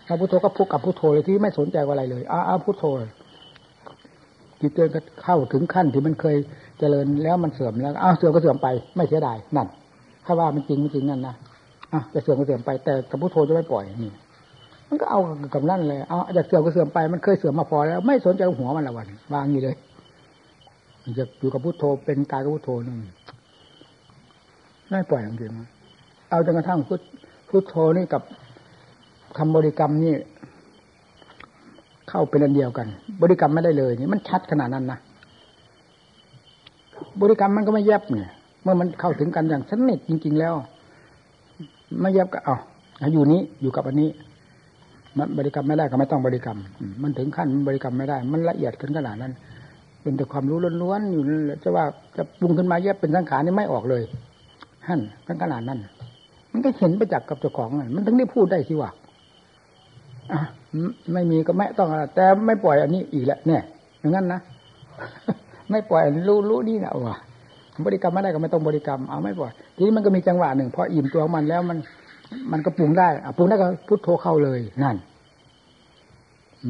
[0.06, 2.84] เอาพุทโธก็พุกกับพุทโธเลยที่ไม่สนใจอะไรเลยอ้าพุทโธ
[4.62, 6.38] จิตเตือนก็เข้าถึงขั้นที่มันเคย
[6.80, 9.68] เจริญแล้วมันเสื่อมแล้วอ้าวเสื่อมก็เสื่อมไปไม่เสียดายนั่น
[10.26, 11.36] ถ้าว่ามันจริงไม่จริงนั่นนะ
[11.94, 14.12] อะจะเสื่อมก็เสื่อมไปแต่กับพุทโธจะไม่ปล่อยนี่
[14.90, 15.20] มันก็เอา
[15.54, 19.76] กับนั่นเลยเอาอยากเสื่อมก็เสื่อมไปมันเคยเสื่อมมาพอแล้ว ไม่สนใจหัวมันละวันวางอยู่เลย
[21.18, 22.98] จะอยู่กับพุทโธเป็นกายกับพุทโธนึง
[24.90, 27.02] ไม่ปล่อยจริงๆเอาจนกระทั่งพุท
[27.50, 28.22] พุทโธนี่กับ
[29.38, 30.14] คำบริกรรมนี่
[32.10, 32.88] เข้าเป็นอันเดียวกัน
[33.22, 35.00] บริกรรมไม่ได้เลยนี่มันชัดขนาดนั้นนะ
[37.22, 38.30] บริกรรมมันก็ไม่แยบเนี่ย
[38.64, 40.54] เมื่อมันเข้าถึงกันอย่างสนิทจริง ๆ แล้ว
[42.02, 42.56] ไม่แยบก็เอา
[43.14, 44.10] อยู่นี้อยู่กับอันนี้
[45.18, 46.58] มันบริกรรมไม่ได้ก็ไม่ต้องบริกรรม
[47.02, 49.34] มันถึงขั้นบริกรรมไม่ได้ มันละเอียดกันขนาดนั้น
[50.02, 51.24] เป็นแต่ความรู้ล้วนๆอยู่
[51.64, 51.86] จะว่า
[52.18, 54.04] จะปรุงขึ้นมาแยบเป็นสังขารนี่ไม่ออกเลย
[54.88, 55.80] ท่านตั้งขนาดนั้น
[56.52, 58.90] มันก็เห็นไปจากกับเจ้าของมันถึงได้พูดได้ที่ว่า
[60.32, 60.40] อะ
[61.14, 63.62] ไม่มีก็ไม่ต้องแต่ไม่ปล่อยอันนี้อีกแล้วเนี่ย
[64.00, 64.40] อย่างนั้นนะ
[65.72, 67.16] ไม่ปล่อยรู้รู้นี่นะว่ะ
[67.86, 71.78] บริกรรมไม่ได้ก็ไม่ต้องบริกรรมเอาไม่ปล่อยทีนี้มันก็มีจังหวะหนึ่งพออิ่มตัวของมันแล้วมัน
[72.52, 74.96] มันก็ปรุงได้อะปรุงได้ก็พุทโธเข้าเลยนั่น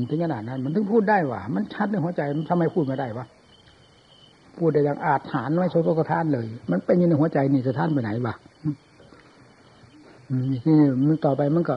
[0.10, 3.26] ถึงขนาดนั้น มันถึงพูดได้ว่ามันชัดในหัวใจมันทำไมพูดไม่ได้วะ
[4.58, 8.38] พูดได้อย่างอาจหารไม่โชว์กระทานเลย มันเป็นอยู่ในหัวใจนี่สะท้านไปไหนบ้าง
[10.64, 10.78] ที่
[11.08, 11.76] มันต่อไปมันก็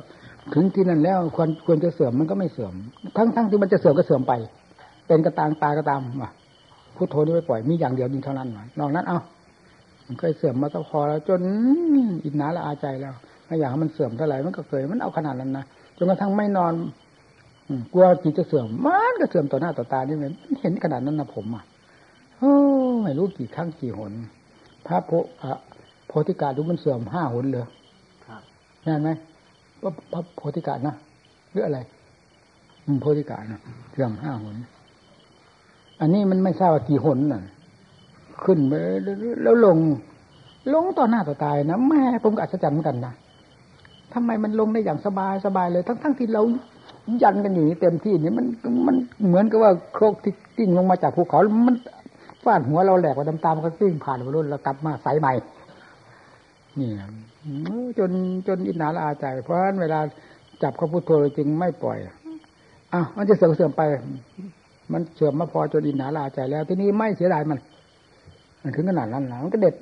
[0.54, 2.74] ถึงที่นั่นแล้วควรควรจะเสื่อมมันก็ไม่เสื่อม
[3.16, 4.32] ทั้งทั้งที่มันจะเสื่อมก็เสื่อมไป
[5.06, 6.30] เป็นกระตางตากระตามว่ะ
[6.96, 9.18] พุทโธนี่ไม่ปล่อยมีอย่างเดียวนี่เท่านั้นนอกนั้นเอา
[10.06, 11.40] มันเคยเสื่อมมาตั้งพอแล้วจน
[12.24, 13.14] อินนาละอาใจแล้ว
[13.46, 15.64] ไม่อยากให้มันเสื่อมเท่าไหร่มันก็เคยมันเอาขนาดนั้นนะ
[15.96, 16.72] จนกระทั่งไม่นอน
[17.92, 21.64] กลัวจิตจะเสื่อมมันก็เสื่อมต่อหน้าต่อตานี่เเห็นขนาดนั้นนะผมอะ
[23.02, 24.12] ไม่รู้กี่ครั้งกี่หน
[24.86, 25.10] พระโพ
[26.06, 27.66] โพธิกาดูมันเสื่อมห้าหนเลย
[28.84, 29.08] แน่นไหม
[29.82, 30.94] ว่าพระโพธิกานะ
[31.50, 31.78] หรืออะไร
[33.00, 33.60] โพธิกานะ
[33.90, 34.56] เสื่อมห้าหน
[36.00, 37.42] อันนี้มันไม่ทราบว่ากี่หนน่ะ
[38.44, 38.72] ขึ้นไป
[39.42, 39.78] แล้วลง
[40.74, 43.14] ลงต่อหน้าต่อตายนะแม่ผมก็อัศจรรย์เหมือนกันนะ
[44.12, 46.42] ทำไมมันลงได้อย่างสบายสบายเลย ทั้งทั้งที่เรา
[47.22, 48.46] ยันกันอยู่นี่เต็มที่นี่มัน
[48.86, 51.74] มันเหมือนกับว่าโครกที่ติ้งลงมาจากภูเขา มัน
[52.44, 55.32] ฟาดหัวเราแหลกว่าตามๆก็ติ้งผ่านไปรุ่นแล้วกลับมาใสใหม่
[56.80, 56.90] นี่
[57.98, 58.10] จน
[58.48, 60.00] จนอินนาละอาใจ เพราะฉะนั้นเวลา
[60.62, 61.98] จับเขาพุทโธจึงไม่ปล่อย
[62.92, 63.82] อะมันจะเสื่อมเสื่อมไป
[64.92, 67.58] มันเสื่อมมาพอจนอินนาละอาใจแล้ว ทีนี้ไม่เสียดายมัน
[68.62, 69.74] มันถึงขนาดนั้นแล้วมันก็เด็ด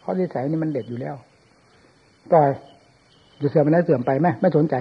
[0.00, 1.14] เพราะนิสัยนี่มันเด็ดอยู่แล้ว
[2.32, 2.48] ปล่อย
[3.40, 4.74] จะเสื่อมไปแล้วเสื่อมไปไหมไม่สนใจ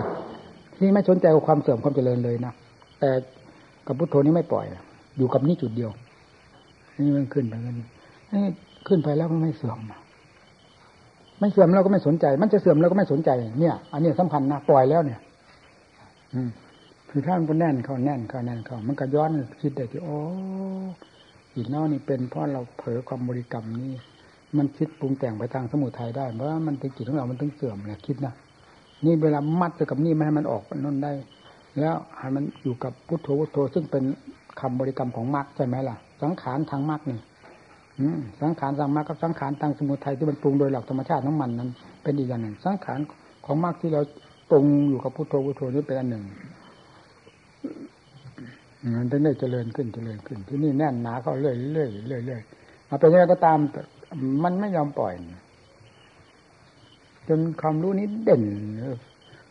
[0.81, 2.53] นี่ไม่สนใจกับความเสื่อมความเจริญเลยนะ
[2.99, 3.09] แต่
[3.87, 4.65] กับพุทโธนี้ไม่ปล่อย
[5.17, 5.91] อยู่กับนี่จุดเดียว
[7.05, 7.75] นี่มันขึ้นไปกัน
[8.33, 8.43] นี่
[8.87, 9.79] ขึ้นไปแล้วก็ไม่เสื่อม
[11.39, 13.29] ไม่เสื่อมเราก็ไม่สนใจ มันจะเสื่อมเราก็ไม่สนใจ
[13.59, 15.19] เนี่ย อันนี้สำคัญนะปล่อยแล้วเนี่ย
[16.33, 16.49] อืม
[17.09, 19.29] คือถ้ามันแน่นเข้าแน่นเข้าแน่นเข้ามันก็ย้อน
[19.61, 20.17] คิดได้ที่โอ้
[21.55, 23.93] อีกนอกนี่เป็นเพราะเราเผลอความบริกรรมนี่
[24.57, 28.33] มันคิดปรุงแต่งไปทางสมุทัยได้เพราะมันเป็นจิตของเรา มันต้องเสื่อมเนี่ยคิดนะ
[29.05, 31.11] นี่เวลามัดไปกับนี่ไม่ให้มันออกนั่นได้
[31.79, 34.03] แล้วให้มันอยู่กับพุทโธพุทโธซึ่งเป็น
[34.59, 37.19] คำบริกรรมของมรรคใช่ไหมล่ะ สังขารทางมรรคนี่
[38.41, 41.69] สังขารทางมรรคกับสังขารทางสมุทัยที่มันปรุงโดยหลักธรรมชาติของมันนั้น
[42.03, 42.99] เป็นอีกอย่างหนึ่ง สังขาร
[43.45, 44.01] ของมรรคที่เรา
[44.49, 46.23] ปรุงอยู่กับพุทโธพุทโธนี่เป็นอันหนึ่ง
[48.95, 52.41] มันได้เจริญขึ้นเจริญขึ้น ที่นี่แน่นหนาเข้าเรื่อยเรื่อยเรื่อยเรื่อย
[52.89, 53.57] มาเป็นยังไงก็ตาม
[54.43, 55.13] มันไม่ยอมปล่อย
[57.27, 58.43] จนความรู้นี้เด่น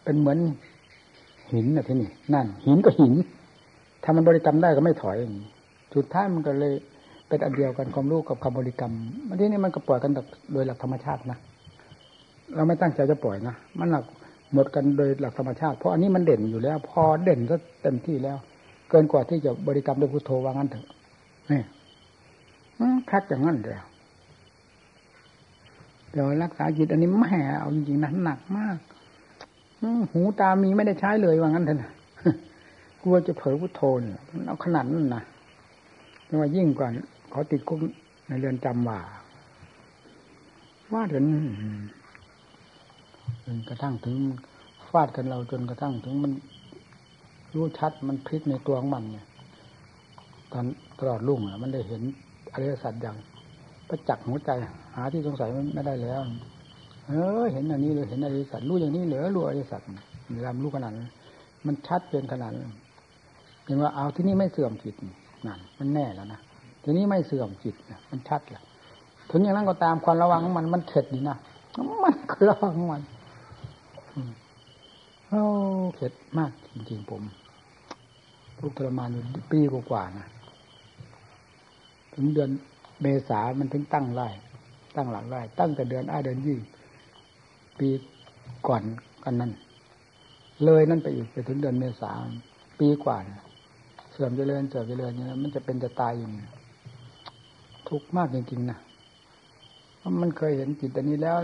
[0.04, 0.38] เป็นเหมือน
[1.52, 3.14] หินนะที่นี่นั่น หินก็หิน
[4.02, 5.16] ถ้ามันบริกรรมได้ก็ไม่ถอย
[5.96, 6.74] สุดท้ายมันก็เลย
[7.28, 8.92] เป็นอันเดียวกันความรู้กับคำบริกรรม
[9.28, 10.12] มันที่นี่มันก็ปล่อยกัน
[10.52, 11.38] โดยหลักธรรมชาตินะ
[12.54, 14.04] เราไม่ตั้งใจจะปล่อยนะมันหลัก
[14.52, 18.36] หมดกันโดยหลักธรรมชาติ เพราะอันนี้มันเด่นอยู่แล้ว พอเด่นก็เต็มที่แล้ว
[18.90, 20.86] เกินกว่าที่จะบริกรรมด้วยพุทโธว่างั้นเถอะ
[21.50, 21.60] นี่
[23.10, 23.84] คัดอย่างนั้นเดียว
[26.10, 28.76] แต่รักษาจิตอันนี้แม่เอาจริงๆนะหนักมาก
[30.12, 31.90] หูตามีไม่ได้ใช้เลยว่างั้นเถอะนะ
[33.02, 35.22] กลัวจะเผลอพุทโธเนี่ยเอาขนาดนั้นนะ
[36.26, 36.88] ไม่ว่ายิ่งกว่า
[37.30, 37.78] เขาติดคุก
[38.28, 38.98] ในเรือนจำว่า
[40.92, 41.24] ว่าถึง
[43.44, 44.16] จนกระทั่งถึง
[44.90, 46.32] ฟาดกันเราจนกระทั่งถึงมัน
[47.54, 49.26] รู้ชัดมันพลิกในตัวของมันเนี่ย
[50.52, 50.64] ตอน
[50.98, 52.02] ตลอดรุ่งอะ มันได้เห็น
[52.52, 53.16] อริยสัจอย่าง
[53.88, 54.50] ประจักษ์หัวใจ
[54.94, 56.20] หาที่สงสัยไม่ได้แล้ว
[57.06, 57.12] เอ
[57.42, 59.82] อ เห็นอันนี้เลยเห็นอริสัตรู้อย่างนี้เหลือรู้อริสัต
[60.32, 61.10] มีรำรู้ขนาดนั้น
[61.66, 62.72] มันชัดเจนขนาดนั้น
[63.64, 65.14] เห็นว่าเอาที่นี่ไม่เสื่อมจิตนั่
[65.46, 66.40] นั่นมันแน่แล้วนะ
[66.82, 68.64] ทีนี้ไม่เสื่อมจิตนะมันชัดแล้ว
[69.30, 71.38] ถึงอย่างนั้นก็ตามความระวังของมันมันเข็ดดีนะ
[72.04, 73.02] มันก็ระวังมัน
[75.28, 75.42] โอ้
[75.96, 77.22] เข็ดมากจริงๆผม
[78.58, 79.22] ทุกทรมานอยู่
[79.52, 80.26] ปีกว่าๆนะ
[82.14, 82.50] ถึงเดือน
[83.02, 84.28] เมษามันถึงตั้งไล่
[84.96, 86.58] ตั้งหลังไล่ตั้งแต่เดือนอ้าเดือนยี่
[87.78, 87.88] ปี
[88.68, 88.82] ก่อน
[89.24, 89.52] กันนั้น
[90.64, 92.10] เลยนั่นไปอีกไปถึงเดือนเมษา
[92.80, 96.28] ปีกว่าเสื่อมเจริญเสื่อมเจริญเนี่ยมันจะเป็นจะตายอยู่
[97.88, 98.78] ทุกข์มากจริงๆนะ
[99.98, 101.36] เพราะมันเคยเห็นจิตอันนี้แล้ว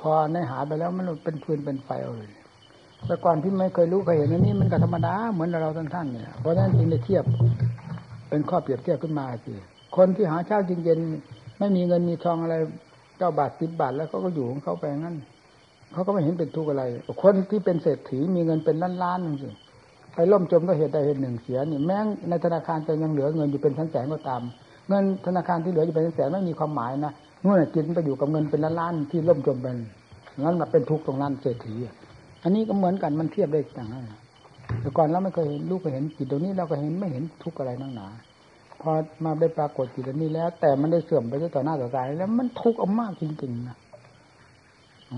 [0.00, 2.30] พอในหาไปแล้วมันเป็นฟืนเป็นไฟเลย
[3.06, 7.24] แต่ก่อนที่ไม่เคยรู้เคยเห็นอันนี้มันก็ธรรมดาเหมือนเราท่านๆเนี่ยเพราะฉะนั้นจึงได้เทียบ
[8.28, 9.52] เป็นข้อเปรียบเทียบขึ้นมาสิ
[9.96, 11.00] คนที่หาเช้ากินเย็น
[11.58, 12.54] ไม่มีเงินมีทองอะไร
[13.18, 15.16] เก้าบาทสิบบาทแล้วเขาก็อยู่ของเขาไปงั้น
[15.92, 16.84] เขาก็ไม่เห็นเป็นทุกข์อะไร
[17.22, 19.48] คนที่เป็นเศรษฐีมีเงินเป็นล้านล้านนึงสิ
[20.14, 21.98] ไปล่มจมก็เหตุใดเหตุหนึ่งเสียนี่แม้
[22.28, 24.42] ในธนาคารจะยังเหลือเงินอยู่เป็นแสนก็ตาม
[24.88, 27.12] เงินธนาคารที่เหลืออยู่เป็นแสนไม่มีความหมายนะ
[27.42, 29.76] นู่นจิตไปอยู่กับเงินเป็นล้านล้านที่ล่มจมเป็น
[30.40, 31.74] งั้นมาเป็นทุกข์ตรงนั้นเศรษฐี
[32.42, 34.04] อันนี้ก็เหมือนกันมันเทียบได้อย่างนั้น
[34.80, 38.08] แต่ก่อนเราไม่เคยเห็นลูกเคยเห็นจิตตรงนี้เราก็เห็นไม่เห็นทุกข์อะไรนั่งหนา
[38.80, 38.90] พอ
[39.24, 43.76] มาได้ปรากฏจิตนี้แล้ว แต่มันได้เสื่อมไปต่อหน้าต่อตาแล้วมันทุกข์เอามากจริงๆนะ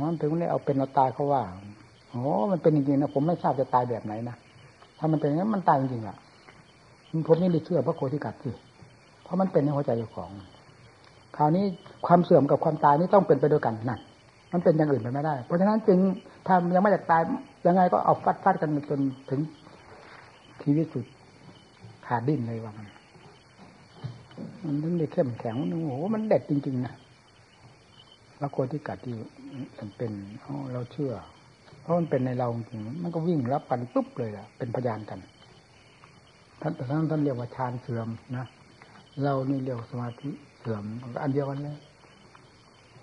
[0.03, 1.43] มันถึงได้เอาเป็นเอาตายเขาว่า
[2.11, 4.37] โอ้มันเป็นจริงๆนะผมไม่ทราบจะตายแบบไหนนะ
[5.05, 6.17] ถ้ามันเป็นอย่างนั้นมันตายจริงๆอะ
[7.27, 8.51] ผมนี่เลยเชื่อพระโคติกัดสิ
[9.23, 10.31] เพราะมันเป็นในหัวใจเจ้าของ
[11.37, 11.65] คราวนี้
[12.07, 14.01] ความเสื่อมกับความตายนี่ต้องเป็นไปด้วยกันนั่น
[14.53, 15.99] มันเป็นอย่างอื่นไปไม่ได้ เพราะฉะนั้นจึง
[16.47, 17.23] ถ้ายังไม่อยากตาย
[17.67, 19.01] ยังไงก็เอาฟัดฟัดกันจน
[19.31, 19.41] ถึง
[20.63, 21.05] ชีวิตสุด
[22.07, 22.87] ขาดดิ้นเลยว่ามัน
[24.65, 26.95] มันถึงได้เข้มแข็งโอ้โหมันเด็ดจริงๆนะ
[28.39, 29.15] แล้วคนที่กัดที่
[29.79, 30.13] มันเป็น
[30.73, 31.13] เราเชื่อ
[31.85, 35.19] เพราะมันเป็นในเราจริงมันก็วิ่งรับกันปุ๊บเลยอะเป็นพยานกัน
[36.61, 38.47] ท่านแต่ท่านท่านเรียกว่าฌานเสื่อมนะ
[39.23, 40.85] เรานี่เรียกสมาธิเสื่อม
[41.23, 41.77] อันเดียวกันเลย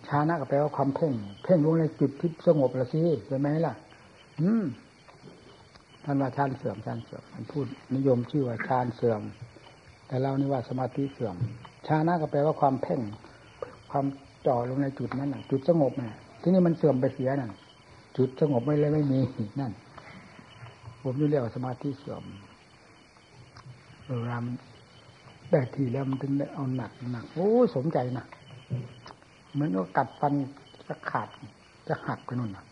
[0.08, 1.14] ชานะก็แปลว่าความเพ่ง
[1.44, 3.74] เพ่งลงในจุดที่สงบละสิใช่ไหมล่ะ
[4.42, 4.66] อืม
[6.06, 9.22] ท่านว่าฌานเสื่อมฌานเสื่อมท่านพูดนิยมชื่อว่าฌานเสื่อม
[10.08, 11.36] แต่เรานี่ว่าสมาธิเสื่อม
[11.88, 13.02] ชานะก็แปลว่าความเพ่ง
[13.92, 14.06] ความ
[14.48, 17.52] จ่อลงในจุดนั้นจุดสงบน่ะที่นี่มันเสื่อมไปเสียนั่น
[18.18, 19.20] จุดสงบไม่เลยไม่มี
[19.60, 19.72] นั่น
[21.02, 22.24] ผมนี่เรียกว่าสมาธิเสื่อม
[24.06, 24.46] เวลาม
[25.50, 28.26] ได้ทีแล้วมันถึงได้เอาหนักหนักโอ้สมใจนะ
[29.54, 30.34] เหมือนก็กัดฟัน
[30.88, 31.28] จะขาด
[31.88, 32.66] จะหักไปนู่นนะ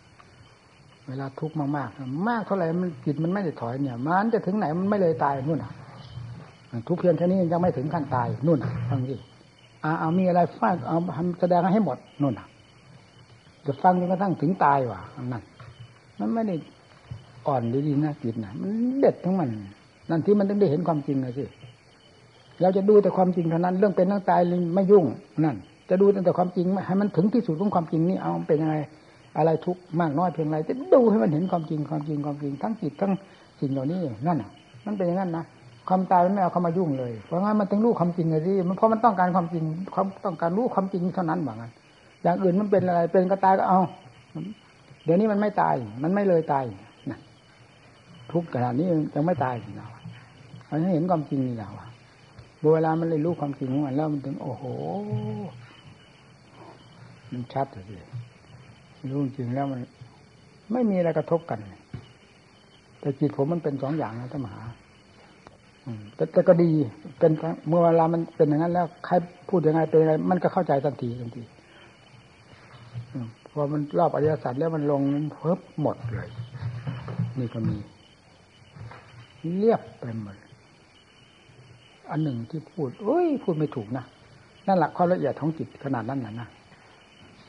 [1.08, 5.72] เวลาทุกข์มากๆมากเท่าไหร่มันจิตมันไม่ได้ถอยเนี่ย มันจะถึงไหนมันไม่เลยตายนู่นนะ
[6.88, 9.16] ทุกเพียงแค่นี้ยังไม่ถึงขั้นตายนู่นนะฟังดิ
[9.84, 12.46] อาเอามีอะไรฟังเอาทำแสดงให้หมดนู่นนะ
[13.66, 15.00] จะฟังจนกระทั่งถึงตายว่ะ
[15.32, 15.42] นั่น
[16.18, 16.56] มันไม่ได้
[17.46, 18.70] อ่อนดีๆนะจิตนะมัน
[19.00, 19.48] เด็ดทั้งมัน
[20.10, 21.44] นั่นที่มันต้องได้เห็นความจริงเลยสิ
[22.60, 24.40] เราจะดูแต่ความจริงเท่านั้น เรื่องเป็นเรื่องตาย
[24.74, 25.04] ไม่ยุ่ง
[25.44, 25.56] นั่น
[25.88, 28.76] จะดูแต่ความจริงให้มันถึงที่สุดของความจริงนี่เอาเป็นยังไง
[29.36, 33.12] อะไรทุกข์มากน้อยเพียงไรจะดูให้มันเห็นความจริงความจริงความจริงทั้งจิตทั้ง
[33.60, 34.50] สิ่งเหล่านี้นั่นอะ
[34.86, 35.44] มันเป็นอย่างนั้นนะ
[35.88, 39.64] ความตายมันไม่เอาเข้ามายุ่งเลยเพราะงั้นมันต้องรู้ความจริงเลยสิมันเพราะมันต้องการความจริง
[39.94, 41.72] ความต้องการรู้ความจริงเท่านั้นว่างั้น
[42.22, 43.80] อย่างอื่นมันเป็นอะไร เป็นก็ตายก็เอา
[45.04, 46.64] เดี๋ยวนี้มันไม่ตาย มันไม่เลยตาย
[47.10, 47.18] นะ
[48.32, 49.88] ทุกขนาดนี้ยังไม่ตายเรา
[50.68, 51.86] อันนี้เห็นความจริงนี่แหละว่า
[52.74, 54.64] เวลามันเลยรู้ความจริงของมันแล้วมันถึงโอ้โห
[57.32, 58.04] มันชัดเลย
[59.10, 59.80] รู้จริงแล้วมัน
[60.72, 61.58] ไม่มีอะไรกระทบกัน
[63.00, 64.62] แต่จิตผมมันเป็นสองอย่างนะท่านมหา
[66.14, 66.70] แต่แต่ก็ดี
[67.18, 67.32] เป็น
[67.68, 69.14] เมื่อเวลามันเป็นอย่างนั้นแล้วใคร
[69.48, 71.42] พูดยังไงเป็นยังไงมันก็เข้าใจทันทีทันที
[73.52, 75.02] พอมันรอบอริยสัจแล้วมันลง
[75.32, 76.28] เพิ่มหมดเลย
[77.38, 77.76] นี่ก็มี
[79.58, 80.36] เรียบไปหมด
[82.10, 84.04] อันหนึ่งที่พูดเอ้ย พูดไม่ถูกนะ
[84.66, 86.48] นั่นแหละความละเอียดของจิตขนาดนั้นนะนะ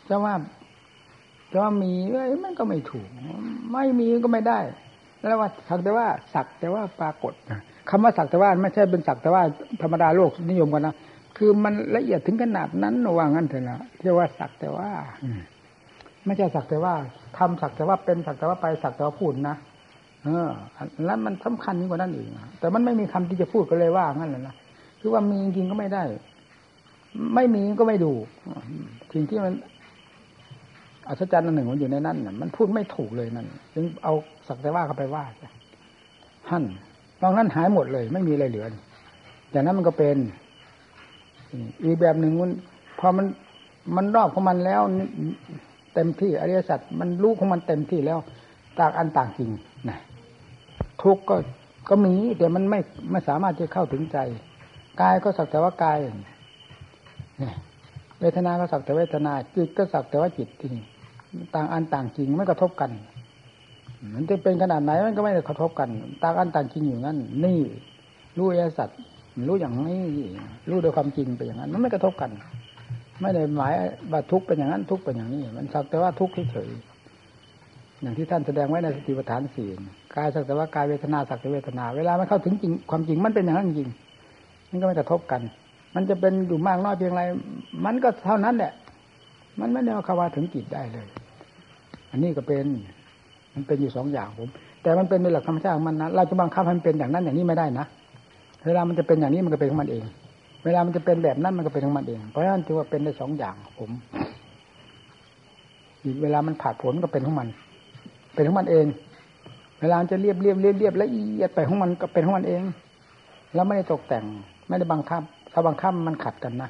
[0.10, 0.34] จะว่า
[1.52, 3.08] จะว่ามีเอ้ยมันก็ไม่ถูก
[3.72, 4.60] ไม่มีก็ไม่ได้
[5.20, 7.34] แล้วว่าสักแต่ว่าสักแต่ว่าปรากฏ
[7.90, 9.44] คำว่าสักแต่ว่าไม่ใช่เป็นสักแต่ว่า
[9.82, 10.96] ธรรมดาโลกนิยมกันนะ
[11.44, 14.90] คือมันละเอียดถึงขนาดนั้นว่างั้นเถอะนะเรียกว่าสักแต่ว่า
[16.26, 16.94] ไม่ใช่สักแต่ว่า
[17.38, 19.56] ทำสักแต่ว่าเป็นสักแต่ว่าไปสักแต่ว่าพูดนะ
[20.24, 20.50] เออ
[21.06, 22.28] แล้วมันสำคัญยิ่งกว่านั้นอีก
[22.60, 24.56] แต่มันไม่มีคำที่จะพูดก็เลยว่างั้นเลยนะ
[25.00, 26.04] คือว่ามีจริงก็ไม่ได้
[27.36, 28.14] ไม่มีก็ไม่ดู
[29.14, 29.54] สิ่งที่มัน
[31.08, 34.14] อัศจรรย์อันหนึ่งมันอยู่ในนั้นน่ะมันพูดไม่ถูกเลยนั่นจึงเอา
[34.48, 35.24] สักแต่ว่าเข้าไปว่า
[36.48, 36.64] ท่าน
[37.22, 38.66] ตอนนั้นหายหมดเลย ไม่มีอะไรเหลือ
[39.52, 40.18] อย่างนั้นมันก็เป็น
[41.84, 42.52] อีกแบบหนึ่งมัน
[43.00, 43.26] พอมัน
[43.96, 44.82] มันรอบของมันแล้ว
[45.94, 48.20] เต็มที่อริยสัจมันรู้ของมันเต็มที่แล้ว
[48.80, 49.50] ต่างอันต่างจริง
[49.90, 50.00] นะ
[51.04, 51.36] ทุกข์ก็
[51.90, 52.80] ก็มีแต่มันไม่
[53.12, 54.18] ไม่สามารถจะเข้าถึงใจ
[55.02, 55.98] กายก็สักแต่ว่ากาย
[57.40, 57.56] เนี่ย
[58.20, 60.84] เวทนาก็สักแต่เวทนาจิตก็สักแต่ว่าจิตที่นี่
[61.56, 62.92] ต่างอันต่างจริงไม่กระทบกัน
[64.16, 65.90] มันจะเป็นขนาดไหนมันก็ไม่ได้กระทบกัน
[66.24, 67.60] ต่างอันต่างจริงอยู่นั่นนี่
[68.38, 68.90] รู้อริยสัจ
[69.48, 70.02] รู้อย่างนี้
[70.70, 72.32] รู้โดยความจริงไปอย่างนั้น มันไม่กระทบกัน
[73.22, 73.74] ไม่ได้หมาย
[74.12, 76.70] ว่าทุกเป็นอย่างนั้นทุกเป็นอย่างนี้ มันสักแต่ว่าทุกเฉย
[78.02, 79.70] อย่างที่ท่านแสดงไว้ในสติปัฏฐานสี่
[80.16, 83.90] กายสักแต่ว่ากายเวทนาสักแต่เวทนา เวลามันเข้าถึงจริงความจริงมันเป็นอย่างนั้นจริง
[84.70, 85.42] มันก็ไม่กระทบกัน
[85.96, 87.22] มันจะเป็นอยู่มากน้อยเพียงไร
[87.86, 88.74] มันก็เท่านั้นแหละ
[89.60, 91.08] มันไม่ได้เอาว่าถึงจิตได้เลย
[92.12, 92.66] อันนี้ก็เป็น
[93.54, 94.50] มันเป็นอยู่สองอย่างผม
[94.84, 97.86] แต่มันเป็นในหลักธรรมชาติของมันนะ เราจะบังคับให้มันเป็นอย่างนั้นอย่างนี้ไม่ได้นะ
[98.66, 100.04] เวลามันจะเป็นอย่างนี้มันก็เป็นของมันเอง
[100.66, 103.92] เวลามันจะเป็นแบบนั้นมันก็เป็นของมันเอง เพราะฉะนั้นถือว่าเป็นได้สองอย่างผม
[106.04, 107.48] อีกเวลามันผ่าผลก็เป็นของมัน
[108.34, 108.86] เป็นของมันเอง
[109.82, 112.64] เวลาจะเรียบเรียบเรียบเรียบละเอียดไปของมันก็เป็นของมันเอง
[113.54, 114.26] แล้วไม่ได้ตกแต่ง
[114.68, 115.22] ไม่ได้บังคับ
[115.54, 116.70] ถ้าบังคับมันขัดกันนะ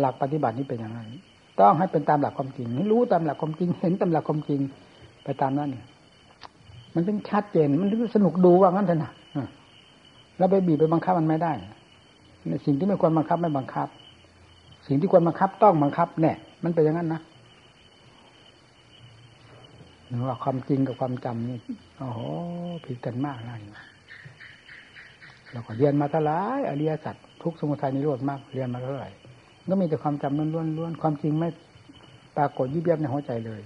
[0.00, 1.00] หลักปฏิบัตินี้เป็นอย่างไร
[1.58, 4.60] ต้องให้เป็นตามหลักความจริงรู้ตามหลักความจริง เห็นตามหลักความจริง
[5.24, 5.70] ไปตามนั้น
[6.94, 9.12] มันถึงชัดเจน มันถึงสนุกดูว่างั้นเถอะนะ
[10.40, 11.52] แล้วไปบีบไปบังคับมันไม่ได้
[12.66, 13.88] สิ่งที่ไม่ควรบังคับไม่บังคับ
[14.86, 16.32] สิ่งที่ควรบังคับต้องบังคับแน่
[16.64, 17.20] มันเป็นอย่างนั้นนะ
[20.08, 21.58] หรือว่าความจริงกับความจำนี่
[21.98, 22.20] โอ้โห
[22.86, 23.60] ผิดกันมากเลย
[25.52, 29.10] เราก็เรียนมาทลายอริยสัจทุกสมุทัยนิโรธมากเรียนมาเท่าไหร่
[29.68, 31.48] ก็มีแต่ความจำล้วนๆล้วนความจริงไม่
[32.36, 33.62] ปรากฏยิบยับในหัวใจเลย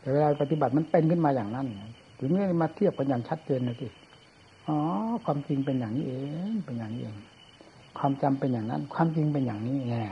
[0.00, 1.66] แต่เวลาปฏิบัติมันเป็นขึ้นมาอย่างนั้น
[2.18, 3.90] ถึงนี้มาเทียบกันอย่างชัดเจนเลยที่
[4.70, 4.80] อ๋อ
[5.24, 6.14] ความจริงเป็นอย่างนี้เอ
[6.50, 7.16] ง เป็นอย่างนี้เอง
[7.98, 10.04] ความจำเป็นอย่างนั้น ความจริงเป็นอย่างนี้แน่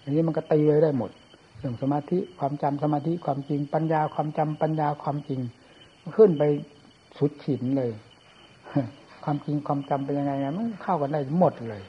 [0.00, 1.10] ทีนี้มันก็ตีเลยได้หมด
[1.58, 5.40] เรื่องสมาธิความจำสมาธิความจริงปัญญาความจำปัญญาความจริง
[6.16, 6.42] ขึ้นไป
[7.18, 7.90] สุดฉินเลย
[9.24, 11.82] ความจริงความจำเป็นยังไงมันเข้ากันได้หมดเลย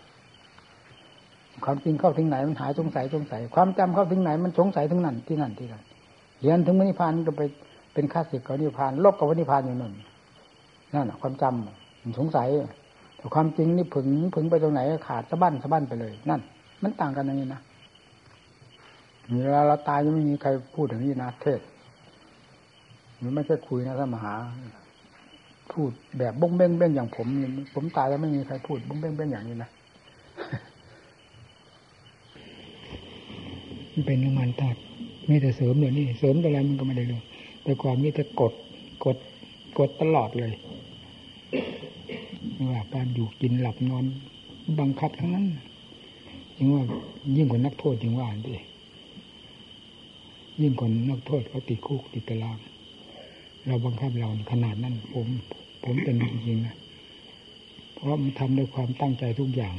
[1.66, 5.84] ความจริงเข้าถึงไหนมันหายสงสัยสงสัย ความจำเข้าถึงไหนมันสงสัยถึงนั่นที่นั่นที่นั่น
[6.40, 7.42] เรียนถึงนิพานก็ไป
[7.94, 9.94] เป็นข้าศึกกับนิพานลบกับนิพานอยู่นั่น
[10.94, 12.48] นั่นความจำมันสงสัย
[13.18, 16.42] แต่ความจริงนี่ผึงผึงไปตรงไหนขาดสะบั้นสะบั้นไปเลย นั่น
[16.84, 17.62] มันต่างกันอย่างนี้นะ
[19.44, 21.60] เวลาเราตายยังไม่มีใครพูดอย่างนี้นะเทศ
[23.22, 24.34] มันไม่ใช่คุยนะท่านมหา
[25.72, 27.28] พูดแบบบ้งเบ้งเบ้งอย่างผม
[27.74, 29.70] ผมตายแล้วไม่มีใครพูดบ้งเบ้งเบ้งอย่างนี้นะ
[34.06, 34.80] เป็นน้ำมันธาตุ
[35.30, 37.22] มีแต่เสริมเดี๋ยวนี้เสริมอะไรมันก็ไม่ได้เลย
[37.64, 38.54] แต่ความมีแต่กด
[39.06, 39.18] กด
[39.80, 40.52] กดตลอดเลย
[42.70, 44.06] ว่าการอยู่กินหลับนอน
[44.80, 45.46] บังคับทั้งนั้น
[46.58, 46.84] ยิ่งว่า
[47.36, 48.56] ยิ่งกว่านักโทษยิ่งว่าดิ
[50.62, 52.58] ยิ่งกว่านักโทษเขาติดคุกติดตาราง
[53.66, 55.28] เราบังคับเราขนาดนั้น ผม
[55.84, 56.76] ผมเป็นจริงๆนะ
[57.94, 59.74] เพราะมันทำด้วยความตั้งใจทุกอย่าง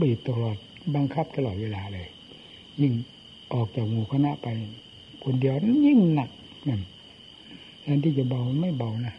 [0.00, 0.56] บีบตลอด
[0.94, 2.08] บังคับตลอดเวลาเลย
[2.80, 2.92] ยิ่ง
[3.52, 4.48] ออกจากหมู่คณะไป
[5.24, 6.30] คนเดียวนั้นยิ่งหนัก
[6.68, 6.80] นั่น
[7.82, 9.14] แทนที่จะเบาไม่เบานะ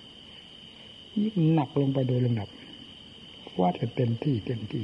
[1.22, 2.50] ยิ่งหนักลงไปโดยลำดับ
[3.60, 4.84] วาดกันเต็มที่เต็มที่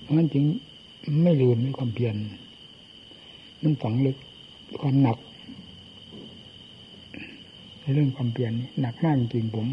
[0.00, 0.44] เพราะงั้นจึง
[1.22, 2.14] ไม่ลืมในความเพียร
[3.62, 4.16] มันฝังลึก
[4.80, 5.18] ความหนัก
[7.80, 9.66] ในเรื่องความเปลี่ยนหนักมากจริงผม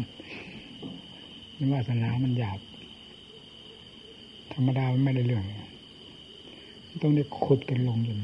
[1.54, 2.60] ไม่ว่าสนามันหยาบ
[4.52, 5.44] ธรรมดามันไม่ได้เรื่อง
[7.02, 8.18] ต้องได้ขุดกันลงจน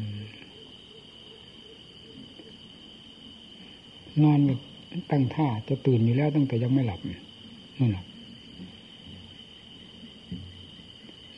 [4.22, 4.60] นอนแบบ
[5.10, 7.00] ตั้งท่าจะตื่นอยู่แล้วตั้งแต่ยังไม่หลับ
[7.80, 8.04] นั่นแหละ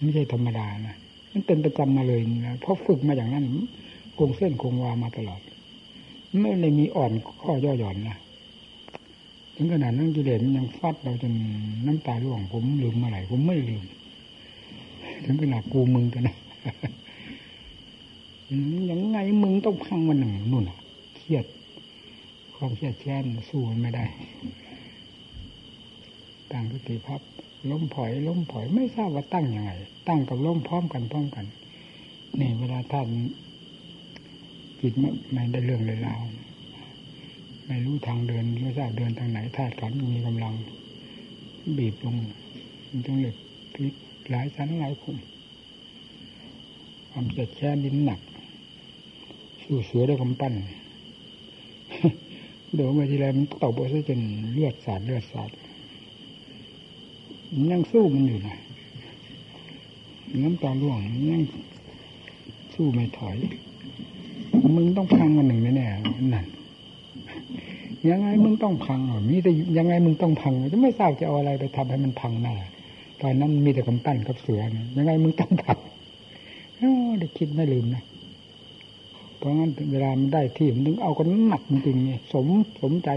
[0.00, 0.96] ไม่ใช่ธรรมดานะ
[1.32, 3.44] มันเป็นประจำมาเลยนะเพราะฝึกมาอย่างนั้น
[4.18, 5.40] คงเส้นคงวามาตลอด
[6.40, 8.16] ไม่ได้มีอ่อนข้อย่อหย่อนนะ
[9.54, 11.32] ถึงขนาดนั้นกิเลสมันยังฟัดเราจน
[11.86, 13.82] น้ำตาร่วงผมลืมเมื่อไหร่ผมไม่ลืม
[15.24, 16.36] ถึงขนาดกูมึงกันนะ
[18.90, 20.70] ยังไงมึงต้องพังวันหนึ่งนู่น
[21.16, 21.44] เครียด
[22.62, 24.04] ความเครียดแค้นสู้มันไม่ได้
[26.52, 27.20] ตั้งสติพับ
[27.70, 29.72] ล้มผอย ล้มผอยไม่ทราบว่าตั้งยังไง
[30.08, 31.46] ตั้งกับล้มพร้อมกันพร้อมกัน
[32.40, 33.08] นี่เวลาท่าน
[34.80, 34.92] จิต
[35.32, 36.14] ไม่ได้เรื่องเลยรา
[37.66, 40.54] ไม่รู้ทางเดินไม่ทราบเดินทางไหนธาตุขันมีกำลัง
[41.78, 42.16] บีบลง
[42.88, 43.36] มันต้องเหล็ก
[43.74, 43.94] พลิก
[44.30, 45.16] หลายชั้นหลายขุม
[47.10, 48.20] ความเจ็ดแช่ดินหนัก
[49.62, 50.54] สู้เสือด้วยกำปั้น
[52.74, 54.20] เดี๋ยวมาทีไรมันตกไปซะจน
[54.52, 55.50] เลือดสาดเลือดสาด
[57.72, 58.56] ยังสู้มันอยู่นะ
[60.42, 60.98] น้ำตาล่วง
[61.32, 61.42] ยัง
[62.74, 63.36] สู้ไม่ถอย
[64.76, 66.46] มึงต้องพังวันหนึ่งแน่ๆนั่น
[68.10, 72.54] ยังไงมึงต้องพังมีแต่ยังไงมึงต้องพังจะไม่ทราบจะเอาอะไรไปทำให้มันพังหน้า
[73.20, 74.60] ตอนนั้นมีแต่กำปั้นกับเสือ
[74.96, 75.78] ยังไงมึงต้องพัง
[76.80, 78.02] อ้อได้คิดไม่ลืมนะ
[79.40, 82.46] เพราะงั้นเวลามันได้ที่มันถึงเอากันหนักจริงๆนี่สม
[82.82, 83.10] สมใจ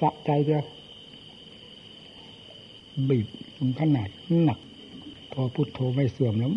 [0.00, 0.64] สะใจเดียว
[3.08, 3.26] บีบ
[3.56, 4.08] จนขนาด
[4.44, 4.58] หนัก
[5.32, 6.50] พอพุทโธไม่เสื่อมแล้ว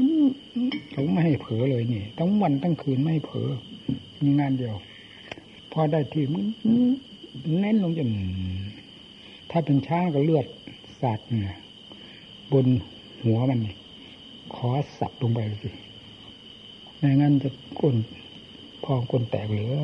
[0.91, 3.49] เขาไม่ให้เผลอเลยนี่ทั้งวันทั้งคืนไม่ให้เผลอ
[4.23, 4.75] มีงานเดียว
[5.71, 6.43] พอได้ที่มัน
[7.59, 8.09] เน้นลงจน
[9.49, 10.45] ถ้าเป็นช้างก็เลือด
[11.01, 11.57] สาดเนี่ย
[12.51, 12.65] บน
[13.23, 13.75] หัวมันนี่
[14.55, 14.69] ขอ
[14.99, 15.69] สับลงไปสิ
[17.01, 17.49] ไม่งั้นจะ
[17.79, 17.95] ก้น
[18.83, 19.75] พองก้นแตกเหลือ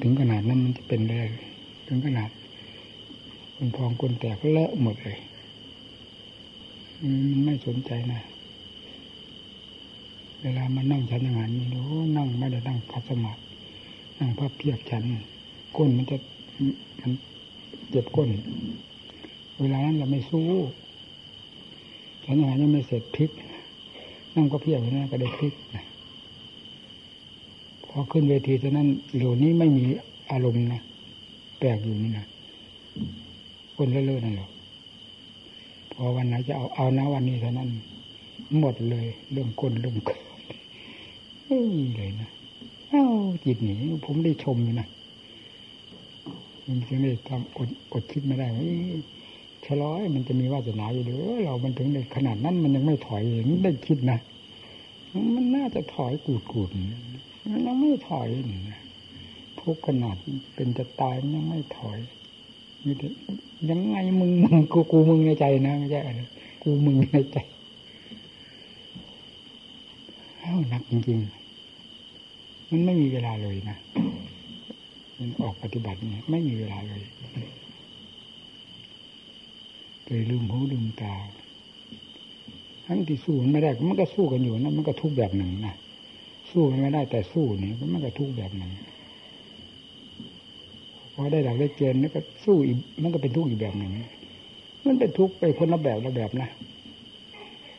[0.00, 1.28] ถึงขนาดนั้นมันจะเป็นเลย
[1.86, 2.30] ถึงขนาด
[3.58, 5.18] มันพองก้นแตกเลอะหมดเลย
[7.30, 8.20] มันไม่สนใจนะ
[10.42, 11.84] เวลามานั่งชั้นงานนี่โอ้
[12.16, 13.40] นั่งไม่ได้นั่งคัดสมาธิ
[14.18, 15.02] นั่งพับเพียบฉัน
[15.76, 16.16] ก้นมันจะ
[17.00, 17.12] มัน
[17.90, 18.28] เจ็บก้น
[19.60, 20.46] เวลานั้นเราไม่สู้
[22.24, 23.30] ฉันอาหารยังไม่เสร็จพลิก
[24.36, 25.54] นั่งก็เพียบนะก็ได้พลิก
[27.88, 29.84] พอขึ้นเวทีฉะนั้นเหล่านี้ไม่มี
[30.30, 30.80] อารมณ์นะ
[31.58, 32.26] แปลกอยู่นี่นะ
[33.76, 34.50] คนเลื่อนนั่นหรอก
[35.92, 37.68] พอวันไหนจะเอาเอานะวันนี้เท่านั้น
[38.60, 40.20] หมดเลยเรื่องก้นเรื่องเกิด
[41.46, 42.28] ไม่มีเลยนะ
[42.90, 43.04] เอ้า
[43.44, 43.74] จิตหนี
[44.06, 44.88] ผมได้ชมอยู่นะ
[46.66, 48.64] มันจึงได้ทำอดอดคิดไม่ได้ว่า
[49.66, 54.18] ชะลอยมันจะมีวาสนาอยู่หรือเรามันถึงในขนาดนั้นมันยังไม่ถอยองนี้ได้คิดนะ
[55.34, 56.68] มันน่าจะถอยกูดกูด
[57.50, 58.28] มันยังไม่ถอย
[59.60, 60.16] ทุกขนาด
[60.54, 61.98] เป็นจะตายมันยังไม่ถอย
[62.84, 62.94] นี่
[63.70, 66.20] ยังไงมึงมึงกูกูมึงในใจนะไม่ใช่อะไร
[66.62, 67.38] กูมึงในใจ
[70.40, 73.76] เอ้านักจริงๆ มันไม่มีเวลาเลยนะ
[75.18, 77.02] มันออกปฏิบัติเนี่ยไม่มีเวลาเลย
[80.06, 81.14] เลยลืมหูลืมตา
[82.86, 85.74] ทั้งที่สู้มันไม่ได้ มันก็สู้กันอยู่นะมันก็ทุกแบบหนึ่งนะ
[86.50, 88.70] สู้มันไม่ได้แต่สู้นี่มันก็ทุกแบบหนึ่ง
[91.14, 93.90] พอได้หลักได้เกณฑ์แล้วก็สู้อีกมันก็เป็นทุกข์อีกแบบหนึ่ง
[94.86, 96.48] มันเป็นทุกข์ไปคนละแบบละแบบนะ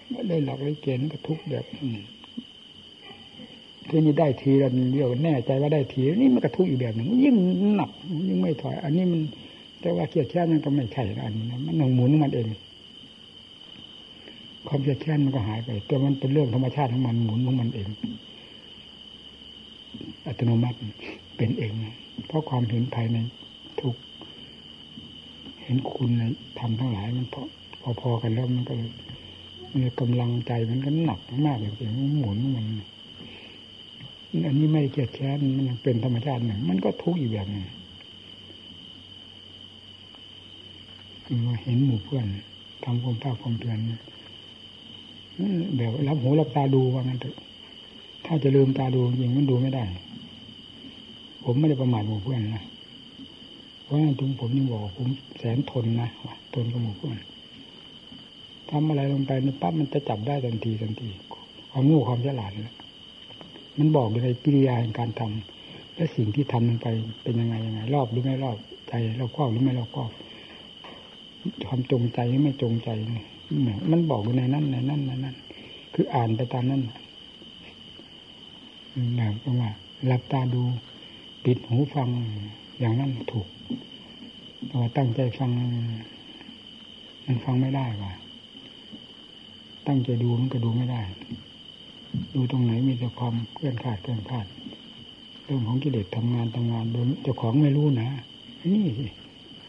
[0.09, 1.65] ไม่ได้หลักได้เกณฑ์ก็ทุกข์แบบ
[3.89, 7.35] ทีนี่ได้ทีแล้วเรียกแน่ใจว่าได้ทีนี่มันก็ทุกข์อีกแบบหนึ่งยิ่ง
[7.75, 7.91] หนัก
[8.27, 9.21] ยิ่งไม่ถอย อันนี้มัน
[9.81, 12.47] แต่ว่าเกียดแค่นั้นก็ไม่ใช่อันนี้มันหหมุนมันเอง
[14.67, 17.87] ความเกียดแค่นมันก็หายไป แต่มันเป็นเรื่องธรรมชาติของมันหมุนของมันเอง
[20.25, 20.77] อัตโนมัติ
[21.37, 21.71] เป็นเอง
[22.27, 23.17] เพราะความเห็นภายใน
[23.81, 23.95] ทุก
[25.63, 26.23] เห็นคุณใน
[26.59, 27.27] ธรรมทั้งหลายมัน
[27.81, 28.73] พอพอกันแล้วมันก็
[29.75, 32.65] มีกำลังใจมันก็หนักมากเลยจริงหมุนมัน
[34.47, 35.37] อันนี้ไม่เกียดแค้น
[35.69, 37.65] มันเป็นธรรมชาติหนึ่งมันก็ทุกข์อีกแบบหนึ่ง
[41.63, 42.25] เห็นหมู่เพื่อน
[42.83, 43.79] ทำความภาคความเพียร
[45.77, 47.37] แบบรับหูรับตาดูว่างั้นเถอะ
[48.25, 49.83] ถ้าจะลืมตาดูยิงมันดูไม่ได้
[51.43, 52.63] ผมไม่ได้ประมาทหมู่เพื่อนนะ
[53.83, 56.09] เพราะงั้นถึงผมยังบอกผมแสนทนนะ
[56.53, 57.17] ทนกับหมู่เพื่อน
[58.69, 61.09] ทำอะไรลงไปในปั๊บมันจะจับได้ทันทีทันที
[61.71, 62.75] ความงูความฉลาดแล้ว
[63.77, 66.87] มันบอกในกิริยาแห่งการทำและสิ่งที่ทำลงไป
[67.23, 70.11] เป็นยังไงยังไง รอบหรือไม่รอบใจเราครอบหรือไม่เราครอบ
[71.67, 73.23] ความจงใจหรือไม่จงใจนี่
[73.91, 75.35] มันบอกอยู่ในนั้นในนั้นในนั้น
[75.93, 76.81] คืออ่านไปตามนั้น
[79.15, 79.71] แบบว่า
[80.05, 80.63] หลับตาดู
[81.43, 82.09] ปิดหูฟัง
[82.79, 83.47] อย่างนั้นถูก
[84.67, 85.49] แต่ว่าตั้งใจฟัง
[87.25, 88.13] มันฟังไม่ได้ว่ะ
[89.87, 91.01] ตั้งใจดูมันก็ดูไม่ได้
[92.35, 94.47] ดูตรงไหนมีแต่ความเคลื่อนขาดเคลื่อนขาด
[95.43, 98.09] เรื่องของกิเลสทำงานทำงานโดยเจ้าของไม่รู้นะ
[98.73, 98.87] นี่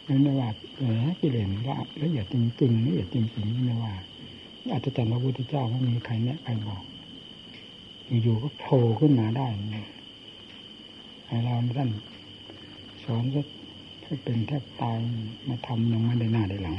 [0.08, 0.84] นั่นว่าแหม
[1.20, 3.94] กิเลสว่าละเอียดจริงๆละเอียดจริงๆไม่ว่า
[4.72, 6.82] อาจจะจำพระพุทธเจ้าไม่มีใครแนะใครบอก
[8.22, 9.46] อยู่ๆก็โผล่ขึ้นมาได้
[11.26, 11.90] ให้เราท่าน
[13.04, 13.40] สอนก็
[14.04, 14.98] ให้เป็นแทบตาย
[15.48, 16.76] มาทำยังไม่ได้หน้าได้หลัง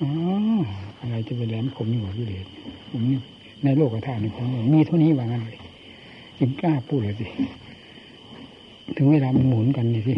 [0.00, 0.10] อ๋อ
[1.00, 2.46] อะไรจะไปแหลมผมอยู่กับกิเลส
[2.90, 3.18] ผมนี่
[3.64, 5.58] ในโลกธาตุนี่ผมมีเท่านี้ว่างั้นเลย
[6.38, 7.26] จึงกล้าพูดเลยสิ
[8.96, 10.14] ถึงเวลามันหมุนกันนี่สิ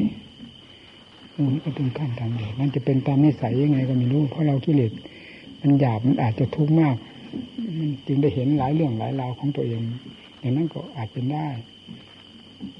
[1.42, 4.92] มุนก็ต้องขั้นทำเลยมันจะเป็นตามนิสัยยังไงก็ไม่รู้ เพราะเรากิเลส
[5.60, 6.96] มันหยาบมันอาจจะทุกข์มาก
[7.78, 9.82] มันจึงได้เห็นหลายเรื่องหลายราวของตัวเอง
[10.40, 11.48] อย่างนั้นก็อาจเป็นได้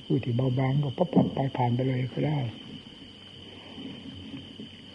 [0.04, 2.38] ผู้ที่เบาบางก็ปั๊บปั๊บไปผ่านไปเลยก็ได้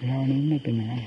[0.06, 1.04] เรานี้ไม่เป็นอย่างนั้น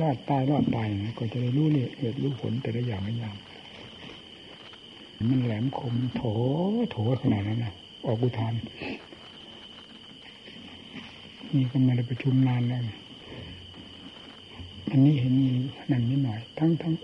[0.00, 0.86] รอดตายรอดตาย
[1.18, 3.36] ก็จะได้รู้เนี่ยเหตุรู้ผลแต่ละอย่างละอย่าง
[5.30, 6.22] มันแหลมคมโถ
[6.90, 7.72] โถขนาดนั้นนะ
[8.06, 8.54] ออกอุทาน
[11.54, 12.80] นี่ก็มาได้ประชุมนานแล้ว
[14.90, 15.50] อันนี้เห็นมี
[15.90, 16.94] นั่นนิดหน่อย ทั้งทั้ง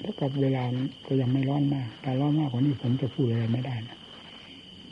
[0.00, 0.62] แล้วกับเวลา
[1.06, 3.98] ก็ยังไม่ร้อนมาก แต่ร้อนมากกว่านี้ผมจะพูดอะไรไม่ได้นะ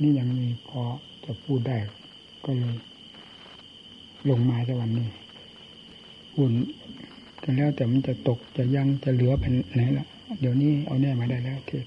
[0.01, 0.83] นี่ยังมีพอ
[1.25, 1.77] จะพูดได้
[2.45, 2.75] ก็เลย
[4.31, 5.09] ลงมาจากวันนี้
[6.37, 6.53] อุ่น
[7.43, 10.07] กันแล้วแต่มันจะตกจะยังจะเหลือเป็นไหนละ
[10.41, 11.87] เดี๋ยวนี้เอาแน่มาได้แล้วเทศ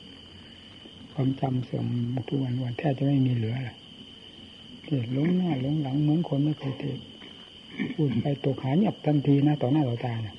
[1.13, 1.85] ความจำเสื่อม
[2.27, 3.75] ทุกวันวันแทบจะไม่มีเหลือเลย
[4.89, 6.99] เทศลงหน้าลงหลังเหมือนคนไม่เคยเทศ
[7.95, 10.35] พูดไปตกหายเงียบทันทีนะต่อหน้าต่อตาเนี่ย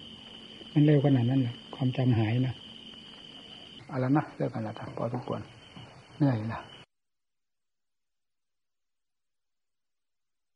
[0.73, 2.55] มันเร็วขนาดนั้นนะความจำหายนะ
[3.91, 5.41] อะไรนะเรื่องกันละทักพอทุกคน
[6.17, 6.61] เหนื่อยนะ